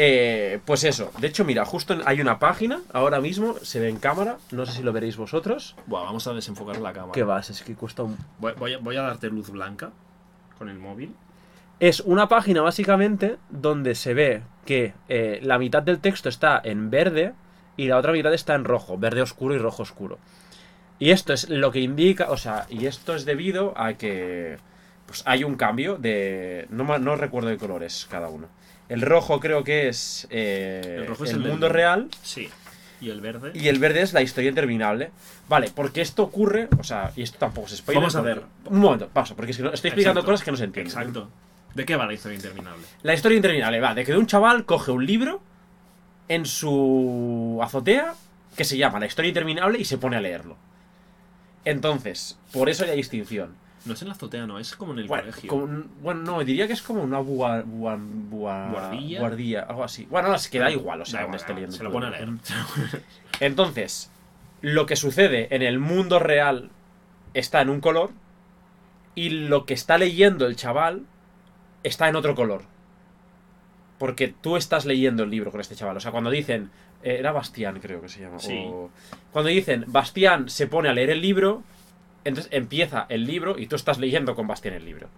Eh, 0.00 0.60
pues 0.64 0.84
eso, 0.84 1.10
de 1.18 1.26
hecho, 1.26 1.44
mira, 1.44 1.64
justo 1.64 1.92
en- 1.92 2.02
hay 2.06 2.20
una 2.20 2.38
página 2.38 2.80
ahora 2.92 3.20
mismo, 3.20 3.56
se 3.62 3.80
ve 3.80 3.88
en 3.88 3.96
cámara, 3.98 4.38
no 4.52 4.64
sé 4.64 4.72
si 4.72 4.82
lo 4.84 4.92
veréis 4.92 5.16
vosotros. 5.16 5.74
Buah, 5.86 6.04
vamos 6.04 6.24
a 6.28 6.32
desenfocar 6.34 6.76
la 6.78 6.92
cámara. 6.92 7.12
¿Qué 7.12 7.24
vas? 7.24 7.50
Es 7.50 7.62
que 7.62 7.74
cuesta 7.74 8.04
un 8.04 8.16
Voy, 8.38 8.52
voy 8.56 8.74
a, 8.74 8.78
voy 8.78 8.96
a 8.96 9.02
darte 9.02 9.28
luz 9.28 9.50
blanca 9.50 9.90
con 10.56 10.68
el 10.68 10.78
móvil. 10.78 11.14
Es 11.80 11.98
una 12.00 12.28
página 12.28 12.62
básicamente 12.62 13.38
donde 13.50 13.96
se 13.96 14.14
ve 14.14 14.42
que 14.64 14.94
eh, 15.08 15.40
la 15.42 15.58
mitad 15.58 15.82
del 15.82 15.98
texto 15.98 16.28
está 16.28 16.60
en 16.62 16.90
verde 16.90 17.32
y 17.76 17.86
la 17.88 17.96
otra 17.96 18.12
mitad 18.12 18.32
está 18.32 18.54
en 18.54 18.64
rojo, 18.64 18.98
verde 18.98 19.22
oscuro 19.22 19.54
y 19.54 19.58
rojo 19.58 19.82
oscuro. 19.82 20.18
Y 21.00 21.10
esto 21.10 21.32
es 21.32 21.48
lo 21.48 21.70
que 21.72 21.80
indica, 21.80 22.30
o 22.30 22.36
sea, 22.36 22.66
y 22.68 22.86
esto 22.86 23.14
es 23.16 23.24
debido 23.24 23.72
a 23.76 23.94
que 23.94 24.58
pues 25.06 25.22
hay 25.26 25.42
un 25.42 25.54
cambio 25.56 25.96
de... 25.96 26.66
No, 26.70 26.84
ma- 26.84 26.98
no 26.98 27.16
recuerdo 27.16 27.48
de 27.48 27.56
colores 27.56 28.06
cada 28.10 28.28
uno. 28.28 28.48
El 28.88 29.02
rojo 29.02 29.38
creo 29.40 29.64
que 29.64 29.88
es 29.88 30.26
eh, 30.30 30.96
El 30.98 31.06
rojo 31.06 31.24
es 31.24 31.32
el, 31.32 31.40
mundo 31.40 31.68
real 31.68 32.08
Sí. 32.22 32.48
¿Y 33.00 33.10
el 33.10 33.20
verde? 33.20 33.52
y 33.54 33.68
el 33.68 33.78
verde 33.78 34.00
es 34.02 34.12
la 34.12 34.22
historia 34.22 34.48
interminable. 34.48 35.10
Vale, 35.48 35.70
porque 35.74 36.00
esto 36.00 36.22
ocurre, 36.24 36.68
o 36.78 36.82
sea, 36.84 37.12
y 37.14 37.22
esto 37.22 37.38
tampoco 37.38 37.68
es 37.68 37.76
spoiler. 37.76 38.00
Vamos 38.00 38.16
a 38.16 38.20
ver. 38.22 38.42
Un 38.64 38.80
momento, 38.80 39.08
paso, 39.08 39.36
porque 39.36 39.52
es 39.52 39.56
que 39.56 39.62
no- 39.62 39.72
estoy 39.72 39.88
explicando 39.90 40.20
Exacto. 40.20 40.32
cosas 40.32 40.44
que 40.44 40.50
no 40.50 40.56
se 40.56 40.64
entienden. 40.64 40.90
Exacto. 40.92 41.28
¿De 41.74 41.84
qué 41.84 41.94
va 41.96 42.06
la 42.06 42.14
historia 42.14 42.34
interminable? 42.36 42.82
La 43.02 43.14
historia 43.14 43.36
interminable 43.36 43.78
va 43.80 43.94
de 43.94 44.04
que 44.04 44.16
un 44.16 44.26
chaval 44.26 44.64
coge 44.64 44.90
un 44.90 45.06
libro 45.06 45.40
en 46.28 46.44
su 46.44 47.60
azotea 47.62 48.14
que 48.56 48.64
se 48.64 48.76
llama 48.76 48.98
La 48.98 49.06
historia 49.06 49.28
interminable 49.28 49.78
y 49.78 49.84
se 49.84 49.96
pone 49.98 50.16
a 50.16 50.20
leerlo. 50.20 50.56
Entonces, 51.64 52.38
por 52.52 52.68
eso 52.68 52.84
hay 52.84 52.96
distinción. 52.96 53.54
No 53.84 53.94
es 53.94 54.02
en 54.02 54.08
la 54.08 54.14
azotea, 54.14 54.46
no, 54.46 54.58
es 54.58 54.74
como 54.76 54.92
en 54.92 54.98
el 55.00 55.06
Bueno, 55.08 55.24
colegio. 55.24 55.48
como 55.48 55.84
bueno, 56.02 56.20
no, 56.22 56.44
diría 56.44 56.66
que 56.66 56.72
es 56.74 56.82
como 56.82 57.02
una 57.02 57.20
bua- 57.20 57.64
bua- 57.64 57.98
bua- 58.30 58.70
¿Guardilla? 58.70 59.20
guardilla, 59.20 59.62
algo 59.62 59.84
así. 59.84 60.06
Bueno, 60.10 60.28
no, 60.28 60.34
es 60.34 60.48
que 60.48 60.58
da 60.58 60.70
igual, 60.70 61.00
o 61.00 61.04
sea, 61.06 61.22
donde 61.22 61.36
esté 61.38 61.54
leyendo. 61.54 61.76
Se 61.76 61.84
lo 61.84 61.90
pone 61.92 62.06
a 62.06 62.10
leer. 62.10 62.28
Entonces, 63.40 64.10
lo 64.60 64.86
que 64.86 64.96
sucede 64.96 65.54
en 65.54 65.62
el 65.62 65.78
mundo 65.78 66.18
real 66.18 66.70
está 67.34 67.60
en 67.62 67.70
un 67.70 67.80
color 67.80 68.10
y 69.14 69.30
lo 69.30 69.64
que 69.64 69.74
está 69.74 69.96
leyendo 69.98 70.46
el 70.46 70.56
chaval 70.56 71.04
está 71.82 72.08
en 72.08 72.16
otro 72.16 72.34
color. 72.34 72.62
Porque 73.98 74.28
tú 74.28 74.56
estás 74.56 74.84
leyendo 74.86 75.24
el 75.24 75.30
libro 75.30 75.50
con 75.50 75.60
este 75.60 75.74
chaval. 75.74 75.96
O 75.96 76.00
sea, 76.00 76.10
cuando 76.12 76.30
dicen. 76.30 76.70
eh, 77.02 77.16
Era 77.18 77.32
Bastián, 77.32 77.78
creo 77.80 78.00
que 78.00 78.08
se 78.08 78.20
llama. 78.20 78.38
Sí. 78.40 78.58
o- 78.66 78.90
cuando 79.32 79.50
dicen 79.50 79.84
Bastián 79.88 80.48
se 80.48 80.66
pone 80.66 80.88
a 80.88 80.92
leer 80.92 81.10
el 81.10 81.20
libro, 81.20 81.62
entonces 82.28 82.52
empieza 82.52 83.06
el 83.08 83.24
libro 83.26 83.58
y 83.58 83.66
tú 83.66 83.76
estás 83.76 83.98
leyendo 83.98 84.34
con 84.34 84.46
Bastián 84.46 84.74
el 84.74 84.84
libro. 84.84 85.08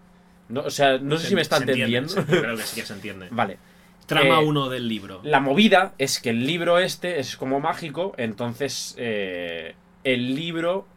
No, 0.48 0.62
o 0.62 0.70
sea, 0.70 0.98
no 0.98 1.16
sé 1.18 1.28
si 1.28 1.34
me 1.34 1.42
está 1.42 1.58
entiende, 1.58 1.84
entendiendo. 1.96 2.08
se- 2.08 2.24
creo 2.40 2.56
que 2.56 2.62
sí 2.62 2.80
que 2.80 2.86
se 2.86 2.92
entiende. 2.94 3.28
vale. 3.30 3.58
Trama 4.06 4.40
Eh, 4.40 4.44
1 4.44 4.68
del 4.68 4.88
libro. 4.88 5.20
La 5.22 5.38
movida 5.38 5.94
es 5.98 6.18
que 6.20 6.30
el 6.30 6.44
libro 6.46 6.78
este 6.80 7.20
es 7.20 7.36
como 7.36 7.60
mágico, 7.60 8.12
entonces 8.16 8.94
eh, 8.98 9.74
el 10.02 10.34
libro 10.34 10.88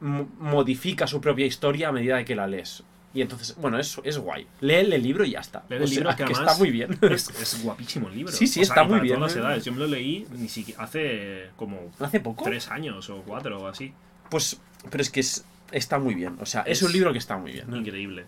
mo- 0.00 0.28
modifica 0.38 1.06
su 1.06 1.20
propia 1.20 1.46
historia 1.46 1.88
a 1.88 1.92
medida 1.92 2.22
que 2.24 2.34
la 2.36 2.46
lees. 2.46 2.82
Y 3.14 3.22
entonces, 3.22 3.56
bueno, 3.58 3.78
es, 3.78 3.98
es 4.04 4.18
guay. 4.18 4.46
Lee 4.60 4.74
el 4.74 5.02
libro 5.02 5.24
y 5.24 5.30
ya 5.30 5.40
está. 5.40 5.62
Lee 5.70 5.76
O 5.76 5.78
el 5.78 5.88
sea, 5.88 5.96
libro 5.96 6.16
que 6.16 6.22
además 6.24 6.40
está 6.40 6.58
muy 6.58 6.70
bien. 6.70 6.98
Es, 7.00 7.30
es 7.40 7.62
guapísimo 7.62 8.08
el 8.08 8.14
libro. 8.16 8.30
Sí, 8.32 8.46
sí, 8.46 8.60
O 8.60 8.64
sea, 8.66 8.74
está 8.74 8.82
muy 8.82 8.90
para 8.92 9.02
bien, 9.04 9.14
todas 9.16 9.30
las 9.32 9.36
¿eh? 9.36 9.46
edades. 9.46 9.64
Yo 9.64 9.72
me 9.72 9.78
lo 9.78 9.86
leí 9.86 10.26
ni 10.32 10.48
siquiera 10.48 10.82
hace 10.82 11.46
como 11.56 11.90
¿Hace 11.98 12.20
poco? 12.20 12.44
tres 12.44 12.68
años 12.68 13.08
o 13.08 13.22
cuatro 13.22 13.58
o 13.62 13.66
así. 13.68 13.94
Pues, 14.28 14.60
pero 14.90 15.02
es 15.02 15.10
que 15.10 15.20
es- 15.20 15.44
está 15.72 15.98
muy 15.98 16.14
bien. 16.14 16.36
O 16.40 16.46
sea, 16.46 16.62
es, 16.62 16.78
Es- 16.78 16.82
un 16.82 16.92
libro 16.92 17.12
que 17.12 17.18
está 17.18 17.36
muy 17.36 17.52
bien. 17.52 17.74
Increíble. 17.74 18.24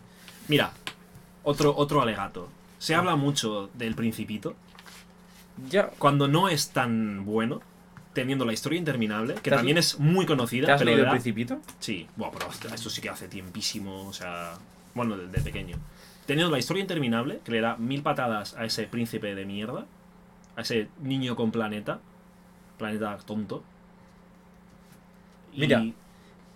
Mira, 0.49 0.73
otro, 1.43 1.75
otro 1.77 2.01
alegato. 2.03 2.49
Se 2.79 2.95
habla 2.95 3.17
mucho 3.17 3.71
del 3.75 3.95
Principito. 3.95 4.55
Ya. 5.71 5.89
Cuando 5.99 6.29
no 6.29 6.49
es 6.49 6.71
tan 6.71 7.25
bueno, 7.25 7.61
teniendo 8.13 8.45
la 8.45 8.53
historia 8.53 8.79
interminable, 8.79 9.35
que 9.35 9.41
¿Te 9.43 9.51
has- 9.51 9.57
también 9.57 9.79
es 9.79 9.99
muy 9.99 10.27
conocida. 10.27 10.67
¿Te 10.67 10.73
has 10.73 10.79
pero 10.79 10.91
leído 10.91 11.03
le 11.05 11.09
el 11.09 11.13
Principito? 11.13 11.61
Sí, 11.81 12.07
bueno, 12.17 12.33
pero 12.39 12.51
esto, 12.51 12.69
esto 12.75 12.91
sí 12.91 13.01
que 13.01 13.09
hace 13.11 13.29
tiempísimo, 13.29 14.07
o 14.07 14.13
sea, 14.13 14.55
bueno, 14.95 15.17
de, 15.17 15.27
de 15.27 15.41
pequeño. 15.41 15.77
Teniendo 16.27 16.53
la 16.53 16.59
historia 16.59 16.81
interminable, 16.83 17.41
que 17.45 17.53
le 17.53 17.61
da 17.61 17.77
mil 17.77 18.03
patadas 18.03 18.55
a 18.55 18.65
ese 18.65 18.85
príncipe 18.87 19.35
de 19.35 19.45
mierda, 19.47 19.87
a 20.57 20.61
ese 20.61 20.89
niño 21.03 21.35
con 21.37 21.51
planeta, 21.51 22.01
planeta 22.77 23.17
tonto. 23.19 23.63
Y- 25.53 25.61
Mira. 25.63 25.83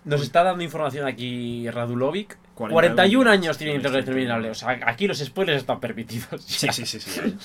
Nos 0.05 0.19
Uy. 0.19 0.25
está 0.25 0.43
dando 0.43 0.63
información 0.63 1.07
aquí 1.07 1.69
Radulovic 1.69 2.37
41 2.55 3.29
años 3.31 3.57
tiene 3.57 3.73
Internet 3.73 4.01
internet 4.01 4.05
terminable. 4.05 4.49
O 4.51 4.53
sea, 4.53 4.79
aquí 4.85 5.07
los 5.07 5.17
spoilers 5.17 5.61
están 5.61 5.79
permitidos. 5.79 6.43
Sí, 6.45 6.67
sí, 6.71 6.85
sí, 6.85 6.99
sí. 6.99 7.35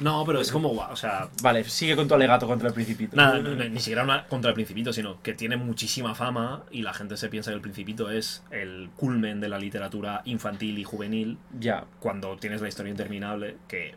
No, 0.00 0.24
pero 0.24 0.40
es 0.40 0.52
como, 0.52 0.68
guau, 0.68 0.92
o 0.92 0.96
sea, 0.96 1.28
Vale, 1.42 1.64
sigue 1.64 1.96
con 1.96 2.06
tu 2.06 2.14
alegato 2.14 2.46
contra 2.46 2.68
el 2.68 2.74
Principito. 2.74 3.16
Nada, 3.16 3.38
no- 3.40 3.54
no- 3.56 3.64
ni 3.68 3.78
siquiera 3.80 4.04
una 4.04 4.26
contra 4.28 4.50
el 4.50 4.54
Principito, 4.54 4.92
sino 4.92 5.20
que 5.22 5.34
tiene 5.34 5.56
muchísima 5.56 6.14
fama 6.14 6.62
y 6.70 6.82
la 6.82 6.94
gente 6.94 7.16
se 7.16 7.28
piensa 7.28 7.50
que 7.50 7.56
el 7.56 7.60
Principito 7.60 8.10
es 8.10 8.42
el 8.50 8.90
culmen 8.96 9.40
de 9.40 9.48
la 9.48 9.58
literatura 9.58 10.22
infantil 10.26 10.78
y 10.78 10.84
juvenil 10.84 11.38
Ya. 11.58 11.84
cuando 11.98 12.36
tienes 12.36 12.60
la 12.60 12.68
historia 12.68 12.90
interminable, 12.90 13.56
que 13.68 13.94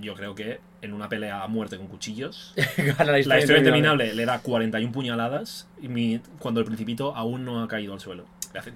yo 0.00 0.14
creo 0.14 0.34
que 0.34 0.60
en 0.82 0.92
una 0.92 1.08
pelea 1.08 1.42
a 1.42 1.48
muerte 1.48 1.76
con 1.76 1.86
cuchillos, 1.86 2.54
la 3.04 3.18
historia 3.18 3.58
interminable 3.58 4.14
le 4.14 4.24
da 4.26 4.40
41 4.40 4.92
puñaladas 4.92 5.68
y 5.80 5.88
mi- 5.88 6.20
cuando 6.38 6.60
el 6.60 6.66
Principito 6.66 7.14
aún 7.16 7.44
no 7.44 7.62
ha 7.62 7.68
caído 7.68 7.92
al 7.94 8.00
suelo. 8.00 8.24
Le 8.52 8.58
hace... 8.60 8.72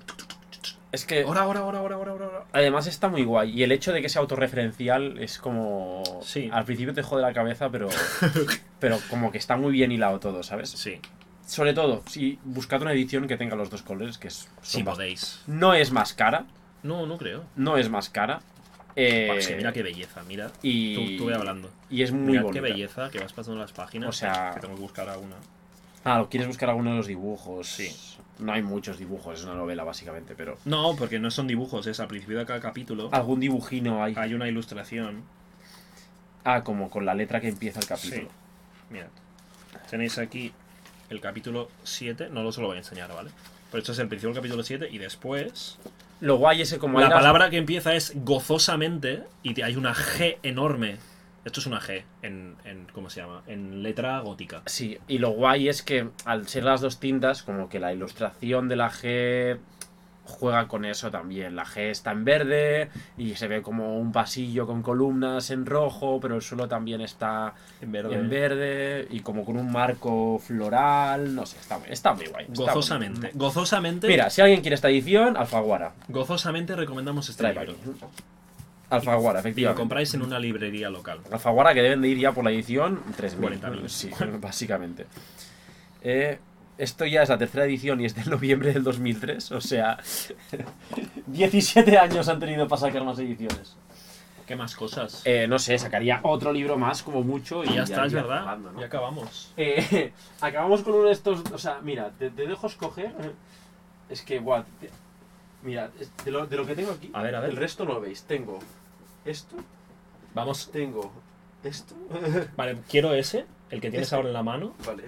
Es 0.93 1.05
que 1.05 1.25
Ahora, 1.25 1.43
ahora, 1.43 1.61
ahora, 1.61 1.79
ahora, 1.81 1.97
ahora, 1.97 2.13
ahora. 2.13 2.45
además 2.53 2.87
está 2.87 3.09
muy 3.09 3.25
guay. 3.25 3.51
Y 3.51 3.65
el 3.65 3.73
hecho 3.73 3.93
de 3.93 4.01
que 4.01 4.09
sea 4.09 4.23
autorreferencial 4.23 5.19
es 5.19 5.39
como. 5.39 6.03
Sí. 6.23 6.49
Al 6.53 6.65
principio 6.65 6.95
te 6.95 7.03
jode 7.03 7.23
la 7.23 7.33
cabeza, 7.35 7.69
pero. 7.71 7.89
pero 8.81 8.99
como 9.11 9.31
que 9.33 9.37
está 9.39 9.57
muy 9.57 9.73
bien 9.73 9.91
hilado 9.93 10.21
todo, 10.21 10.43
¿sabes? 10.43 10.71
Sí, 10.71 11.01
Sobre 11.45 11.75
todo, 11.75 12.03
si 12.07 12.39
buscad 12.45 12.81
una 12.83 12.93
edición 12.93 13.27
que 13.27 13.37
tenga 13.37 13.57
los 13.57 13.69
dos 13.69 13.83
colores, 13.83 14.17
que 14.17 14.29
es. 14.29 14.49
si 14.63 14.83
podéis. 14.85 15.43
No 15.47 15.75
es 15.75 15.91
más 15.91 16.15
cara. 16.15 16.47
No, 16.83 17.05
no 17.05 17.19
creo. 17.19 17.45
No 17.57 17.77
es 17.77 17.91
más 17.91 18.09
cara. 18.09 18.41
Eh, 18.97 19.27
Buah, 19.29 19.39
es 19.39 19.47
que 19.49 19.57
mira 19.57 19.73
qué 19.73 19.83
belleza, 19.83 20.23
mira. 20.25 20.51
y, 20.63 21.17
Tú, 21.19 21.31
hablando. 21.31 21.71
y 21.91 22.03
es 22.03 22.13
muy 22.13 22.33
Mira 22.33 22.43
bonita. 22.43 22.55
qué 22.67 22.73
belleza 22.73 23.11
que 23.11 23.19
vas 23.21 23.33
pasando 23.33 23.61
las 23.61 23.73
páginas. 23.73 24.09
O 24.09 24.13
sea- 24.13 24.53
que 24.55 24.61
tengo 24.61 24.75
que 24.75 24.81
buscar 24.81 25.09
alguna. 25.09 25.37
Ah, 26.05 26.25
¿quieres 26.31 26.47
buscar 26.49 26.71
alguno 26.71 26.91
de 26.91 26.97
los 26.99 27.07
dibujos? 27.07 27.67
Sí. 27.69 27.95
No 28.39 28.53
hay 28.53 28.63
muchos 28.63 28.99
dibujos, 28.99 29.39
es 29.41 29.45
una 29.45 29.55
novela 29.55 29.83
básicamente, 29.85 30.35
pero. 30.37 30.57
No, 30.65 30.95
porque 30.97 31.19
no 31.19 31.31
son 31.31 31.47
dibujos, 31.47 31.87
es 31.87 31.99
al 32.01 32.07
principio 32.09 32.39
de 32.39 32.47
cada 32.47 32.61
capítulo. 32.61 33.09
Algún 33.13 33.41
dibujino 33.41 34.03
hay. 34.05 34.15
Hay 34.17 34.35
una 34.35 34.47
ilustración. 34.49 35.23
Ah, 36.45 36.63
como 36.63 36.91
con 36.91 37.05
la 37.05 37.15
letra 37.15 37.41
que 37.41 37.49
empieza 37.49 37.81
el 37.81 37.87
capítulo. 37.87 38.23
Sí. 38.23 38.29
Mirad. 38.91 39.09
Tenéis 39.91 40.17
aquí 40.19 40.53
el 41.11 41.21
capítulo 41.21 41.69
7. 41.83 42.29
No 42.31 42.43
lo 42.45 42.53
se 42.53 42.61
lo 42.61 42.69
voy 42.69 42.77
a 42.77 42.81
enseñar, 42.81 43.13
¿vale? 43.13 43.31
Pero 43.71 43.81
esto 43.81 43.93
es 43.93 43.99
el 43.99 44.07
principio 44.09 44.29
del 44.33 44.39
capítulo 44.39 44.63
7 44.63 44.89
y 44.91 44.99
después. 44.99 45.79
Lo 46.21 46.37
guay 46.37 46.63
es 46.63 46.73
que 46.73 46.79
como 46.79 46.99
la 46.99 47.07
hay 47.07 47.11
las- 47.11 47.19
palabra 47.21 47.51
que 47.51 47.57
empieza 47.59 47.95
es 47.95 48.13
gozosamente 48.25 49.25
y 49.43 49.61
hay 49.61 49.77
una 49.77 49.95
G 49.95 50.39
enorme. 50.43 50.97
Esto 51.45 51.61
es 51.61 51.67
una 51.67 51.81
G 51.81 52.03
en, 52.23 52.57
en. 52.65 52.87
¿Cómo 52.93 53.09
se 53.11 53.21
llama? 53.21 53.43
En 53.47 53.83
letra 53.83 54.19
gótica. 54.21 54.63
Sí, 54.67 54.99
y 55.07 55.19
lo 55.19 55.31
guay 55.31 55.69
es 55.69 55.83
que 55.83 56.09
al 56.25 56.49
ser 56.49 56.65
las 56.65 56.81
dos 56.81 56.99
tintas, 56.99 57.43
como 57.43 57.69
que 57.69 57.79
la 57.79 57.93
ilustración 57.93 58.69
de 58.69 58.77
la 58.77 58.91
G 58.91 59.59
juega 60.27 60.69
con 60.69 60.85
eso 60.85 61.11
también. 61.11 61.57
La 61.57 61.65
G 61.65 61.91
está 61.91 62.11
en 62.13 62.25
verde 62.25 62.91
y 63.17 63.35
se 63.37 63.49
ve 63.49 63.63
como 63.63 63.99
un 63.99 64.13
pasillo 64.13 64.67
con 64.67 64.83
columnas 64.83 65.51
en 65.51 65.65
rojo, 65.65 66.19
pero 66.21 66.35
el 66.37 66.43
suelo 66.43 66.69
también 66.69 67.01
está 67.01 67.55
En 67.81 67.93
verde. 67.93 68.15
en 68.15 68.29
verde 68.29 69.09
y 69.11 69.21
como 69.21 69.45
con 69.45 69.57
un 69.57 69.71
marco 69.73 70.39
floral. 70.39 71.35
No 71.35 71.47
sé, 71.47 71.59
está, 71.59 71.79
está 71.89 72.13
muy 72.15 72.27
guay. 72.27 72.47
está 72.53 72.73
Gozosamente. 72.73 73.31
Gozosamente. 73.35 74.09
Mira, 74.09 74.29
si 74.31 74.41
alguien 74.43 74.61
quiere 74.61 74.75
esta 74.75 74.89
edición, 74.91 75.37
Alfaguara. 75.37 75.93
Gozosamente 76.09 76.77
recomendamos 76.77 77.29
este 77.29 77.49
libro. 77.53 77.75
Alfaguara, 78.89 79.41
Y 79.41 79.43
lo 79.43 79.49
efectivamente. 79.49 79.81
compráis 79.81 80.15
en 80.15 80.23
una 80.23 80.39
librería 80.39 80.91
local. 80.91 81.19
Alfaguara 81.33 81.75
que 81.75 81.83
deben 81.83 82.03
de 82.03 82.09
ir 82.09 82.19
ya 82.19 82.33
por 82.33 82.45
la 82.45 82.51
edición 82.53 83.01
3.000. 83.19 83.61
40.000. 83.61 83.89
Sí, 83.89 84.11
básicamente. 84.41 85.07
Eh, 86.03 86.39
esto 86.79 87.05
ya 87.07 87.23
es 87.23 87.29
la 87.29 87.39
tercera 87.39 87.65
edición 87.65 88.01
y 88.01 88.05
es 88.07 88.15
del 88.15 88.29
noviembre 88.31 88.73
del 88.73 88.83
2003. 88.85 89.53
O 89.53 89.61
sea, 89.61 89.99
17 91.27 91.99
años 91.99 92.29
han 92.29 92.39
tenido 92.41 92.69
para 92.69 92.81
sacar 92.81 93.05
más 93.05 93.19
ediciones. 93.19 93.77
¿Qué 94.47 94.55
más 94.55 94.77
cosas? 94.77 95.23
Eh, 95.25 95.47
no 95.49 95.59
sé, 95.59 95.77
sacaría 95.77 96.21
otro 96.23 96.53
libro 96.53 96.77
más 96.79 97.03
como 97.03 97.23
mucho 97.23 97.65
y, 97.65 97.69
y 97.69 97.75
ya 97.75 97.83
está, 97.83 98.07
es 98.07 98.13
verdad. 98.13 98.39
acabando, 98.39 98.73
¿no? 98.73 98.81
Ya 98.81 98.87
acabamos. 98.87 99.53
Eh, 99.57 100.13
acabamos 100.41 100.83
con 100.83 100.95
uno 100.95 101.05
de 101.07 101.13
estos. 101.13 101.43
O 101.53 101.59
sea, 101.59 101.81
mira, 101.83 102.13
te, 102.17 102.31
te 102.31 102.47
dejo 102.47 102.69
escoger. 102.69 103.13
Es 104.09 104.23
que, 104.23 104.39
guau. 104.39 104.63
te- 104.81 104.91
mira, 105.65 105.91
de 106.25 106.31
lo, 106.31 106.47
de 106.47 106.57
lo 106.57 106.65
que 106.65 106.77
tengo 106.77 106.93
aquí, 106.93 107.11
A 107.13 107.23
ver, 107.23 107.35
a 107.35 107.41
ver. 107.41 107.51
el 107.51 107.57
resto 107.57 107.85
no 107.85 107.95
lo 107.95 108.01
veis. 108.01 108.23
Tengo 108.23 108.61
esto, 109.25 109.57
Vamos. 110.33 110.71
tengo 110.71 111.11
esto. 111.65 111.97
Vale, 112.57 112.79
quiero 112.89 113.15
ese, 113.15 113.47
el 113.71 113.81
que 113.81 113.91
tienes 113.91 114.07
Ese. 114.07 114.15
ahora 114.15 114.29
en 114.29 114.35
la 114.35 114.45
mano, 114.45 114.75
vale. 114.87 115.03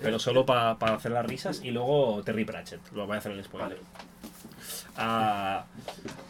Pero 0.00 0.18
solo 0.18 0.46
para 0.46 0.72
hacer 0.72 1.12
las 1.12 1.26
risas. 1.26 1.60
Y 1.62 1.70
luego 1.70 2.22
Terry 2.24 2.44
Pratchett, 2.44 2.80
lo 2.92 3.06
voy 3.06 3.16
a 3.16 3.18
hacer 3.18 3.32
el 3.32 3.44
spoiler. 3.44 3.78
Ah, 4.98 5.64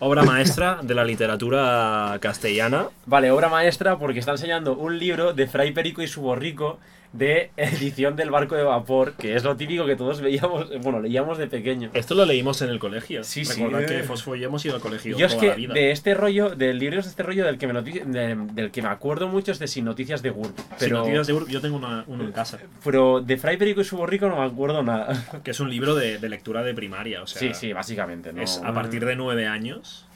obra 0.01 0.23
maestra 0.25 0.79
de 0.83 0.95
la 0.95 1.05
literatura 1.05 2.17
castellana. 2.21 2.87
Vale, 3.07 3.31
obra 3.31 3.49
maestra 3.49 3.99
porque 3.99 4.19
está 4.21 4.33
enseñando 4.33 4.75
un 4.77 4.99
libro 4.99 5.33
de 5.33 5.47
Fray 5.47 5.73
Perico 5.73 6.03
y 6.03 6.09
su 6.09 6.21
borrico 6.23 6.79
de 7.13 7.51
edición 7.57 8.15
del 8.15 8.31
barco 8.31 8.57
de 8.57 8.63
vapor, 8.65 9.15
que 9.15 9.37
es 9.37 9.45
lo 9.45 9.57
típico 9.57 9.87
que 9.87 9.97
todos 9.97 10.21
veíamos, 10.21 10.69
bueno, 10.83 11.01
leíamos 11.01 11.39
de 11.39 11.47
pequeño. 11.47 11.89
Esto 11.95 12.15
lo 12.15 12.27
leímos 12.27 12.61
en 12.61 12.69
el 12.69 12.79
colegio. 12.79 13.25
Sí, 13.25 13.45
sí. 13.47 13.63
Recordad 13.65 13.87
que 13.87 14.03
Fosfo 14.03 14.37
y 14.37 14.41
yo 14.41 14.49
hemos 14.49 14.63
ido 14.67 14.75
al 14.75 14.83
colegio 14.83 15.17
Yo 15.17 15.27
es 15.27 15.35
que 15.37 15.47
la 15.49 15.55
vida. 15.55 15.73
de 15.73 15.93
este 15.93 16.13
rollo, 16.15 16.51
del 16.51 16.79
libro 16.79 17.01
de 17.01 17.09
este 17.09 17.23
rollo 17.23 17.47
del 17.47 17.57
que 17.57 17.69
me, 17.69 17.81
de- 17.81 18.35
del 18.53 18.71
que 18.71 18.83
me 18.83 18.89
acuerdo 18.89 19.29
mucho 19.29 19.53
es 19.53 19.59
de 19.59 19.67
Sin 19.67 19.87
Noticias 19.87 20.21
de. 20.21 20.31
Sin 20.33 20.53
Pero, 20.79 20.99
noticias 20.99 21.27
de 21.29 21.35
Ur- 21.35 21.49
yo 21.49 21.61
tengo 21.63 21.77
una- 21.79 22.05
uno 22.07 22.25
en 22.25 22.33
casa, 22.33 22.59
pero 22.85 23.23
de 23.23 23.37
Fray 23.39 23.57
Perico 23.57 23.81
y 23.81 23.85
su 23.85 23.97
borrico 23.97 24.29
no 24.29 24.37
me 24.41 24.45
acuerdo 24.45 24.83
nada. 24.83 25.41
que 25.43 25.53
es 25.53 25.61
un 25.61 25.71
libro 25.71 25.95
de, 25.95 26.19
de 26.19 26.29
lectura 26.29 26.63
de 26.65 26.75
primaria. 26.75 27.23
O 27.23 27.27
sea, 27.27 27.41
sí, 27.41 27.53
sí, 27.55 27.73
básicamente. 27.73 28.31
¿no? 28.33 28.43
Es 28.43 28.56
a 28.65 28.73
partir 28.73 29.05
de 29.05 29.17
nueve 29.17 29.47
años 29.47 30.07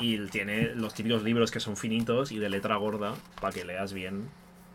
y 0.00 0.18
tiene 0.28 0.72
los 0.74 0.94
típicos 0.94 1.22
libros 1.22 1.50
que 1.50 1.60
son 1.60 1.76
finitos 1.76 2.30
y 2.32 2.38
de 2.38 2.48
letra 2.48 2.76
gorda 2.76 3.14
para 3.40 3.52
que 3.52 3.64
leas 3.64 3.92
bien 3.92 4.28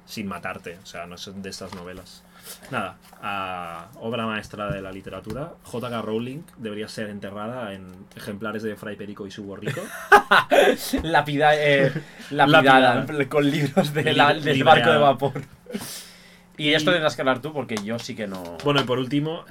sin 0.05 0.27
matarte. 0.27 0.77
O 0.83 0.85
sea, 0.85 1.05
no 1.05 1.17
son 1.17 1.41
de 1.41 1.49
estas 1.49 1.73
novelas. 1.75 2.23
Nada, 2.71 2.97
a 3.21 3.87
obra 4.01 4.25
maestra 4.25 4.69
de 4.69 4.81
la 4.81 4.91
literatura, 4.91 5.53
J.K. 5.63 6.01
Rowling 6.01 6.41
debería 6.57 6.89
ser 6.89 7.09
enterrada 7.09 7.73
en 7.73 7.87
ejemplares 8.17 8.63
de 8.63 8.75
Fray 8.75 8.97
Perico 8.97 9.25
y 9.25 9.31
su 9.31 9.43
borrico. 9.45 9.79
Lapida- 11.03 11.55
eh, 11.55 11.91
lapidada, 12.31 12.95
Lapidada. 12.95 13.29
con 13.29 13.49
libros 13.49 13.93
de 13.93 14.13
la- 14.13 14.33
del 14.33 14.63
barco 14.63 14.91
de 14.91 14.97
vapor. 14.97 15.41
Y, 16.57 16.73
esto 16.73 16.91
tendrás 16.91 17.15
que 17.15 17.21
hablar 17.21 17.41
tú 17.41 17.51
porque 17.51 17.75
yo 17.83 17.97
sí 17.99 18.15
que 18.15 18.27
no. 18.27 18.57
Bueno, 18.63 18.81
y 18.81 18.83
por 18.83 18.99
último, 18.99 19.43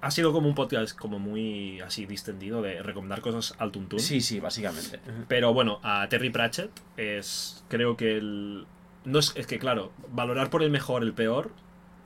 ha, 0.00 0.10
sido 0.10 0.32
como 0.32 0.48
un 0.48 0.54
podcast 0.54 0.96
como 0.96 1.18
muy 1.18 1.80
así 1.80 2.06
distendido 2.06 2.62
de 2.62 2.82
recomendar 2.82 3.20
cosas 3.20 3.54
al 3.58 3.72
tuntún. 3.72 4.00
Sí, 4.00 4.20
sí, 4.20 4.40
básicamente. 4.40 5.00
Pero 5.28 5.52
bueno, 5.52 5.80
a 5.82 6.08
Terry 6.08 6.30
Pratchett 6.30 6.70
es. 6.96 7.64
Creo 7.68 7.96
que 7.96 8.16
el. 8.16 8.66
No 9.04 9.18
es, 9.18 9.32
es 9.36 9.46
que, 9.46 9.58
claro, 9.58 9.92
valorar 10.12 10.50
por 10.50 10.62
el 10.62 10.70
mejor 10.70 11.02
el 11.02 11.12
peor 11.12 11.50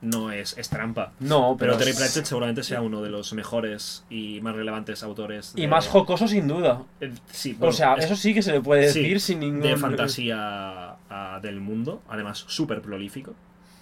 no 0.03 0.31
es, 0.31 0.57
es 0.57 0.69
trampa. 0.69 1.13
No, 1.19 1.55
pero. 1.57 1.73
Pero 1.73 1.77
Terry 1.77 1.93
Pratchett 1.93 2.25
seguramente 2.25 2.63
sea 2.63 2.81
uno 2.81 3.01
de 3.01 3.09
los 3.09 3.33
mejores 3.33 4.03
y 4.09 4.41
más 4.41 4.55
relevantes 4.55 5.01
autores. 5.01 5.53
Y 5.55 5.67
más 5.67 5.87
jocoso 5.87 6.27
sin 6.27 6.47
duda. 6.47 6.83
eh, 6.99 7.13
Sí, 7.31 7.53
o 7.53 7.59
bueno, 7.59 7.73
sea, 7.73 7.95
es 7.95 8.05
eso 8.05 8.15
sí 8.15 8.33
que 8.33 8.41
se 8.41 8.51
le 8.51 8.61
puede 8.61 8.89
sí, 8.91 8.99
decir 8.99 9.21
sin 9.21 9.39
ningún. 9.39 9.61
de 9.61 9.77
fantasía 9.77 10.97
del 11.41 11.61
mundo, 11.61 12.01
además 12.09 12.43
súper 12.47 12.81
prolífico. 12.81 13.33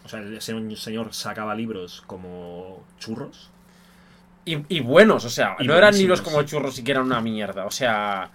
O 0.06 0.10
sea, 0.10 0.22
ese 0.22 0.76
señor 0.78 1.14
sacaba 1.14 1.54
libros 1.56 2.04
como 2.08 2.84
churros. 3.00 3.50
Y, 4.46 4.58
y 4.76 4.80
buenos, 4.80 5.24
o 5.26 5.30
sea, 5.30 5.56
Y 5.60 5.68
no 5.68 5.76
eran 5.76 5.96
libros 5.96 6.22
como 6.22 6.42
churros 6.44 6.80
y 6.80 6.84
que 6.84 6.92
eran 6.92 7.04
una 7.06 7.22
mierda. 7.22 7.66
O 7.66 7.72
sea, 7.72 8.32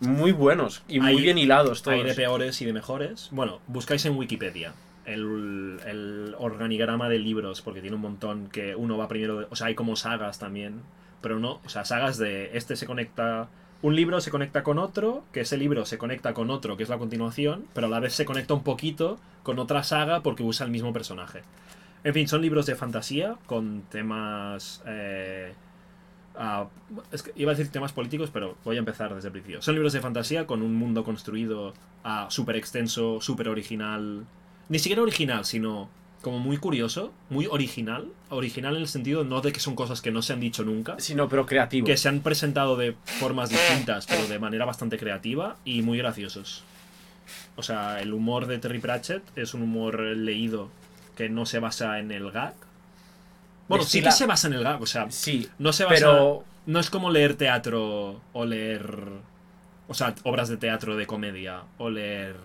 muy 0.00 0.32
buenos 0.32 0.82
y 0.88 0.98
muy 1.00 1.10
Hay- 1.10 1.20
bien 1.20 1.36
hilados 1.38 1.82
todos. 1.82 1.96
Hay 1.98 2.04
de 2.04 2.14
peores 2.14 2.60
y 2.62 2.64
de 2.64 2.72
mejores. 2.72 3.28
Bueno, 3.30 3.60
buscáis 3.66 4.04
en 4.06 4.16
Wikipedia 4.16 4.72
el, 5.04 5.78
el 5.86 6.34
organigrama 6.38 7.08
de 7.10 7.18
libros, 7.18 7.60
porque 7.62 7.80
tiene 7.82 7.96
un 7.96 8.02
montón 8.02 8.48
que 8.48 8.74
uno 8.74 8.96
va 8.96 9.08
primero. 9.08 9.40
de- 9.40 9.46
o 9.50 9.56
sea, 9.56 9.66
hay 9.66 9.74
como 9.74 9.96
sagas 9.96 10.38
también. 10.38 10.80
Pero 11.20 11.38
no, 11.38 11.60
o 11.66 11.68
sea, 11.68 11.84
sagas 11.84 12.16
de 12.16 12.56
este 12.56 12.76
se 12.76 12.86
conecta. 12.86 13.48
Un 13.82 13.96
libro 13.96 14.20
se 14.20 14.30
conecta 14.30 14.62
con 14.62 14.78
otro, 14.78 15.24
que 15.32 15.40
ese 15.40 15.56
libro 15.56 15.86
se 15.86 15.96
conecta 15.96 16.34
con 16.34 16.50
otro, 16.50 16.76
que 16.76 16.82
es 16.82 16.90
la 16.90 16.98
continuación, 16.98 17.64
pero 17.72 17.86
a 17.86 17.90
la 17.90 18.00
vez 18.00 18.12
se 18.12 18.26
conecta 18.26 18.52
un 18.52 18.62
poquito 18.62 19.18
con 19.42 19.58
otra 19.58 19.82
saga 19.82 20.20
porque 20.20 20.42
usa 20.42 20.66
el 20.66 20.72
mismo 20.72 20.92
personaje. 20.92 21.42
En 22.04 22.12
fin, 22.12 22.28
son 22.28 22.42
libros 22.42 22.66
de 22.66 22.74
fantasía 22.74 23.36
con 23.46 23.82
temas. 23.90 24.82
eh, 24.86 25.54
ah, 26.36 26.66
es 27.10 27.30
iba 27.36 27.52
a 27.52 27.54
decir 27.54 27.72
temas 27.72 27.92
políticos, 27.92 28.30
pero 28.32 28.56
voy 28.64 28.76
a 28.76 28.80
empezar 28.80 29.14
desde 29.14 29.28
el 29.28 29.32
principio. 29.32 29.62
Son 29.62 29.74
libros 29.74 29.94
de 29.94 30.00
fantasía 30.00 30.46
con 30.46 30.62
un 30.62 30.74
mundo 30.74 31.02
construido 31.02 31.72
ah, 32.04 32.26
súper 32.30 32.56
extenso, 32.56 33.20
súper 33.22 33.48
original. 33.48 34.26
Ni 34.68 34.78
siquiera 34.78 35.02
original, 35.02 35.46
sino 35.46 35.88
como 36.22 36.38
muy 36.38 36.56
curioso, 36.58 37.12
muy 37.30 37.46
original. 37.46 38.08
Original 38.28 38.76
en 38.76 38.82
el 38.82 38.88
sentido 38.88 39.24
no 39.24 39.40
de 39.40 39.52
que 39.52 39.60
son 39.60 39.74
cosas 39.74 40.00
que 40.02 40.10
no 40.10 40.22
se 40.22 40.32
han 40.32 40.40
dicho 40.40 40.64
nunca, 40.64 40.96
Sino, 40.98 41.28
pero 41.28 41.46
creativo. 41.46 41.86
que 41.86 41.96
se 41.96 42.08
han 42.08 42.20
presentado 42.20 42.76
de 42.76 42.94
formas 43.04 43.50
distintas, 43.50 44.06
pero 44.06 44.26
de 44.26 44.38
manera 44.38 44.64
bastante 44.64 44.98
creativa 44.98 45.56
y 45.64 45.82
muy 45.82 45.98
graciosos. 45.98 46.62
O 47.56 47.62
sea, 47.62 48.00
el 48.00 48.12
humor 48.12 48.46
de 48.46 48.58
Terry 48.58 48.78
Pratchett 48.78 49.22
es 49.36 49.54
un 49.54 49.62
humor 49.62 50.00
leído 50.00 50.68
que 51.16 51.28
no 51.28 51.46
se 51.46 51.58
basa 51.58 51.98
en 51.98 52.10
el 52.12 52.30
gag. 52.30 52.54
Bueno, 53.68 53.84
sí 53.84 54.02
que 54.02 54.10
se 54.12 54.26
basa 54.26 54.48
en 54.48 54.54
el 54.54 54.64
gag, 54.64 54.80
o 54.82 54.86
sea, 54.86 55.10
Sí, 55.10 55.48
no 55.58 55.72
se 55.72 55.84
basa... 55.84 55.96
pero 55.96 56.44
No 56.66 56.80
es 56.80 56.90
como 56.90 57.10
leer 57.10 57.34
teatro 57.34 58.20
o 58.32 58.44
leer. 58.44 59.08
O 59.88 59.94
sea, 59.94 60.14
obras 60.24 60.48
de 60.48 60.56
teatro 60.56 60.96
de 60.96 61.06
comedia 61.06 61.62
o 61.78 61.90
leer 61.90 62.36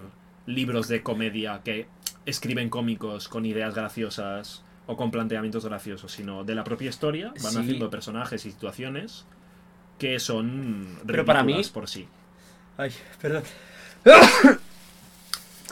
libros 0.47 0.87
de 0.87 1.01
comedia 1.01 1.61
que 1.63 1.87
escriben 2.25 2.69
cómicos 2.69 3.27
con 3.27 3.45
ideas 3.45 3.73
graciosas 3.75 4.63
o 4.87 4.95
con 4.97 5.11
planteamientos 5.11 5.65
graciosos, 5.65 6.11
sino 6.11 6.43
de 6.43 6.55
la 6.55 6.63
propia 6.63 6.89
historia 6.89 7.33
van 7.41 7.53
Sí. 7.53 7.57
haciendo 7.59 7.89
personajes 7.89 8.45
y 8.45 8.51
situaciones 8.51 9.25
que 9.99 10.19
son 10.19 10.99
Pero 11.07 11.25
para 11.25 11.43
mí- 11.43 11.61
por 11.73 11.87
sí. 11.89 12.07
Ay, 12.77 12.91
perdón. 13.21 13.43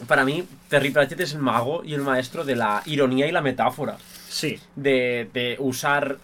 Para 0.07 0.25
mí, 0.25 0.43
Terry 0.69 0.89
Pratchett 0.89 1.19
es 1.19 1.33
el 1.33 1.39
mago 1.39 1.83
y 1.85 1.93
el 1.93 2.01
maestro 2.01 2.43
de 2.43 2.55
la 2.55 2.81
ironía 2.85 3.27
y 3.27 3.31
la 3.31 3.41
metáfora. 3.41 3.97
Sí, 4.27 4.59
De, 4.75 5.29
de 5.33 5.55
usar. 5.59 6.17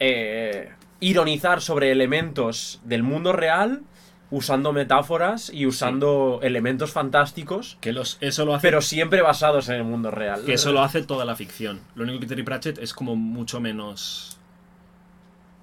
eh, 0.00 0.72
ironizar 1.00 1.60
sobre 1.62 1.90
elementos 1.92 2.80
del 2.84 3.02
mundo 3.02 3.32
real 3.32 3.82
usando 4.30 4.72
metáforas 4.72 5.50
y 5.54 5.66
usando 5.66 6.40
elementos 6.42 6.90
fantásticos, 6.90 7.78
que 7.80 7.92
los, 7.92 8.18
eso 8.20 8.44
lo 8.44 8.54
hace 8.54 8.66
pero 8.66 8.80
siempre 8.82 9.22
basados 9.22 9.68
en 9.68 9.76
el 9.76 9.84
mundo 9.84 10.10
real. 10.10 10.44
Que 10.44 10.54
eso 10.54 10.72
lo 10.72 10.82
hace 10.82 11.02
toda 11.02 11.24
la 11.24 11.36
ficción. 11.36 11.80
Lo 11.94 12.02
único 12.04 12.20
que 12.20 12.26
Terry 12.26 12.42
Pratchett 12.42 12.78
es 12.78 12.92
como 12.92 13.14
mucho 13.16 13.60
menos. 13.60 14.38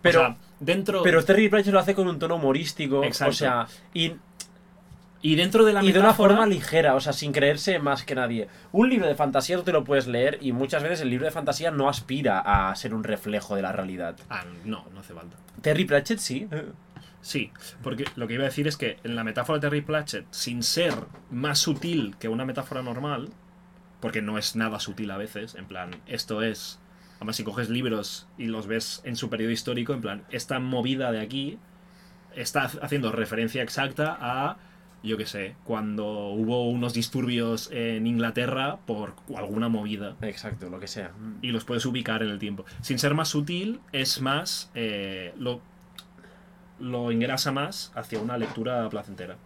Pero- 0.01 0.19
o 0.21 0.23
sea, 0.25 0.37
dentro. 0.59 1.03
Pero 1.03 1.23
Terry 1.23 1.49
Pratchett 1.49 1.73
lo 1.73 1.79
hace 1.79 1.93
con 1.95 2.07
un 2.07 2.19
tono 2.19 2.35
humorístico, 2.35 3.03
Exacto. 3.03 3.31
o 3.31 3.33
sea, 3.33 3.67
y, 3.93 4.13
y 5.21 5.35
dentro 5.35 5.63
de 5.65 5.73
la 5.73 5.83
y 5.83 5.91
de 5.91 5.99
una 5.99 6.13
forma 6.13 6.45
ligera, 6.45 6.95
o 6.95 6.99
sea, 6.99 7.13
sin 7.13 7.31
creerse 7.33 7.79
más 7.79 8.03
que 8.03 8.15
nadie. 8.15 8.47
Un 8.71 8.89
libro 8.89 9.07
de 9.07 9.15
fantasía 9.15 9.57
tú 9.57 9.63
te 9.63 9.71
lo 9.73 9.83
puedes 9.83 10.07
leer 10.07 10.37
y 10.41 10.51
muchas 10.53 10.83
veces 10.83 11.01
el 11.01 11.09
libro 11.09 11.25
de 11.25 11.31
fantasía 11.31 11.71
no 11.71 11.87
aspira 11.89 12.39
a 12.39 12.73
ser 12.75 12.93
un 12.93 13.03
reflejo 13.03 13.55
de 13.55 13.61
la 13.61 13.71
realidad. 13.71 14.15
Ah, 14.29 14.43
no, 14.65 14.85
no 14.93 14.99
hace 15.01 15.13
falta. 15.13 15.37
Terry 15.61 15.85
Pratchett 15.85 16.19
sí. 16.19 16.47
Sí, 17.23 17.51
porque 17.81 18.03
lo 18.17 18.27
que 18.27 18.33
iba 18.33 18.43
a 18.43 18.47
decir 18.47 18.67
es 18.67 18.75
que 18.75 18.97
en 19.05 19.15
la 19.15 19.23
metáfora 19.23 19.57
de 19.57 19.61
Terry 19.61 19.81
Pratchett, 19.81 20.25
sin 20.31 20.61
ser 20.61 20.93
más 21.31 21.57
sutil 21.57 22.15
que 22.19 22.27
una 22.27 22.43
metáfora 22.45 22.81
normal, 22.83 23.29
porque 24.01 24.21
no 24.21 24.37
es 24.37 24.57
nada 24.57 24.81
sutil 24.81 25.09
a 25.09 25.17
veces, 25.17 25.55
en 25.55 25.65
plan, 25.65 25.91
esto 26.05 26.41
es. 26.43 26.79
Además, 27.15 27.37
si 27.37 27.45
coges 27.45 27.69
libros 27.69 28.27
y 28.37 28.47
los 28.47 28.67
ves 28.67 29.01
en 29.05 29.15
su 29.15 29.29
periodo 29.29 29.51
histórico, 29.51 29.93
en 29.93 30.01
plan, 30.01 30.23
esta 30.31 30.59
movida 30.59 31.13
de 31.13 31.21
aquí 31.21 31.57
está 32.35 32.63
haciendo 32.63 33.13
referencia 33.13 33.63
exacta 33.63 34.17
a, 34.19 34.57
yo 35.01 35.15
qué 35.15 35.25
sé, 35.25 35.55
cuando 35.63 36.27
hubo 36.31 36.67
unos 36.69 36.93
disturbios 36.93 37.69
en 37.71 38.05
Inglaterra 38.05 38.79
por 38.85 39.15
alguna 39.37 39.69
movida. 39.69 40.17
Exacto, 40.21 40.69
lo 40.69 40.81
que 40.81 40.87
sea. 40.87 41.13
y 41.41 41.51
los 41.51 41.63
puedes 41.63 41.85
ubicar 41.85 42.21
en 42.21 42.29
el 42.29 42.39
tiempo. 42.39 42.65
Sin 42.81 42.99
ser 42.99 43.13
más 43.13 43.29
sutil, 43.29 43.79
es 43.93 44.19
más. 44.19 44.69
eh, 44.75 45.33
lo, 45.37 45.61
lo 46.83 47.11
engrasa 47.11 47.51
más 47.53 47.91
hacia 47.95 48.19
una 48.19 48.37
lectura 48.37 48.89
placentera. 48.89 49.37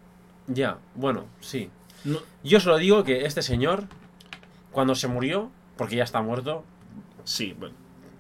Ya, 0.48 0.80
bueno, 0.96 1.26
sí. 1.40 1.70
No, 2.04 2.20
Yo 2.44 2.60
solo 2.60 2.78
digo 2.78 3.04
que 3.04 3.26
este 3.26 3.44
señor, 3.44 3.84
cuando 4.72 4.96
se 4.96 5.08
murió, 5.08 5.52
porque 5.78 5.96
ya 5.96 6.04
está 6.04 6.22
muerto, 6.22 6.64
sí, 7.26 7.56
bueno. 7.58 7.76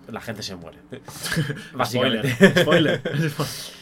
la 0.07 0.21
gente 0.21 0.43
se 0.43 0.55
muere. 0.55 0.77
Básicamente. 1.73 2.61
Spoiler. 2.61 3.01
spoiler. 3.31 3.77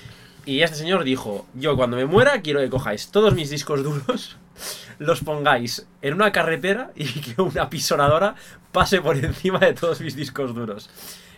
Y 0.46 0.62
este 0.62 0.78
señor 0.78 1.04
dijo, 1.04 1.46
yo 1.54 1.76
cuando 1.76 1.98
me 1.98 2.06
muera 2.06 2.42
quiero 2.42 2.62
que 2.62 2.70
cojáis 2.70 3.10
todos 3.10 3.34
mis 3.34 3.50
discos 3.50 3.84
duros, 3.84 4.38
los 5.00 5.20
pongáis 5.20 5.86
en 6.02 6.14
una 6.14 6.32
carretera 6.32 6.92
y 6.96 7.06
que 7.08 7.42
una 7.42 7.70
pisonadora 7.70 8.36
pase 8.72 9.02
por 9.02 9.18
encima 9.18 9.60
de 9.60 9.74
todos 9.74 10.00
mis 10.00 10.16
discos 10.16 10.56
duros. 10.56 10.90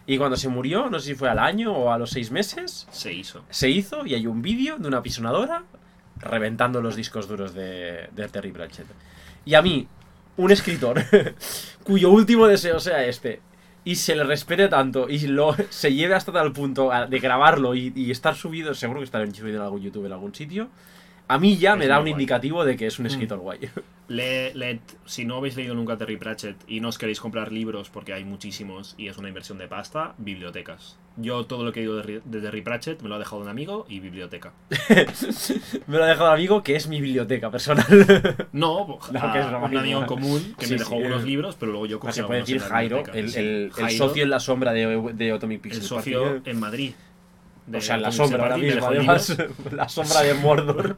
Y 0.08 0.18
cuando 0.18 0.38
se 0.38 0.47
murió, 0.47 0.89
no 0.89 0.99
sé 0.99 1.08
si 1.08 1.16
fue 1.16 1.30
al 1.30 1.38
año 1.38 1.74
o 1.74 1.91
a 1.91 1.97
los 1.97 2.12
seis 2.12 2.32
meses, 2.32 2.88
Se 2.91 3.12
hizo. 3.14 3.43
se 3.49 3.70
hizo 3.70 4.05
y 4.05 4.14
hay 4.16 4.26
un 4.26 4.41
vídeo 4.41 4.78
de 4.78 4.88
una 4.88 5.03
pisonadora 5.03 5.64
reventando 6.16 6.82
los 6.82 6.95
discos 6.95 7.28
duros 7.28 7.53
de, 7.53 8.10
de 8.16 8.28
Terry 8.30 8.51
Pratchett. 8.51 8.88
Y 9.45 9.53
a 9.55 9.62
mí, 9.62 9.86
un 10.38 10.51
escritor 10.51 11.03
cuyo 11.84 12.10
último 12.10 12.47
deseo 12.47 12.80
sea 12.80 13.03
este 13.05 13.41
y 13.84 13.95
se 13.95 14.16
le 14.16 14.24
respete 14.24 14.68
tanto 14.70 15.10
y 15.10 15.20
lo, 15.28 15.55
se 15.70 15.93
lleve 15.93 16.16
hasta 16.16 16.32
tal 16.32 16.51
punto 16.53 16.89
de 17.10 17.20
grabarlo 17.20 17.76
y, 17.76 17.91
y 17.95 18.12
estar 18.12 18.36
subido, 18.36 18.74
seguro 18.74 18.99
que 19.01 19.05
estará 19.05 19.30
subido 19.32 19.58
en 19.58 19.64
algún 19.64 19.82
YouTube 19.82 20.05
en 20.05 20.12
algún 20.14 20.34
sitio, 20.34 20.70
a 21.28 21.38
mí 21.39 21.57
ya 21.57 21.73
Es 21.73 21.78
me 21.80 21.88
da 21.88 21.97
un 21.97 22.03
guay. 22.03 22.11
indicativo 22.13 22.63
de 22.65 22.75
que 22.78 22.88
es 22.88 22.99
un 22.99 23.05
escritor 23.05 23.39
guay. 23.39 23.59
Le- 24.09 24.53
le- 24.55 24.80
si 25.05 25.25
no 25.25 25.36
habéis 25.36 25.57
leído 25.57 25.75
nunca 25.75 25.97
Terry 25.97 26.15
Pratchett 26.15 26.55
y 26.65 26.80
no 26.80 26.88
os 26.88 26.97
queréis 26.97 27.19
comprar 27.19 27.51
libros 27.51 27.89
porque 27.89 28.13
hay 28.13 28.23
muchísimos 28.23 28.95
y 28.97 29.09
es 29.09 29.17
una 29.17 29.28
inversión 29.28 29.57
de 29.57 29.67
pasta, 29.67 30.13
bibliotecas. 30.17 30.97
Yo 31.17 31.45
todo 31.45 31.65
lo 31.65 31.73
que 31.73 31.82
he 31.82 31.84
ido 31.84 32.01
de, 32.01 32.21
Terry 32.21 32.61
Pratchett 32.61 33.01
me 33.01 33.09
lo 33.09 33.15
ha 33.15 33.19
dejado 33.19 33.41
un 33.41 33.49
amigo 33.49 33.86
y 33.89 33.99
biblioteca. 33.99 34.53
me 35.88 35.97
lo 35.97 36.03
ha 36.03 36.07
dejado 36.07 36.30
el 36.30 36.36
amigo 36.36 36.63
que 36.63 36.75
es 36.78 36.88
mi 36.88 37.01
biblioteca 37.01 37.51
personal. 37.51 37.86
No, 38.53 38.99
No, 39.11 39.19
a- 39.19 39.34
que 39.34 39.39
es 39.39 39.45
un 39.47 39.55
amigo 39.78 39.99
en 39.99 40.05
común 40.05 40.55
que 40.57 40.65
Sí, 40.67 40.73
me 40.73 40.80
dejó 40.80 40.95
sí, 40.97 41.03
unos 41.03 41.23
eh. 41.23 41.25
libros, 41.25 41.55
pero 41.59 41.71
luego 41.73 41.86
yo 41.88 41.99
cogí 41.99 42.13
se 42.13 42.23
puede 42.23 42.39
decir 42.41 42.59
Jairo, 42.61 43.03
el, 43.13 43.25
el- 43.25 43.36
el 43.36 43.71
Jairo, 43.73 43.97
socio 44.07 44.23
en 44.23 44.30
la 44.30 44.39
sombra 44.39 44.71
de, 44.71 45.11
de 45.13 45.32
Atomic 45.32 45.57
El 45.57 45.61
Pixel 45.63 45.84
socio 45.84 46.23
Party. 46.23 46.49
en 46.49 46.59
Madrid. 46.59 46.93
De 47.68 47.78
O 47.78 47.82
sea, 47.82 47.95
en 47.95 48.01
la 48.01 48.11
sombra 48.11 48.43
ahora 48.43 48.57
mismo, 48.57 48.86
además. 48.88 49.38
La 49.72 49.88
sombra 49.89 50.22
de 50.22 50.34
Mordor. 50.34 50.97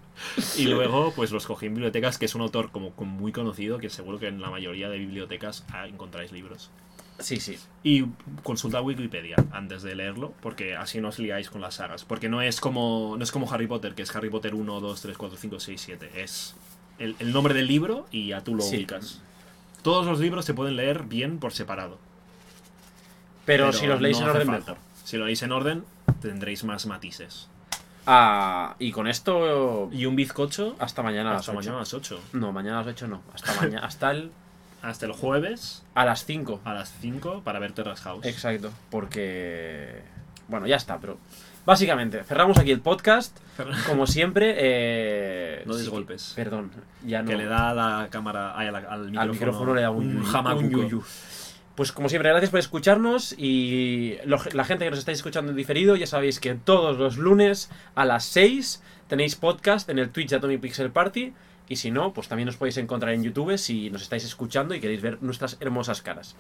Y 0.58 0.66
luego, 0.66 1.12
pues 1.16 1.32
los 1.32 1.46
cogí 1.46 1.66
en 1.66 1.74
bibliotecas, 1.74 2.18
que 2.18 2.26
es 2.26 2.36
un 2.36 2.42
autor 2.42 2.72
como, 2.72 2.92
como 2.92 3.12
muy 3.12 3.32
conocido, 3.32 3.80
que 3.80 3.90
seguro 3.90 4.20
que 4.20 4.28
en 4.28 4.40
la 4.40 4.50
mayoría 4.50 4.88
de 4.90 4.98
bibliotecas 5.00 5.66
ah, 5.74 5.88
encontráis 5.88 6.32
libros. 6.32 6.70
Sí, 7.18 7.38
sí. 7.42 7.58
Y 7.84 8.06
consulta 8.44 8.82
Wikipedia 8.82 9.36
antes 9.52 9.82
de 9.82 9.94
leerlo, 9.96 10.34
porque 10.42 10.76
así 10.76 11.02
no 11.02 11.10
os 11.10 11.20
liáis 11.20 11.50
con 11.50 11.60
las 11.60 11.76
sagas. 11.76 12.06
Porque 12.06 12.30
no 12.30 12.42
es 12.42 12.62
como, 12.62 13.16
no 13.18 13.24
es 13.24 13.32
como 13.32 13.52
Harry 13.52 13.68
Potter, 13.68 13.94
que 13.94 14.04
es 14.04 14.16
Harry 14.16 14.30
Potter 14.30 14.56
1, 14.56 14.80
2, 14.80 15.02
3, 15.02 15.18
4, 15.18 15.38
5, 15.38 15.60
6, 15.60 15.82
7. 15.82 16.12
Es 16.16 16.56
el, 16.98 17.16
el 17.20 17.34
nombre 17.34 17.54
del 17.54 17.68
libro 17.68 18.06
y 18.12 18.28
ya 18.28 18.42
tú 18.42 18.56
lo 18.56 18.62
Sí. 18.62 18.78
ubicas. 18.78 19.22
Todos 19.82 20.06
los 20.06 20.20
libros 20.20 20.46
se 20.46 20.54
pueden 20.54 20.76
leer 20.78 21.04
bien 21.04 21.40
por 21.40 21.52
separado. 21.52 21.98
Pero, 23.46 23.74
si 23.74 23.88
los 23.88 24.00
leéis 24.02 24.20
no 24.20 24.26
en 24.26 24.30
orden 24.32 24.48
falta. 24.48 24.76
Si 25.04 25.18
lo 25.18 25.26
leéis 25.26 25.42
en 25.42 25.52
orden, 25.52 25.84
tendréis 26.22 26.64
más 26.64 26.86
matices. 26.86 27.50
Ah, 28.06 28.76
y 28.80 28.92
con 28.92 29.08
esto. 29.08 29.90
Y 29.92 30.06
un 30.06 30.16
bizcocho 30.16 30.76
Hasta 30.80 31.04
mañana 31.04 31.30
a 31.32 31.34
las 31.34 31.42
hasta 31.42 31.52
8. 31.52 31.58
mañana 31.60 31.76
a 31.78 31.80
las 31.82 31.94
8. 31.94 32.20
No, 32.34 32.52
mañana 32.52 32.80
a 32.80 32.84
las 32.84 32.94
8 32.96 33.08
no. 33.08 33.22
Hasta 33.34 33.54
mañana. 33.62 33.86
Hasta 33.86 34.12
el. 34.12 34.32
Hasta 34.82 35.06
el 35.08 35.12
jueves 35.12 35.84
A 35.94 36.06
las 36.06 36.24
5. 36.26 36.62
a 36.64 36.74
las 36.74 36.94
5 37.02 37.42
para 37.44 37.60
ver 37.60 37.74
Terrace 37.74 38.02
House. 38.04 38.26
Exacto. 38.26 38.72
Porque. 38.90 40.02
Bueno, 40.48 40.66
ya 40.68 40.76
está, 40.78 40.98
pero. 41.00 41.18
Básicamente, 41.66 42.24
cerramos 42.24 42.58
aquí 42.58 42.72
el 42.72 42.80
podcast. 42.80 43.38
Como 43.88 44.08
siempre. 44.08 44.56
Eh... 44.58 45.64
No 45.68 45.76
des 45.76 45.84
sí 45.86 45.92
golpes. 45.92 46.34
Perdón, 46.36 46.72
ya 47.06 47.22
no. 47.22 47.30
Que 47.30 47.36
le 47.36 47.46
da 47.46 47.70
a 47.70 47.74
la 47.76 48.08
cámara, 48.10 48.54
ay, 48.58 48.68
a 48.70 48.72
la- 48.72 48.80
al 48.80 49.12
micrófono, 49.12 49.22
al 49.22 49.30
micrófono 49.32 49.74
le 49.76 49.82
da 49.82 49.92
un, 49.92 50.18
un. 50.18 51.04
Pues 51.80 51.94
como 51.94 52.10
siempre, 52.10 52.30
gracias 52.30 52.52
por 52.52 52.60
escucharnos 52.60 53.34
y 53.38 54.18
lo- 54.26 54.38
la 54.52 54.66
gente 54.66 54.84
que 54.84 54.90
nos 54.92 55.00
estáis 55.00 55.20
escuchando 55.20 55.52
en 55.52 55.56
diferido, 55.56 55.96
ya 55.96 56.08
sabéis 56.08 56.42
que 56.42 56.54
todos 56.56 56.98
los 56.98 57.16
lunes 57.16 57.72
a 57.96 58.04
las 58.04 58.26
6 58.26 58.84
tenéis 59.08 59.38
podcast 59.38 59.88
en 59.88 59.98
el 59.98 60.10
Twitch 60.10 60.28
de 60.32 60.36
Atomic 60.36 60.60
Pixel 60.60 60.92
Party 60.92 61.34
y 61.70 61.78
si 61.78 61.90
no, 61.90 62.12
pues 62.12 62.28
también 62.28 62.48
nos 62.48 62.58
podéis 62.58 62.76
encontrar 62.76 63.14
en 63.14 63.24
YouTube 63.24 63.58
si 63.58 63.90
nos 63.92 64.02
estáis 64.02 64.26
escuchando 64.26 64.76
y 64.76 64.82
queréis 64.82 65.02
ver 65.02 65.24
nuestras 65.24 65.56
hermosas 65.62 66.02
caras. 66.02 66.36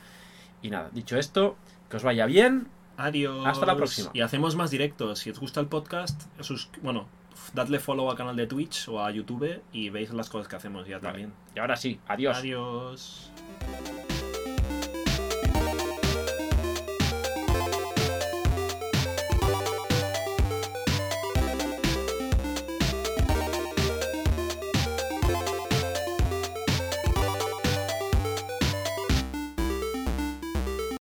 Y 0.61 0.71
nada, 0.71 0.89
dicho 0.91 1.17
esto, 1.17 1.55
que 1.89 1.95
os 1.95 2.03
vaya 2.03 2.25
bien. 2.25 2.67
Adiós. 2.97 3.47
Hasta 3.47 3.65
la 3.65 3.77
próxima. 3.77 4.09
Y 4.13 4.19
hacemos 4.19 4.57
más 4.57 4.71
directos. 4.71 5.19
Si 5.19 5.29
os 5.29 5.39
gusta 5.39 5.61
el 5.61 5.67
podcast, 5.67 6.21
sus- 6.41 6.69
bueno, 6.81 7.07
dadle 7.53 7.79
follow 7.79 8.11
al 8.11 8.17
canal 8.17 8.35
de 8.35 8.45
Twitch 8.45 8.89
o 8.89 9.01
a 9.01 9.09
YouTube 9.09 9.61
y 9.71 9.89
veis 9.89 10.11
las 10.11 10.27
cosas 10.29 10.49
que 10.49 10.57
hacemos 10.57 10.85
ya 10.85 10.99
también. 10.99 11.31
Y 11.55 11.59
ahora 11.59 11.77
sí, 11.77 11.97
adiós. 12.09 12.37
Adiós. 12.39 13.31